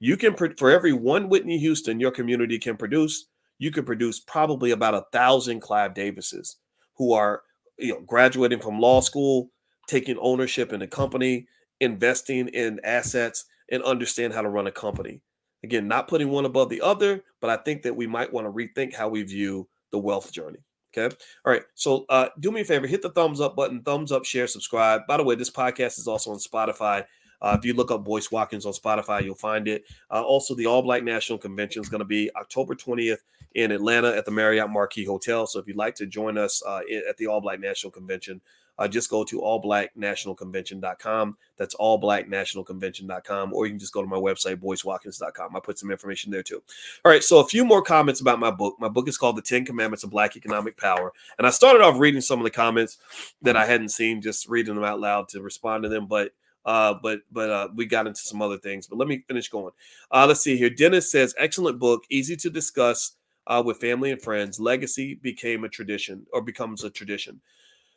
You 0.00 0.16
can 0.16 0.34
for 0.34 0.70
every 0.70 0.92
one 0.92 1.28
Whitney 1.28 1.58
Houston 1.58 2.00
your 2.00 2.10
community 2.10 2.58
can 2.58 2.76
produce, 2.76 3.26
you 3.62 3.70
can 3.70 3.84
produce 3.84 4.18
probably 4.18 4.72
about 4.72 4.94
a 4.94 5.04
thousand 5.12 5.60
Clive 5.60 5.94
Davises 5.94 6.56
who 6.96 7.12
are 7.12 7.42
you 7.78 7.92
know 7.92 8.00
graduating 8.00 8.58
from 8.58 8.80
law 8.80 9.00
school, 9.00 9.50
taking 9.86 10.18
ownership 10.18 10.72
in 10.72 10.82
a 10.82 10.86
company, 10.86 11.46
investing 11.80 12.48
in 12.48 12.80
assets, 12.82 13.44
and 13.70 13.82
understand 13.84 14.32
how 14.32 14.42
to 14.42 14.48
run 14.48 14.66
a 14.66 14.72
company. 14.72 15.20
Again, 15.62 15.86
not 15.86 16.08
putting 16.08 16.30
one 16.30 16.44
above 16.44 16.70
the 16.70 16.80
other, 16.80 17.22
but 17.40 17.50
I 17.50 17.56
think 17.56 17.82
that 17.82 17.94
we 17.94 18.08
might 18.08 18.32
want 18.32 18.48
to 18.48 18.50
rethink 18.50 18.94
how 18.94 19.08
we 19.08 19.22
view 19.22 19.68
the 19.92 19.98
wealth 19.98 20.32
journey. 20.32 20.58
Okay. 20.96 21.14
All 21.46 21.52
right. 21.52 21.62
So 21.74 22.04
uh, 22.08 22.30
do 22.40 22.50
me 22.50 22.62
a 22.62 22.64
favor, 22.64 22.88
hit 22.88 23.00
the 23.00 23.10
thumbs 23.10 23.40
up 23.40 23.54
button, 23.54 23.82
thumbs 23.82 24.10
up, 24.10 24.24
share, 24.24 24.48
subscribe. 24.48 25.02
By 25.06 25.18
the 25.18 25.22
way, 25.22 25.36
this 25.36 25.50
podcast 25.50 25.98
is 26.00 26.08
also 26.08 26.32
on 26.32 26.38
Spotify. 26.38 27.04
Uh, 27.42 27.56
if 27.58 27.64
you 27.64 27.74
look 27.74 27.90
up 27.90 28.04
Boyce 28.04 28.30
Watkins 28.30 28.64
on 28.64 28.72
Spotify, 28.72 29.22
you'll 29.22 29.34
find 29.34 29.68
it. 29.68 29.84
Uh, 30.10 30.22
also, 30.22 30.54
the 30.54 30.66
All 30.66 30.80
Black 30.80 31.02
National 31.02 31.38
Convention 31.38 31.82
is 31.82 31.88
going 31.88 31.98
to 31.98 32.06
be 32.06 32.30
October 32.36 32.74
20th 32.74 33.18
in 33.54 33.72
Atlanta 33.72 34.16
at 34.16 34.24
the 34.24 34.30
Marriott 34.30 34.70
Marquis 34.70 35.04
Hotel. 35.04 35.46
So 35.46 35.58
if 35.58 35.66
you'd 35.66 35.76
like 35.76 35.96
to 35.96 36.06
join 36.06 36.38
us 36.38 36.62
uh, 36.64 36.80
at 37.08 37.16
the 37.18 37.26
All 37.26 37.40
Black 37.40 37.60
National 37.60 37.90
Convention, 37.90 38.40
uh, 38.78 38.88
just 38.88 39.10
go 39.10 39.22
to 39.24 39.40
allblacknationalconvention.com. 39.40 41.36
That's 41.56 41.74
allblacknationalconvention.com. 41.74 43.52
Or 43.52 43.66
you 43.66 43.72
can 43.72 43.78
just 43.78 43.92
go 43.92 44.00
to 44.00 44.08
my 44.08 44.16
website, 44.16 44.56
boycewatkins.com. 44.56 45.54
I 45.54 45.60
put 45.60 45.78
some 45.78 45.90
information 45.90 46.32
there 46.32 46.42
too. 46.42 46.62
All 47.04 47.12
right. 47.12 47.22
So 47.22 47.40
a 47.40 47.46
few 47.46 47.64
more 47.64 47.82
comments 47.82 48.20
about 48.20 48.40
my 48.40 48.50
book. 48.50 48.76
My 48.80 48.88
book 48.88 49.08
is 49.08 49.18
called 49.18 49.36
The 49.36 49.42
10 49.42 49.66
Commandments 49.66 50.04
of 50.04 50.10
Black 50.10 50.36
Economic 50.36 50.76
Power. 50.78 51.12
And 51.38 51.46
I 51.46 51.50
started 51.50 51.82
off 51.82 51.98
reading 51.98 52.22
some 52.22 52.40
of 52.40 52.44
the 52.44 52.50
comments 52.50 52.98
that 53.42 53.56
I 53.56 53.66
hadn't 53.66 53.90
seen, 53.90 54.22
just 54.22 54.48
reading 54.48 54.74
them 54.74 54.84
out 54.84 55.00
loud 55.00 55.28
to 55.28 55.42
respond 55.42 55.82
to 55.82 55.88
them. 55.88 56.06
But 56.06 56.32
Uh, 56.64 56.94
but 57.02 57.20
but 57.30 57.50
uh, 57.50 57.68
we 57.74 57.86
got 57.86 58.06
into 58.06 58.20
some 58.20 58.40
other 58.40 58.58
things. 58.58 58.86
But 58.86 58.98
let 58.98 59.08
me 59.08 59.24
finish 59.26 59.48
going. 59.48 59.72
Uh, 60.10 60.26
let's 60.26 60.40
see 60.40 60.56
here. 60.56 60.70
Dennis 60.70 61.10
says, 61.10 61.34
excellent 61.38 61.78
book, 61.78 62.04
easy 62.10 62.36
to 62.36 62.50
discuss 62.50 63.16
uh, 63.46 63.62
with 63.64 63.78
family 63.78 64.10
and 64.10 64.22
friends. 64.22 64.60
Legacy 64.60 65.14
became 65.14 65.64
a 65.64 65.68
tradition 65.68 66.26
or 66.32 66.42
becomes 66.42 66.84
a 66.84 66.90
tradition. 66.90 67.40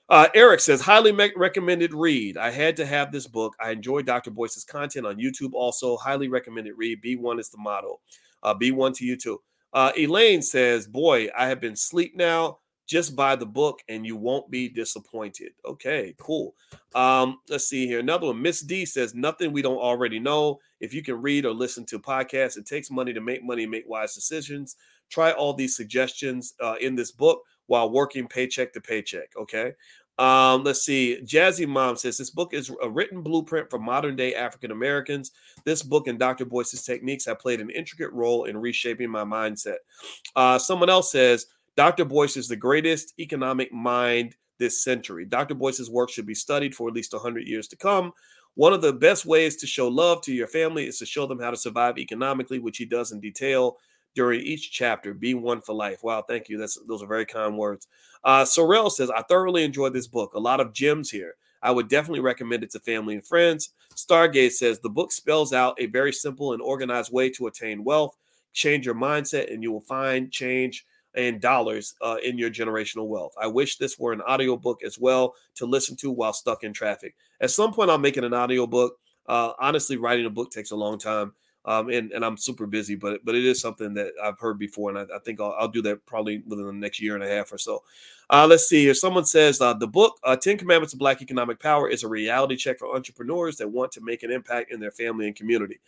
Uh, 0.07 0.27
Eric 0.35 0.59
says, 0.59 0.81
highly 0.81 1.11
me- 1.11 1.31
recommended 1.35 1.93
read. 1.93 2.37
I 2.37 2.51
had 2.51 2.75
to 2.77 2.85
have 2.85 3.11
this 3.11 3.25
book. 3.25 3.55
I 3.59 3.71
enjoy 3.71 4.03
Dr. 4.03 4.29
Boyce's 4.29 4.63
content 4.63 5.05
on 5.05 5.17
YouTube. 5.17 5.53
Also, 5.53 5.97
highly 5.97 6.27
recommended 6.27 6.73
read. 6.77 7.01
B1 7.03 7.39
is 7.39 7.49
the 7.49 7.57
motto. 7.57 7.99
Uh, 8.43 8.53
B1 8.53 8.95
to 8.97 9.05
you 9.05 9.17
too. 9.17 9.41
Uh, 9.73 9.91
Elaine 9.97 10.41
says, 10.41 10.87
boy, 10.87 11.27
I 11.37 11.47
have 11.47 11.59
been 11.59 11.75
sleep 11.75 12.15
now. 12.15 12.59
Just 12.87 13.15
buy 13.15 13.35
the 13.35 13.45
book 13.45 13.81
and 13.89 14.05
you 14.05 14.15
won't 14.15 14.49
be 14.51 14.69
disappointed. 14.69 15.53
Okay, 15.65 16.15
cool. 16.19 16.55
Um, 16.93 17.39
let's 17.49 17.67
see 17.67 17.87
here. 17.87 17.99
Another 17.99 18.27
one. 18.27 18.41
Miss 18.41 18.61
D 18.61 18.85
says, 18.85 19.15
nothing 19.15 19.51
we 19.51 19.61
don't 19.61 19.77
already 19.77 20.19
know. 20.19 20.59
If 20.79 20.93
you 20.93 21.01
can 21.01 21.21
read 21.21 21.45
or 21.45 21.53
listen 21.53 21.85
to 21.87 21.99
podcasts, 21.99 22.57
it 22.57 22.65
takes 22.65 22.91
money 22.91 23.13
to 23.13 23.21
make 23.21 23.43
money, 23.43 23.65
make 23.65 23.87
wise 23.87 24.13
decisions. 24.13 24.75
Try 25.09 25.31
all 25.31 25.53
these 25.53 25.75
suggestions 25.75 26.53
uh, 26.61 26.75
in 26.79 26.95
this 26.95 27.11
book 27.11 27.41
while 27.67 27.91
working 27.91 28.27
paycheck 28.27 28.73
to 28.73 28.81
paycheck. 28.81 29.31
Okay. 29.35 29.73
Um, 30.17 30.63
let's 30.63 30.83
see. 30.83 31.19
Jazzy 31.23 31.67
Mom 31.67 31.97
says 31.97 32.17
this 32.17 32.29
book 32.29 32.53
is 32.53 32.71
a 32.81 32.89
written 32.89 33.21
blueprint 33.21 33.69
for 33.69 33.79
modern 33.79 34.15
day 34.15 34.33
African 34.33 34.71
Americans. 34.71 35.31
This 35.65 35.83
book 35.83 36.07
and 36.07 36.17
Dr. 36.17 36.45
Boyce's 36.45 36.83
techniques 36.83 37.25
have 37.25 37.39
played 37.39 37.59
an 37.59 37.69
intricate 37.69 38.11
role 38.13 38.45
in 38.45 38.57
reshaping 38.57 39.09
my 39.09 39.23
mindset. 39.23 39.77
Uh, 40.35 40.57
someone 40.57 40.89
else 40.89 41.11
says 41.11 41.47
Dr. 41.75 42.05
Boyce 42.05 42.37
is 42.37 42.47
the 42.47 42.55
greatest 42.55 43.13
economic 43.19 43.71
mind 43.71 44.35
this 44.57 44.83
century. 44.83 45.25
Dr. 45.25 45.55
Boyce's 45.55 45.89
work 45.89 46.09
should 46.09 46.25
be 46.25 46.35
studied 46.35 46.73
for 46.73 46.87
at 46.87 46.93
least 46.93 47.13
100 47.13 47.47
years 47.47 47.67
to 47.67 47.75
come. 47.75 48.13
One 48.55 48.71
of 48.71 48.81
the 48.81 48.93
best 48.93 49.25
ways 49.25 49.57
to 49.57 49.67
show 49.67 49.89
love 49.89 50.21
to 50.21 50.33
your 50.33 50.47
family 50.47 50.87
is 50.87 50.97
to 50.99 51.05
show 51.05 51.27
them 51.27 51.39
how 51.39 51.51
to 51.51 51.57
survive 51.57 51.97
economically, 51.97 52.59
which 52.59 52.77
he 52.77 52.85
does 52.85 53.11
in 53.11 53.19
detail 53.19 53.77
during 54.15 54.39
each 54.39 54.71
chapter. 54.71 55.13
Be 55.13 55.33
one 55.33 55.59
for 55.59 55.75
life. 55.75 56.03
Wow, 56.03 56.21
thank 56.21 56.47
you. 56.47 56.57
That's 56.57 56.79
those 56.87 57.03
are 57.03 57.07
very 57.07 57.25
kind 57.25 57.57
words. 57.57 57.87
Uh, 58.23 58.43
Sorrell 58.43 58.89
says, 58.89 59.11
I 59.11 59.23
thoroughly 59.23 59.65
enjoyed 59.65 59.93
this 59.93 60.07
book. 60.07 60.33
A 60.33 60.39
lot 60.39 60.61
of 60.61 60.73
gems 60.73 61.11
here. 61.11 61.35
I 61.61 61.71
would 61.71 61.89
definitely 61.89 62.21
recommend 62.21 62.63
it 62.63 62.71
to 62.71 62.79
family 62.79 63.15
and 63.15 63.25
friends. 63.25 63.71
Stargate 63.95 64.51
says 64.51 64.79
the 64.79 64.89
book 64.89 65.11
spells 65.11 65.51
out 65.51 65.75
a 65.79 65.87
very 65.87 66.13
simple 66.13 66.53
and 66.53 66.61
organized 66.61 67.11
way 67.11 67.29
to 67.31 67.47
attain 67.47 67.83
wealth. 67.83 68.15
Change 68.53 68.85
your 68.85 68.95
mindset, 68.95 69.51
and 69.53 69.61
you 69.61 69.71
will 69.71 69.81
find 69.81 70.31
change 70.31 70.85
in 71.15 71.39
dollars 71.39 71.95
uh, 72.01 72.17
in 72.23 72.37
your 72.37 72.49
generational 72.49 73.07
wealth. 73.07 73.33
I 73.41 73.47
wish 73.47 73.77
this 73.77 73.97
were 73.97 74.13
an 74.13 74.21
audiobook 74.21 74.83
as 74.83 74.99
well 74.99 75.35
to 75.55 75.65
listen 75.65 75.95
to 75.97 76.11
while 76.11 76.33
stuck 76.33 76.63
in 76.63 76.73
traffic. 76.73 77.15
At 77.41 77.51
some 77.51 77.73
point, 77.73 77.89
I'm 77.89 78.01
making 78.01 78.23
an 78.23 78.33
audiobook. 78.33 78.97
Uh, 79.27 79.53
honestly, 79.59 79.97
writing 79.97 80.25
a 80.25 80.29
book 80.29 80.51
takes 80.51 80.71
a 80.71 80.75
long 80.75 80.99
time 80.99 81.33
um, 81.67 81.89
and 81.89 82.11
and 82.11 82.23
I'm 82.23 82.37
super 82.37 82.67
busy, 82.67 82.95
but 82.95 83.25
but 83.25 83.33
it 83.33 83.43
is 83.43 83.59
something 83.59 83.93
that 83.95 84.11
I've 84.23 84.39
heard 84.39 84.59
before, 84.59 84.91
and 84.91 84.99
I, 84.99 85.15
I 85.15 85.19
think 85.19 85.41
I'll, 85.41 85.55
I'll, 85.59 85.67
do 85.67 85.81
that 85.81 86.05
probably 86.05 86.43
within 86.45 86.67
the 86.67 86.73
next 86.73 87.01
year 87.01 87.15
and 87.15 87.23
a 87.23 87.27
half 87.27 87.51
or 87.51 87.57
so. 87.57 87.81
Uh, 88.29 88.45
let's 88.47 88.67
see 88.67 88.83
here. 88.83 88.93
Someone 88.93 89.25
says 89.25 89.59
uh, 89.59 89.73
the 89.73 89.87
book 89.87 90.19
uh, 90.23 90.35
Ten 90.35 90.57
Commandments 90.57 90.93
of 90.93 90.99
Black 90.99 91.23
Economic 91.23 91.59
Power 91.59 91.89
is 91.89 92.03
a 92.03 92.07
reality 92.07 92.55
check 92.55 92.77
for 92.77 92.95
entrepreneurs 92.95 93.57
that 93.57 93.67
want 93.67 93.91
to 93.93 94.01
make 94.01 94.21
an 94.21 94.31
impact 94.31 94.71
in 94.71 94.79
their 94.79 94.91
family 94.91 95.25
and 95.25 95.35
community. 95.35 95.79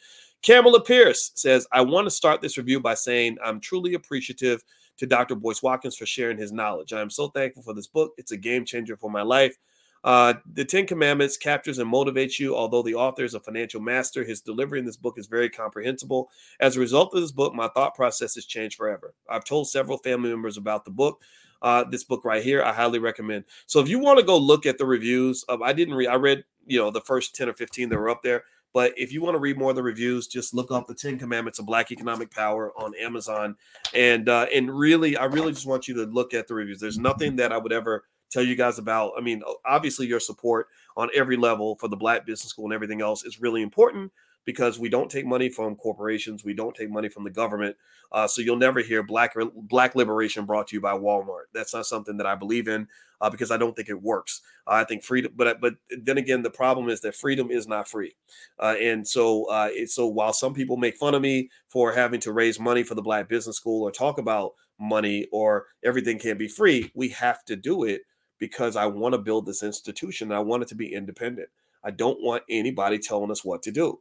Kamala 0.43 0.81
Pierce 0.81 1.31
says, 1.35 1.67
I 1.71 1.81
want 1.81 2.05
to 2.05 2.11
start 2.11 2.41
this 2.41 2.57
review 2.57 2.79
by 2.79 2.95
saying 2.95 3.37
I'm 3.43 3.59
truly 3.59 3.93
appreciative 3.93 4.63
to 4.97 5.05
Dr. 5.05 5.35
Boyce 5.35 5.61
Watkins 5.61 5.95
for 5.95 6.05
sharing 6.05 6.37
his 6.37 6.51
knowledge. 6.51 6.93
I 6.93 7.01
am 7.01 7.09
so 7.09 7.29
thankful 7.29 7.63
for 7.63 7.73
this 7.73 7.87
book. 7.87 8.13
It's 8.17 8.31
a 8.31 8.37
game 8.37 8.65
changer 8.65 8.97
for 8.97 9.09
my 9.09 9.21
life. 9.21 9.57
Uh, 10.03 10.35
the 10.53 10.63
Ten 10.63 10.85
Commandments 10.85 11.37
captures 11.37 11.79
and 11.79 11.91
motivates 11.91 12.39
you. 12.39 12.55
Although 12.55 12.83
the 12.83 12.95
author 12.95 13.23
is 13.23 13.33
a 13.33 13.39
financial 13.39 13.81
master, 13.81 14.23
his 14.23 14.41
delivery 14.41 14.79
in 14.79 14.85
this 14.85 14.97
book 14.97 15.15
is 15.17 15.27
very 15.27 15.49
comprehensible. 15.49 16.29
As 16.59 16.77
a 16.77 16.79
result 16.79 17.13
of 17.13 17.21
this 17.21 17.31
book, 17.31 17.53
my 17.53 17.67
thought 17.69 17.95
process 17.95 18.35
has 18.35 18.45
changed 18.45 18.77
forever. 18.77 19.13
I've 19.29 19.43
told 19.43 19.67
several 19.67 19.97
family 19.97 20.29
members 20.29 20.57
about 20.57 20.85
the 20.85 20.91
book. 20.91 21.21
Uh, 21.61 21.83
this 21.83 22.03
book 22.03 22.23
right 22.23 22.43
here, 22.43 22.63
I 22.63 22.71
highly 22.71 22.99
recommend. 22.99 23.45
So 23.65 23.79
if 23.79 23.89
you 23.89 23.97
want 23.97 24.19
to 24.19 24.25
go 24.25 24.37
look 24.37 24.67
at 24.67 24.77
the 24.77 24.85
reviews, 24.85 25.43
of, 25.49 25.63
I 25.63 25.73
didn't 25.73 25.95
read. 25.95 26.07
I 26.07 26.15
read 26.15 26.43
you 26.67 26.77
know 26.77 26.91
the 26.91 27.01
first 27.01 27.35
ten 27.35 27.49
or 27.49 27.53
fifteen 27.53 27.89
that 27.89 27.97
were 27.97 28.09
up 28.09 28.21
there. 28.21 28.43
But 28.77 28.93
if 28.95 29.11
you 29.11 29.23
want 29.23 29.33
to 29.33 29.39
read 29.39 29.57
more 29.57 29.71
of 29.71 29.75
the 29.75 29.81
reviews, 29.81 30.27
just 30.27 30.53
look 30.53 30.69
up 30.69 30.85
the 30.85 30.93
Ten 30.93 31.17
Commandments 31.17 31.57
of 31.57 31.65
Black 31.65 31.91
Economic 31.91 32.29
Power 32.29 32.71
on 32.77 32.93
Amazon, 33.01 33.55
and 33.95 34.29
uh, 34.29 34.45
and 34.53 34.69
really, 34.69 35.17
I 35.17 35.25
really 35.25 35.51
just 35.51 35.65
want 35.65 35.87
you 35.87 35.95
to 35.95 36.03
look 36.03 36.35
at 36.35 36.47
the 36.47 36.53
reviews. 36.53 36.79
There's 36.79 36.99
nothing 36.99 37.37
that 37.37 37.51
I 37.51 37.57
would 37.57 37.73
ever 37.73 38.03
tell 38.29 38.43
you 38.43 38.55
guys 38.55 38.77
about. 38.77 39.13
I 39.17 39.21
mean, 39.21 39.41
obviously, 39.65 40.05
your 40.05 40.19
support 40.19 40.67
on 40.95 41.09
every 41.15 41.37
level 41.37 41.75
for 41.77 41.87
the 41.87 41.95
Black 41.95 42.23
Business 42.27 42.51
School 42.51 42.65
and 42.65 42.73
everything 42.75 43.01
else 43.01 43.25
is 43.25 43.41
really 43.41 43.63
important 43.63 44.11
because 44.47 44.79
we 44.79 44.87
don't 44.87 45.11
take 45.11 45.25
money 45.25 45.49
from 45.49 45.75
corporations, 45.75 46.45
we 46.45 46.53
don't 46.53 46.73
take 46.73 46.89
money 46.89 47.09
from 47.09 47.25
the 47.25 47.29
government. 47.29 47.75
Uh, 48.13 48.25
so 48.27 48.41
you'll 48.41 48.55
never 48.55 48.79
hear 48.79 49.03
black 49.03 49.35
black 49.53 49.93
liberation 49.93 50.45
brought 50.45 50.69
to 50.69 50.75
you 50.77 50.81
by 50.81 50.93
Walmart. 50.93 51.47
That's 51.53 51.73
not 51.73 51.85
something 51.85 52.15
that 52.15 52.25
I 52.25 52.35
believe 52.35 52.69
in 52.69 52.87
uh, 53.19 53.29
because 53.29 53.51
I 53.51 53.57
don't 53.57 53.75
think 53.75 53.89
it 53.89 54.01
works. 54.01 54.41
Uh, 54.65 54.75
I 54.75 54.85
think 54.85 55.03
freedom, 55.03 55.33
but 55.35 55.59
but 55.59 55.75
then 55.91 56.17
again, 56.17 56.43
the 56.43 56.49
problem 56.49 56.87
is 56.87 57.01
that 57.01 57.13
freedom 57.13 57.51
is 57.51 57.67
not 57.67 57.89
free, 57.89 58.15
uh, 58.57 58.75
and 58.81 59.05
so 59.05 59.49
uh, 59.49 59.69
so 59.85 60.07
while 60.07 60.31
some 60.31 60.53
people 60.53 60.77
make 60.77 60.95
fun 60.95 61.13
of 61.13 61.21
me 61.21 61.49
for 61.67 61.91
having 61.91 62.21
to 62.21 62.31
raise 62.31 62.57
money 62.57 62.83
for 62.83 62.95
the 62.95 63.01
Black 63.01 63.27
Business 63.27 63.57
School 63.57 63.83
or 63.83 63.91
talk 63.91 64.17
about 64.17 64.53
money 64.79 65.27
or 65.33 65.65
everything 65.83 66.19
can't 66.19 66.39
be 66.39 66.47
free, 66.47 66.89
we 66.95 67.09
have 67.09 67.43
to 67.45 67.57
do 67.57 67.83
it 67.83 68.03
because 68.39 68.77
I 68.77 68.85
want 68.85 69.13
to 69.13 69.19
build 69.19 69.45
this 69.45 69.61
institution. 69.61 70.29
And 70.29 70.37
I 70.37 70.39
want 70.39 70.63
it 70.63 70.69
to 70.69 70.75
be 70.75 70.93
independent. 70.93 71.49
I 71.83 71.91
don't 71.91 72.21
want 72.21 72.43
anybody 72.49 72.97
telling 72.97 73.31
us 73.31 73.43
what 73.43 73.61
to 73.63 73.71
do. 73.71 73.99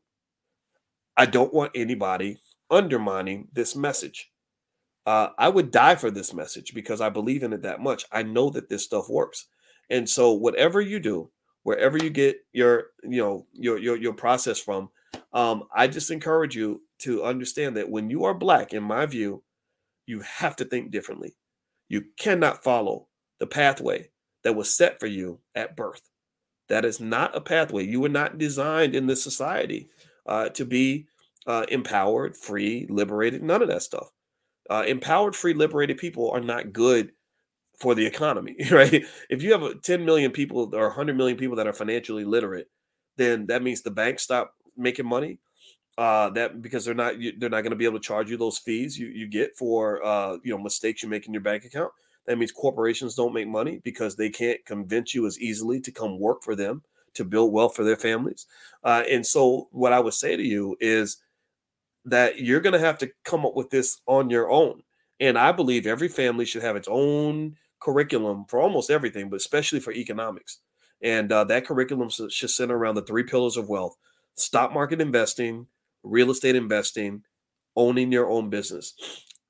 I 1.16 1.26
don't 1.26 1.54
want 1.54 1.72
anybody 1.74 2.38
undermining 2.70 3.48
this 3.52 3.74
message. 3.74 4.30
Uh, 5.06 5.28
I 5.38 5.48
would 5.48 5.70
die 5.70 5.94
for 5.94 6.10
this 6.10 6.34
message 6.34 6.74
because 6.74 7.00
I 7.00 7.08
believe 7.08 7.42
in 7.42 7.52
it 7.52 7.62
that 7.62 7.80
much. 7.80 8.04
I 8.12 8.22
know 8.22 8.50
that 8.50 8.68
this 8.68 8.84
stuff 8.84 9.08
works, 9.08 9.46
and 9.88 10.08
so 10.08 10.32
whatever 10.32 10.80
you 10.80 10.98
do, 10.98 11.30
wherever 11.62 11.96
you 11.96 12.10
get 12.10 12.38
your 12.52 12.86
you 13.04 13.22
know 13.22 13.46
your 13.52 13.78
your 13.78 13.96
your 13.96 14.14
process 14.14 14.58
from, 14.58 14.90
um, 15.32 15.64
I 15.74 15.86
just 15.86 16.10
encourage 16.10 16.56
you 16.56 16.82
to 17.00 17.22
understand 17.22 17.76
that 17.76 17.88
when 17.88 18.10
you 18.10 18.24
are 18.24 18.34
black, 18.34 18.72
in 18.72 18.82
my 18.82 19.06
view, 19.06 19.44
you 20.06 20.20
have 20.20 20.56
to 20.56 20.64
think 20.64 20.90
differently. 20.90 21.36
You 21.88 22.06
cannot 22.18 22.64
follow 22.64 23.06
the 23.38 23.46
pathway 23.46 24.10
that 24.42 24.54
was 24.56 24.74
set 24.74 24.98
for 24.98 25.06
you 25.06 25.40
at 25.54 25.76
birth. 25.76 26.02
That 26.68 26.84
is 26.84 27.00
not 27.00 27.36
a 27.36 27.40
pathway. 27.40 27.84
You 27.84 28.00
were 28.00 28.08
not 28.08 28.38
designed 28.38 28.96
in 28.96 29.06
this 29.06 29.22
society 29.22 29.88
uh, 30.26 30.48
to 30.50 30.64
be 30.64 31.06
uh, 31.46 31.64
empowered, 31.68 32.36
free, 32.36 32.86
liberated, 32.88 33.42
none 33.42 33.62
of 33.62 33.68
that 33.68 33.82
stuff. 33.82 34.10
Uh, 34.68 34.84
empowered, 34.86 35.36
free, 35.36 35.54
liberated 35.54 35.96
people 35.96 36.30
are 36.30 36.40
not 36.40 36.72
good 36.72 37.12
for 37.78 37.94
the 37.94 38.06
economy, 38.06 38.56
right? 38.70 39.04
If 39.30 39.42
you 39.42 39.52
have 39.52 39.82
10 39.82 40.04
million 40.04 40.32
people 40.32 40.74
or 40.74 40.88
100 40.88 41.16
million 41.16 41.36
people 41.36 41.56
that 41.56 41.66
are 41.66 41.72
financially 41.72 42.24
literate, 42.24 42.68
then 43.16 43.46
that 43.46 43.62
means 43.62 43.82
the 43.82 43.90
banks 43.90 44.22
stop 44.22 44.54
making 44.76 45.06
money. 45.06 45.38
Uh, 45.98 46.28
that 46.28 46.60
because 46.60 46.84
they're 46.84 46.94
not 46.94 47.14
they're 47.38 47.48
not 47.48 47.62
going 47.62 47.70
to 47.70 47.76
be 47.76 47.86
able 47.86 47.98
to 47.98 48.04
charge 48.06 48.28
you 48.28 48.36
those 48.36 48.58
fees 48.58 48.98
you, 48.98 49.06
you 49.06 49.26
get 49.26 49.56
for 49.56 50.04
uh, 50.04 50.36
you 50.44 50.52
know 50.54 50.62
mistakes 50.62 51.02
you 51.02 51.08
make 51.08 51.26
in 51.26 51.32
your 51.32 51.42
bank 51.42 51.64
account. 51.64 51.90
That 52.26 52.36
means 52.36 52.52
corporations 52.52 53.14
don't 53.14 53.32
make 53.32 53.48
money 53.48 53.80
because 53.82 54.14
they 54.14 54.28
can't 54.28 54.62
convince 54.66 55.14
you 55.14 55.26
as 55.26 55.40
easily 55.40 55.80
to 55.80 55.90
come 55.90 56.20
work 56.20 56.42
for 56.42 56.54
them 56.54 56.82
to 57.16 57.24
build 57.24 57.52
wealth 57.52 57.76
for 57.76 57.84
their 57.84 57.96
families. 57.96 58.46
Uh, 58.84 59.02
and 59.10 59.26
so, 59.26 59.68
what 59.72 59.92
I 59.92 60.00
would 60.00 60.14
say 60.14 60.36
to 60.36 60.42
you 60.42 60.76
is 60.80 61.18
that 62.04 62.38
you're 62.38 62.60
going 62.60 62.72
to 62.72 62.78
have 62.78 62.98
to 62.98 63.10
come 63.24 63.44
up 63.44 63.54
with 63.54 63.70
this 63.70 64.00
on 64.06 64.30
your 64.30 64.50
own. 64.50 64.82
And 65.18 65.38
I 65.38 65.52
believe 65.52 65.86
every 65.86 66.08
family 66.08 66.44
should 66.44 66.62
have 66.62 66.76
its 66.76 66.88
own 66.90 67.56
curriculum 67.80 68.44
for 68.48 68.60
almost 68.60 68.90
everything, 68.90 69.28
but 69.28 69.36
especially 69.36 69.80
for 69.80 69.92
economics. 69.92 70.60
And 71.02 71.30
uh, 71.32 71.44
that 71.44 71.66
curriculum 71.66 72.08
should 72.08 72.50
center 72.50 72.76
around 72.76 72.94
the 72.94 73.02
three 73.02 73.24
pillars 73.24 73.56
of 73.56 73.68
wealth 73.68 73.96
stock 74.34 74.72
market 74.72 75.00
investing, 75.00 75.66
real 76.02 76.30
estate 76.30 76.56
investing, 76.56 77.22
owning 77.74 78.12
your 78.12 78.28
own 78.28 78.50
business 78.50 78.94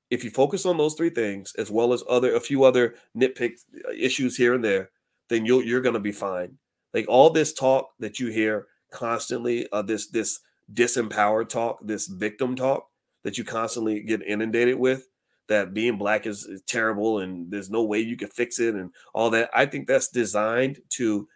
if 0.09 0.23
you 0.23 0.29
focus 0.29 0.65
on 0.65 0.77
those 0.77 0.93
three 0.93 1.09
things 1.09 1.53
as 1.57 1.69
well 1.71 1.93
as 1.93 2.03
other 2.09 2.35
a 2.35 2.39
few 2.39 2.63
other 2.63 2.95
nitpick 3.15 3.53
uh, 3.87 3.91
issues 3.97 4.37
here 4.37 4.53
and 4.53 4.63
there 4.63 4.89
then 5.29 5.45
you'll 5.45 5.63
you're 5.63 5.81
going 5.81 5.93
to 5.93 5.99
be 5.99 6.11
fine 6.11 6.57
like 6.93 7.05
all 7.07 7.29
this 7.29 7.53
talk 7.53 7.89
that 7.99 8.19
you 8.19 8.27
hear 8.27 8.67
constantly 8.91 9.67
uh, 9.71 9.81
this 9.81 10.07
this 10.07 10.39
disempowered 10.73 11.49
talk 11.49 11.79
this 11.81 12.07
victim 12.07 12.55
talk 12.55 12.87
that 13.23 13.37
you 13.37 13.43
constantly 13.43 14.01
get 14.01 14.21
inundated 14.23 14.77
with 14.77 15.07
that 15.47 15.73
being 15.73 15.97
black 15.97 16.25
is, 16.25 16.47
terrible 16.67 17.19
and 17.19 17.49
there's 17.51 17.69
no 17.69 17.83
way 17.83 17.99
you 17.99 18.17
can 18.17 18.27
fix 18.27 18.59
it 18.59 18.75
and 18.75 18.91
all 19.13 19.29
that 19.29 19.49
i 19.53 19.65
think 19.65 19.87
that's 19.87 20.09
designed 20.09 20.79
to 20.89 21.27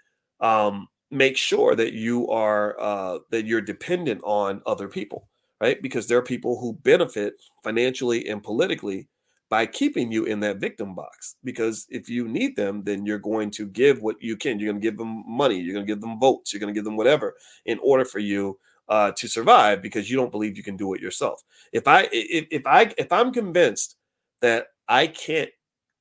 um, 0.41 0.87
make 1.11 1.37
sure 1.37 1.75
that 1.75 1.93
you 1.93 2.27
are 2.29 2.79
uh, 2.79 3.19
that 3.29 3.45
you're 3.45 3.61
dependent 3.61 4.21
on 4.23 4.61
other 4.65 4.87
people 4.87 5.27
right? 5.61 5.81
Because 5.81 6.07
there 6.07 6.17
are 6.17 6.23
people 6.23 6.59
who 6.59 6.73
benefit 6.73 7.35
financially 7.63 8.27
and 8.27 8.43
politically 8.43 9.07
by 9.51 9.65
keeping 9.65 10.09
you 10.13 10.23
in 10.23 10.39
that 10.39 10.59
victim 10.59 10.95
box. 10.95 11.35
Because 11.43 11.85
if 11.89 12.09
you 12.09 12.25
need 12.25 12.55
them, 12.55 12.83
then 12.85 13.05
you're 13.05 13.19
going 13.19 13.51
to 13.51 13.67
give 13.67 14.01
what 14.01 14.15
you 14.21 14.37
can. 14.37 14.57
You're 14.57 14.71
going 14.71 14.81
to 14.81 14.87
give 14.87 14.97
them 14.97 15.25
money. 15.27 15.59
You're 15.59 15.73
going 15.73 15.85
to 15.85 15.93
give 15.93 15.99
them 15.99 16.17
votes. 16.21 16.53
You're 16.53 16.61
going 16.61 16.73
to 16.73 16.77
give 16.77 16.85
them 16.85 16.95
whatever 16.95 17.35
in 17.65 17.77
order 17.83 18.05
for 18.05 18.19
you 18.19 18.57
uh, 18.87 19.11
to 19.11 19.27
survive 19.27 19.81
because 19.81 20.09
you 20.09 20.15
don't 20.15 20.31
believe 20.31 20.55
you 20.55 20.63
can 20.63 20.77
do 20.77 20.93
it 20.93 21.01
yourself. 21.01 21.43
If 21.73 21.85
I 21.85 22.07
if, 22.13 22.47
if 22.49 22.65
I 22.65 22.93
if 22.97 23.11
I'm 23.11 23.33
convinced 23.33 23.97
that 24.39 24.67
I 24.87 25.07
can't 25.07 25.49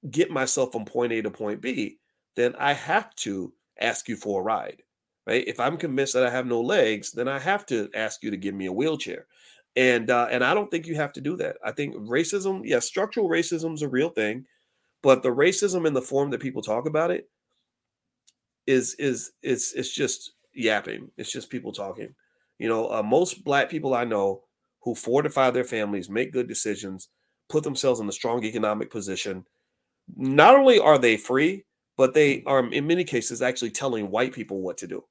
get 0.08 0.30
myself 0.30 0.70
from 0.70 0.84
point 0.84 1.12
A 1.12 1.20
to 1.22 1.30
point 1.30 1.60
B, 1.60 1.98
then 2.36 2.54
I 2.56 2.72
have 2.72 3.14
to 3.16 3.52
ask 3.80 4.08
you 4.08 4.14
for 4.14 4.40
a 4.40 4.44
ride. 4.44 4.82
Right? 5.26 5.46
If 5.46 5.58
I'm 5.58 5.76
convinced 5.76 6.14
that 6.14 6.26
I 6.26 6.30
have 6.30 6.46
no 6.46 6.60
legs, 6.60 7.10
then 7.10 7.26
I 7.26 7.40
have 7.40 7.66
to 7.66 7.90
ask 7.94 8.22
you 8.22 8.30
to 8.30 8.36
give 8.36 8.54
me 8.54 8.66
a 8.66 8.72
wheelchair. 8.72 9.26
And 9.76 10.10
uh, 10.10 10.28
and 10.30 10.42
I 10.42 10.54
don't 10.54 10.70
think 10.70 10.86
you 10.86 10.96
have 10.96 11.12
to 11.14 11.20
do 11.20 11.36
that. 11.36 11.56
I 11.64 11.72
think 11.72 11.94
racism, 11.94 12.62
yes, 12.64 12.86
structural 12.86 13.28
racism 13.28 13.74
is 13.74 13.82
a 13.82 13.88
real 13.88 14.10
thing, 14.10 14.46
but 15.02 15.22
the 15.22 15.28
racism 15.28 15.86
in 15.86 15.94
the 15.94 16.02
form 16.02 16.30
that 16.30 16.40
people 16.40 16.62
talk 16.62 16.86
about 16.86 17.10
it 17.10 17.28
is 18.66 18.94
is 18.98 19.32
is 19.42 19.72
it's 19.76 19.92
just 19.92 20.32
yapping. 20.52 21.10
It's 21.16 21.32
just 21.32 21.50
people 21.50 21.72
talking. 21.72 22.14
You 22.58 22.68
know, 22.68 22.90
uh, 22.92 23.02
most 23.02 23.44
black 23.44 23.70
people 23.70 23.94
I 23.94 24.04
know 24.04 24.42
who 24.80 24.94
fortify 24.94 25.50
their 25.50 25.64
families, 25.64 26.10
make 26.10 26.32
good 26.32 26.48
decisions, 26.48 27.08
put 27.48 27.64
themselves 27.64 28.00
in 28.00 28.08
a 28.08 28.12
strong 28.12 28.44
economic 28.44 28.90
position. 28.90 29.44
Not 30.16 30.56
only 30.56 30.78
are 30.78 30.98
they 30.98 31.16
free, 31.16 31.64
but 31.96 32.14
they 32.14 32.42
are 32.46 32.66
in 32.72 32.86
many 32.86 33.04
cases 33.04 33.42
actually 33.42 33.70
telling 33.70 34.10
white 34.10 34.32
people 34.32 34.60
what 34.62 34.78
to 34.78 34.86
do. 34.86 35.04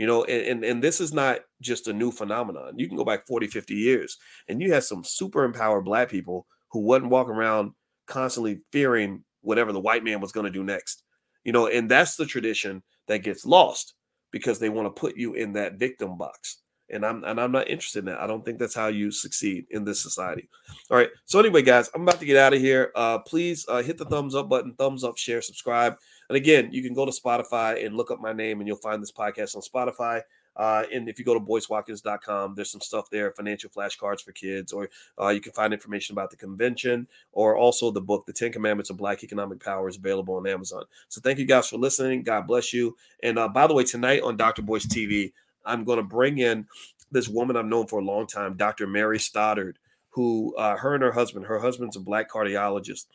You 0.00 0.06
know, 0.06 0.24
and, 0.24 0.46
and, 0.46 0.64
and 0.64 0.82
this 0.82 0.98
is 0.98 1.12
not 1.12 1.40
just 1.60 1.86
a 1.86 1.92
new 1.92 2.10
phenomenon. 2.10 2.78
You 2.78 2.88
can 2.88 2.96
go 2.96 3.04
back 3.04 3.26
40, 3.26 3.48
50 3.48 3.74
years 3.74 4.16
and 4.48 4.58
you 4.62 4.72
had 4.72 4.82
some 4.82 5.04
super 5.04 5.44
empowered 5.44 5.84
black 5.84 6.08
people 6.08 6.46
who 6.70 6.80
wasn't 6.80 7.10
walking 7.10 7.34
around 7.34 7.72
constantly 8.06 8.60
fearing 8.72 9.24
whatever 9.42 9.72
the 9.74 9.78
white 9.78 10.02
man 10.02 10.22
was 10.22 10.32
going 10.32 10.46
to 10.46 10.50
do 10.50 10.64
next. 10.64 11.02
You 11.44 11.52
know, 11.52 11.66
and 11.66 11.86
that's 11.86 12.16
the 12.16 12.24
tradition 12.24 12.82
that 13.08 13.18
gets 13.18 13.44
lost 13.44 13.92
because 14.32 14.58
they 14.58 14.70
want 14.70 14.86
to 14.86 14.98
put 14.98 15.18
you 15.18 15.34
in 15.34 15.52
that 15.52 15.74
victim 15.74 16.16
box 16.16 16.62
and 16.92 17.04
I'm 17.04 17.24
and 17.24 17.40
I'm 17.40 17.52
not 17.52 17.68
interested 17.68 18.00
in 18.00 18.04
that. 18.06 18.20
I 18.20 18.26
don't 18.26 18.44
think 18.44 18.58
that's 18.58 18.74
how 18.74 18.88
you 18.88 19.10
succeed 19.10 19.66
in 19.70 19.84
this 19.84 20.00
society. 20.00 20.48
All 20.90 20.96
right. 20.96 21.10
So 21.24 21.38
anyway, 21.38 21.62
guys, 21.62 21.90
I'm 21.94 22.02
about 22.02 22.20
to 22.20 22.26
get 22.26 22.36
out 22.36 22.52
of 22.54 22.60
here. 22.60 22.92
Uh, 22.94 23.18
please 23.18 23.64
uh, 23.68 23.82
hit 23.82 23.98
the 23.98 24.04
thumbs 24.04 24.34
up 24.34 24.48
button, 24.48 24.74
thumbs 24.74 25.04
up, 25.04 25.16
share, 25.16 25.42
subscribe. 25.42 25.96
And 26.28 26.36
again, 26.36 26.70
you 26.72 26.82
can 26.82 26.94
go 26.94 27.04
to 27.04 27.12
Spotify 27.12 27.84
and 27.84 27.96
look 27.96 28.10
up 28.10 28.20
my 28.20 28.32
name, 28.32 28.60
and 28.60 28.68
you'll 28.68 28.76
find 28.76 29.02
this 29.02 29.12
podcast 29.12 29.56
on 29.56 29.62
Spotify. 29.62 30.22
Uh, 30.56 30.84
and 30.92 31.08
if 31.08 31.18
you 31.18 31.24
go 31.24 31.34
to 31.34 31.40
boycewatkins.com, 31.40 32.54
there's 32.54 32.70
some 32.70 32.80
stuff 32.80 33.08
there, 33.10 33.30
financial 33.32 33.70
flashcards 33.70 34.20
for 34.20 34.32
kids, 34.32 34.72
or 34.72 34.88
uh, 35.20 35.28
you 35.28 35.40
can 35.40 35.52
find 35.52 35.72
information 35.72 36.12
about 36.14 36.30
the 36.30 36.36
convention, 36.36 37.06
or 37.32 37.56
also 37.56 37.90
the 37.90 38.00
book, 38.00 38.26
The 38.26 38.32
Ten 38.32 38.52
Commandments 38.52 38.90
of 38.90 38.96
Black 38.96 39.22
Economic 39.24 39.62
Power, 39.64 39.88
is 39.88 39.96
available 39.96 40.34
on 40.34 40.46
Amazon. 40.46 40.84
So 41.08 41.20
thank 41.20 41.38
you 41.38 41.46
guys 41.46 41.68
for 41.68 41.78
listening. 41.78 42.24
God 42.24 42.46
bless 42.46 42.72
you. 42.72 42.96
And 43.22 43.38
uh, 43.38 43.48
by 43.48 43.66
the 43.66 43.74
way, 43.74 43.84
tonight 43.84 44.22
on 44.22 44.36
Dr. 44.36 44.62
Boyce 44.62 44.86
TV, 44.86 45.32
I'm 45.64 45.84
going 45.84 45.98
to 45.98 46.04
bring 46.04 46.38
in 46.38 46.66
this 47.10 47.28
woman 47.28 47.56
I've 47.56 47.66
known 47.66 47.86
for 47.86 47.98
a 47.98 48.04
long 48.04 48.26
time, 48.26 48.56
Dr. 48.56 48.86
Mary 48.86 49.18
Stoddard, 49.18 49.78
who 50.10 50.54
uh, 50.56 50.76
her 50.76 50.94
and 50.94 51.02
her 51.02 51.12
husband, 51.12 51.46
her 51.46 51.58
husband's 51.58 51.96
a 51.96 52.00
black 52.00 52.30
cardiologist, 52.30 53.06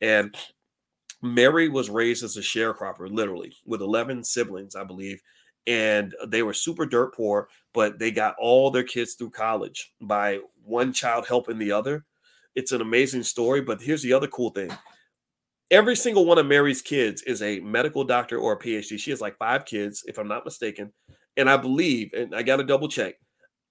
and 0.00 0.36
Mary 1.22 1.68
was 1.68 1.88
raised 1.88 2.22
as 2.22 2.36
a 2.36 2.40
sharecropper, 2.40 3.10
literally, 3.10 3.56
with 3.64 3.80
11 3.80 4.24
siblings, 4.24 4.76
I 4.76 4.84
believe. 4.84 5.20
And 5.66 6.14
they 6.26 6.42
were 6.42 6.52
super 6.52 6.84
dirt 6.84 7.14
poor, 7.14 7.48
but 7.72 7.98
they 7.98 8.10
got 8.10 8.36
all 8.38 8.70
their 8.70 8.82
kids 8.82 9.14
through 9.14 9.30
college 9.30 9.94
by 10.02 10.40
one 10.62 10.92
child 10.92 11.26
helping 11.26 11.58
the 11.58 11.72
other. 11.72 12.04
It's 12.54 12.72
an 12.72 12.82
amazing 12.82 13.22
story. 13.22 13.62
But 13.62 13.80
here's 13.80 14.02
the 14.02 14.12
other 14.12 14.26
cool 14.26 14.50
thing 14.50 14.70
every 15.70 15.96
single 15.96 16.26
one 16.26 16.38
of 16.38 16.46
Mary's 16.46 16.82
kids 16.82 17.22
is 17.22 17.40
a 17.40 17.60
medical 17.60 18.04
doctor 18.04 18.38
or 18.38 18.52
a 18.52 18.58
PhD. 18.58 18.98
She 18.98 19.10
has 19.10 19.22
like 19.22 19.38
five 19.38 19.64
kids, 19.64 20.04
if 20.06 20.18
I'm 20.18 20.28
not 20.28 20.44
mistaken. 20.44 20.92
And 21.36 21.50
I 21.50 21.56
believe, 21.56 22.12
and 22.12 22.34
I 22.34 22.42
got 22.42 22.56
to 22.56 22.64
double 22.64 22.88
check, 22.88 23.14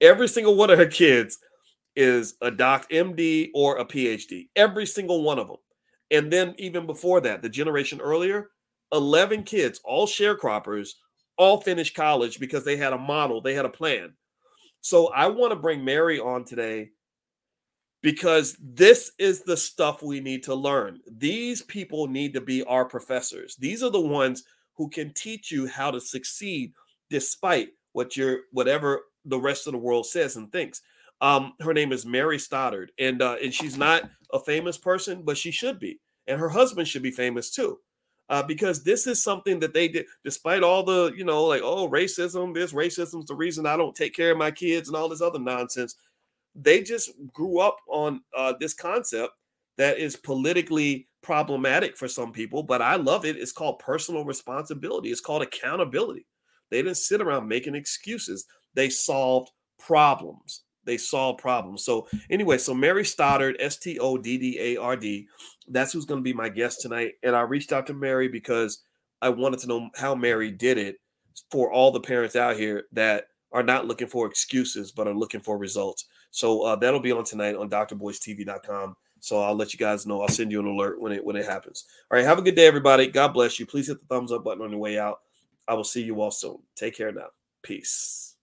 every 0.01 0.27
single 0.27 0.55
one 0.55 0.69
of 0.69 0.77
her 0.77 0.85
kids 0.85 1.37
is 1.95 2.35
a 2.41 2.51
doc, 2.51 2.89
MD, 2.89 3.49
or 3.53 3.77
a 3.77 3.85
PhD. 3.85 4.49
Every 4.55 4.85
single 4.85 5.23
one 5.23 5.39
of 5.39 5.47
them. 5.47 5.57
And 6.11 6.31
then 6.31 6.55
even 6.57 6.85
before 6.85 7.21
that, 7.21 7.41
the 7.41 7.49
generation 7.49 8.01
earlier, 8.01 8.49
11 8.91 9.43
kids, 9.43 9.79
all 9.83 10.05
sharecroppers, 10.05 10.89
all 11.37 11.61
finished 11.61 11.95
college 11.95 12.39
because 12.39 12.63
they 12.63 12.77
had 12.77 12.93
a 12.93 12.97
model, 12.97 13.41
they 13.41 13.53
had 13.53 13.65
a 13.65 13.69
plan. 13.69 14.13
So 14.81 15.07
I 15.07 15.27
want 15.27 15.51
to 15.51 15.59
bring 15.59 15.83
Mary 15.83 16.19
on 16.19 16.43
today 16.43 16.89
because 18.01 18.57
this 18.61 19.11
is 19.17 19.41
the 19.41 19.57
stuff 19.57 20.03
we 20.03 20.19
need 20.19 20.43
to 20.43 20.53
learn. 20.53 20.99
These 21.09 21.61
people 21.63 22.07
need 22.07 22.33
to 22.33 22.41
be 22.41 22.63
our 22.65 22.85
professors. 22.85 23.55
These 23.55 23.81
are 23.81 23.89
the 23.89 24.01
ones 24.01 24.43
who 24.75 24.89
can 24.89 25.13
teach 25.13 25.51
you 25.51 25.67
how 25.67 25.89
to 25.89 26.01
succeed 26.01 26.73
despite 27.09 27.69
what 27.93 28.17
your 28.17 28.41
whatever 28.51 29.03
the 29.25 29.39
rest 29.39 29.67
of 29.67 29.73
the 29.73 29.79
world 29.79 30.05
says 30.05 30.35
and 30.35 30.51
thinks. 30.51 30.81
Um, 31.21 31.53
her 31.61 31.73
name 31.73 31.91
is 31.91 32.05
Mary 32.05 32.37
Stoddard, 32.37 32.91
and 32.99 33.21
uh, 33.21 33.37
and 33.41 33.53
she's 33.53 33.77
not 33.77 34.09
a 34.33 34.39
famous 34.39 34.77
person, 34.77 35.21
but 35.23 35.37
she 35.37 35.51
should 35.51 35.79
be, 35.79 35.99
and 36.27 36.39
her 36.39 36.49
husband 36.49 36.87
should 36.87 37.03
be 37.03 37.11
famous 37.11 37.49
too, 37.49 37.79
uh, 38.29 38.43
because 38.43 38.83
this 38.83 39.07
is 39.07 39.23
something 39.23 39.59
that 39.61 39.73
they 39.73 39.87
did, 39.87 40.05
despite 40.25 40.63
all 40.63 40.83
the 40.83 41.13
you 41.15 41.23
know 41.23 41.45
like 41.45 41.61
oh 41.63 41.87
racism, 41.87 42.53
this 42.53 42.73
racism's 42.73 43.27
the 43.27 43.35
reason 43.35 43.65
I 43.65 43.77
don't 43.77 43.95
take 43.95 44.13
care 44.13 44.31
of 44.31 44.37
my 44.37 44.51
kids 44.51 44.89
and 44.89 44.97
all 44.97 45.07
this 45.07 45.21
other 45.21 45.39
nonsense. 45.39 45.95
They 46.55 46.81
just 46.83 47.11
grew 47.31 47.59
up 47.59 47.77
on 47.87 48.21
uh, 48.37 48.53
this 48.59 48.73
concept 48.73 49.33
that 49.77 49.97
is 49.97 50.15
politically 50.15 51.07
problematic 51.21 51.97
for 51.97 52.07
some 52.07 52.31
people, 52.31 52.61
but 52.63 52.81
I 52.81 52.95
love 52.97 53.25
it. 53.25 53.37
It's 53.37 53.51
called 53.51 53.79
personal 53.79 54.25
responsibility. 54.25 55.09
It's 55.09 55.21
called 55.21 55.41
accountability. 55.41 56.27
They 56.73 56.81
didn't 56.81 56.97
sit 56.97 57.21
around 57.21 57.47
making 57.47 57.75
excuses. 57.75 58.45
They 58.73 58.89
solved 58.89 59.51
problems. 59.79 60.63
They 60.85 60.97
solved 60.97 61.39
problems. 61.39 61.85
So, 61.85 62.07
anyway, 62.29 62.57
so 62.57 62.73
Mary 62.73 63.05
Stoddard, 63.05 63.57
S 63.59 63.77
T 63.77 63.99
O 63.99 64.17
D 64.17 64.37
D 64.37 64.59
A 64.59 64.77
R 64.77 64.97
D, 64.97 65.27
that's 65.67 65.93
who's 65.93 66.05
going 66.05 66.19
to 66.19 66.23
be 66.23 66.33
my 66.33 66.49
guest 66.49 66.81
tonight. 66.81 67.13
And 67.21 67.35
I 67.35 67.41
reached 67.41 67.71
out 67.71 67.87
to 67.87 67.93
Mary 67.93 68.27
because 68.27 68.81
I 69.21 69.29
wanted 69.29 69.59
to 69.59 69.67
know 69.67 69.89
how 69.95 70.15
Mary 70.15 70.51
did 70.51 70.77
it 70.77 70.97
for 71.51 71.71
all 71.71 71.91
the 71.91 72.01
parents 72.01 72.35
out 72.35 72.57
here 72.57 72.85
that 72.91 73.27
are 73.51 73.63
not 73.63 73.85
looking 73.85 74.07
for 74.07 74.25
excuses, 74.25 74.91
but 74.91 75.07
are 75.07 75.13
looking 75.13 75.39
for 75.39 75.57
results. 75.57 76.05
So 76.31 76.63
uh, 76.63 76.75
that'll 76.75 76.99
be 76.99 77.11
on 77.11 77.23
tonight 77.23 77.55
on 77.55 77.69
drboycetv.com. 77.69 78.95
So 79.19 79.41
I'll 79.41 79.55
let 79.55 79.73
you 79.73 79.79
guys 79.79 80.05
know. 80.05 80.21
I'll 80.21 80.27
send 80.27 80.51
you 80.51 80.59
an 80.59 80.65
alert 80.65 80.99
when 80.99 81.13
it 81.13 81.23
when 81.23 81.37
it 81.37 81.45
happens. 81.45 81.85
All 82.11 82.17
right, 82.17 82.25
have 82.25 82.39
a 82.39 82.41
good 82.41 82.55
day, 82.55 82.65
everybody. 82.65 83.07
God 83.07 83.29
bless 83.29 83.59
you. 83.59 83.65
Please 83.65 83.87
hit 83.87 83.99
the 83.99 84.05
thumbs 84.07 84.33
up 84.33 84.43
button 84.43 84.63
on 84.63 84.71
your 84.71 84.79
way 84.79 84.99
out. 84.99 85.19
I 85.67 85.73
will 85.75 85.83
see 85.83 86.03
you 86.03 86.21
all 86.21 86.31
soon. 86.31 86.57
Take 86.75 86.97
care 86.97 87.11
now. 87.11 87.27
Peace. 87.61 88.35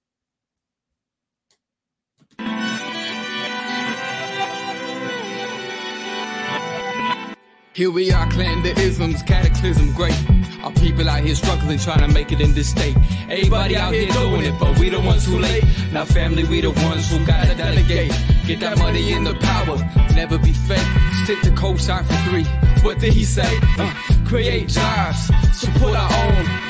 Here 7.73 7.91
we 7.91 8.11
are, 8.11 8.29
clan 8.31 8.63
the 8.63 8.79
isms, 8.79 9.23
cataclysm, 9.23 9.93
great. 9.95 10.15
Our 10.63 10.73
people 10.73 11.09
out 11.09 11.23
here 11.23 11.35
struggling, 11.35 11.79
trying 11.79 12.01
to 12.01 12.09
make 12.09 12.33
it 12.33 12.41
in 12.41 12.53
this 12.53 12.69
state. 12.69 12.97
Everybody 13.31 13.77
out 13.77 13.95
here 13.95 14.11
doing 14.11 14.43
it, 14.43 14.59
but 14.59 14.79
we 14.79 14.91
the 14.91 15.01
ones 15.01 15.25
who 15.25 15.39
late. 15.39 15.65
Now, 15.93 16.05
family, 16.05 16.45
we 16.45 16.61
the 16.61 16.71
ones 16.71 17.11
who 17.11 17.25
gotta 17.25 17.55
delegate. 17.55 18.13
Get 18.47 18.61
that 18.61 18.77
money 18.79 19.13
in 19.13 19.25
the 19.25 19.35
power, 19.35 19.79
never 20.15 20.37
be 20.37 20.53
fake. 20.53 20.87
Stick 21.25 21.41
to 21.43 21.53
co-sign 21.53 22.05
for 22.05 22.17
three. 22.29 22.45
What 22.83 22.99
did 22.99 23.13
he 23.13 23.25
say? 23.25 23.59
Uh, 23.79 23.95
create 24.27 24.69
jobs, 24.69 25.31
support 25.53 25.97
our 25.97 26.13
own. 26.13 26.70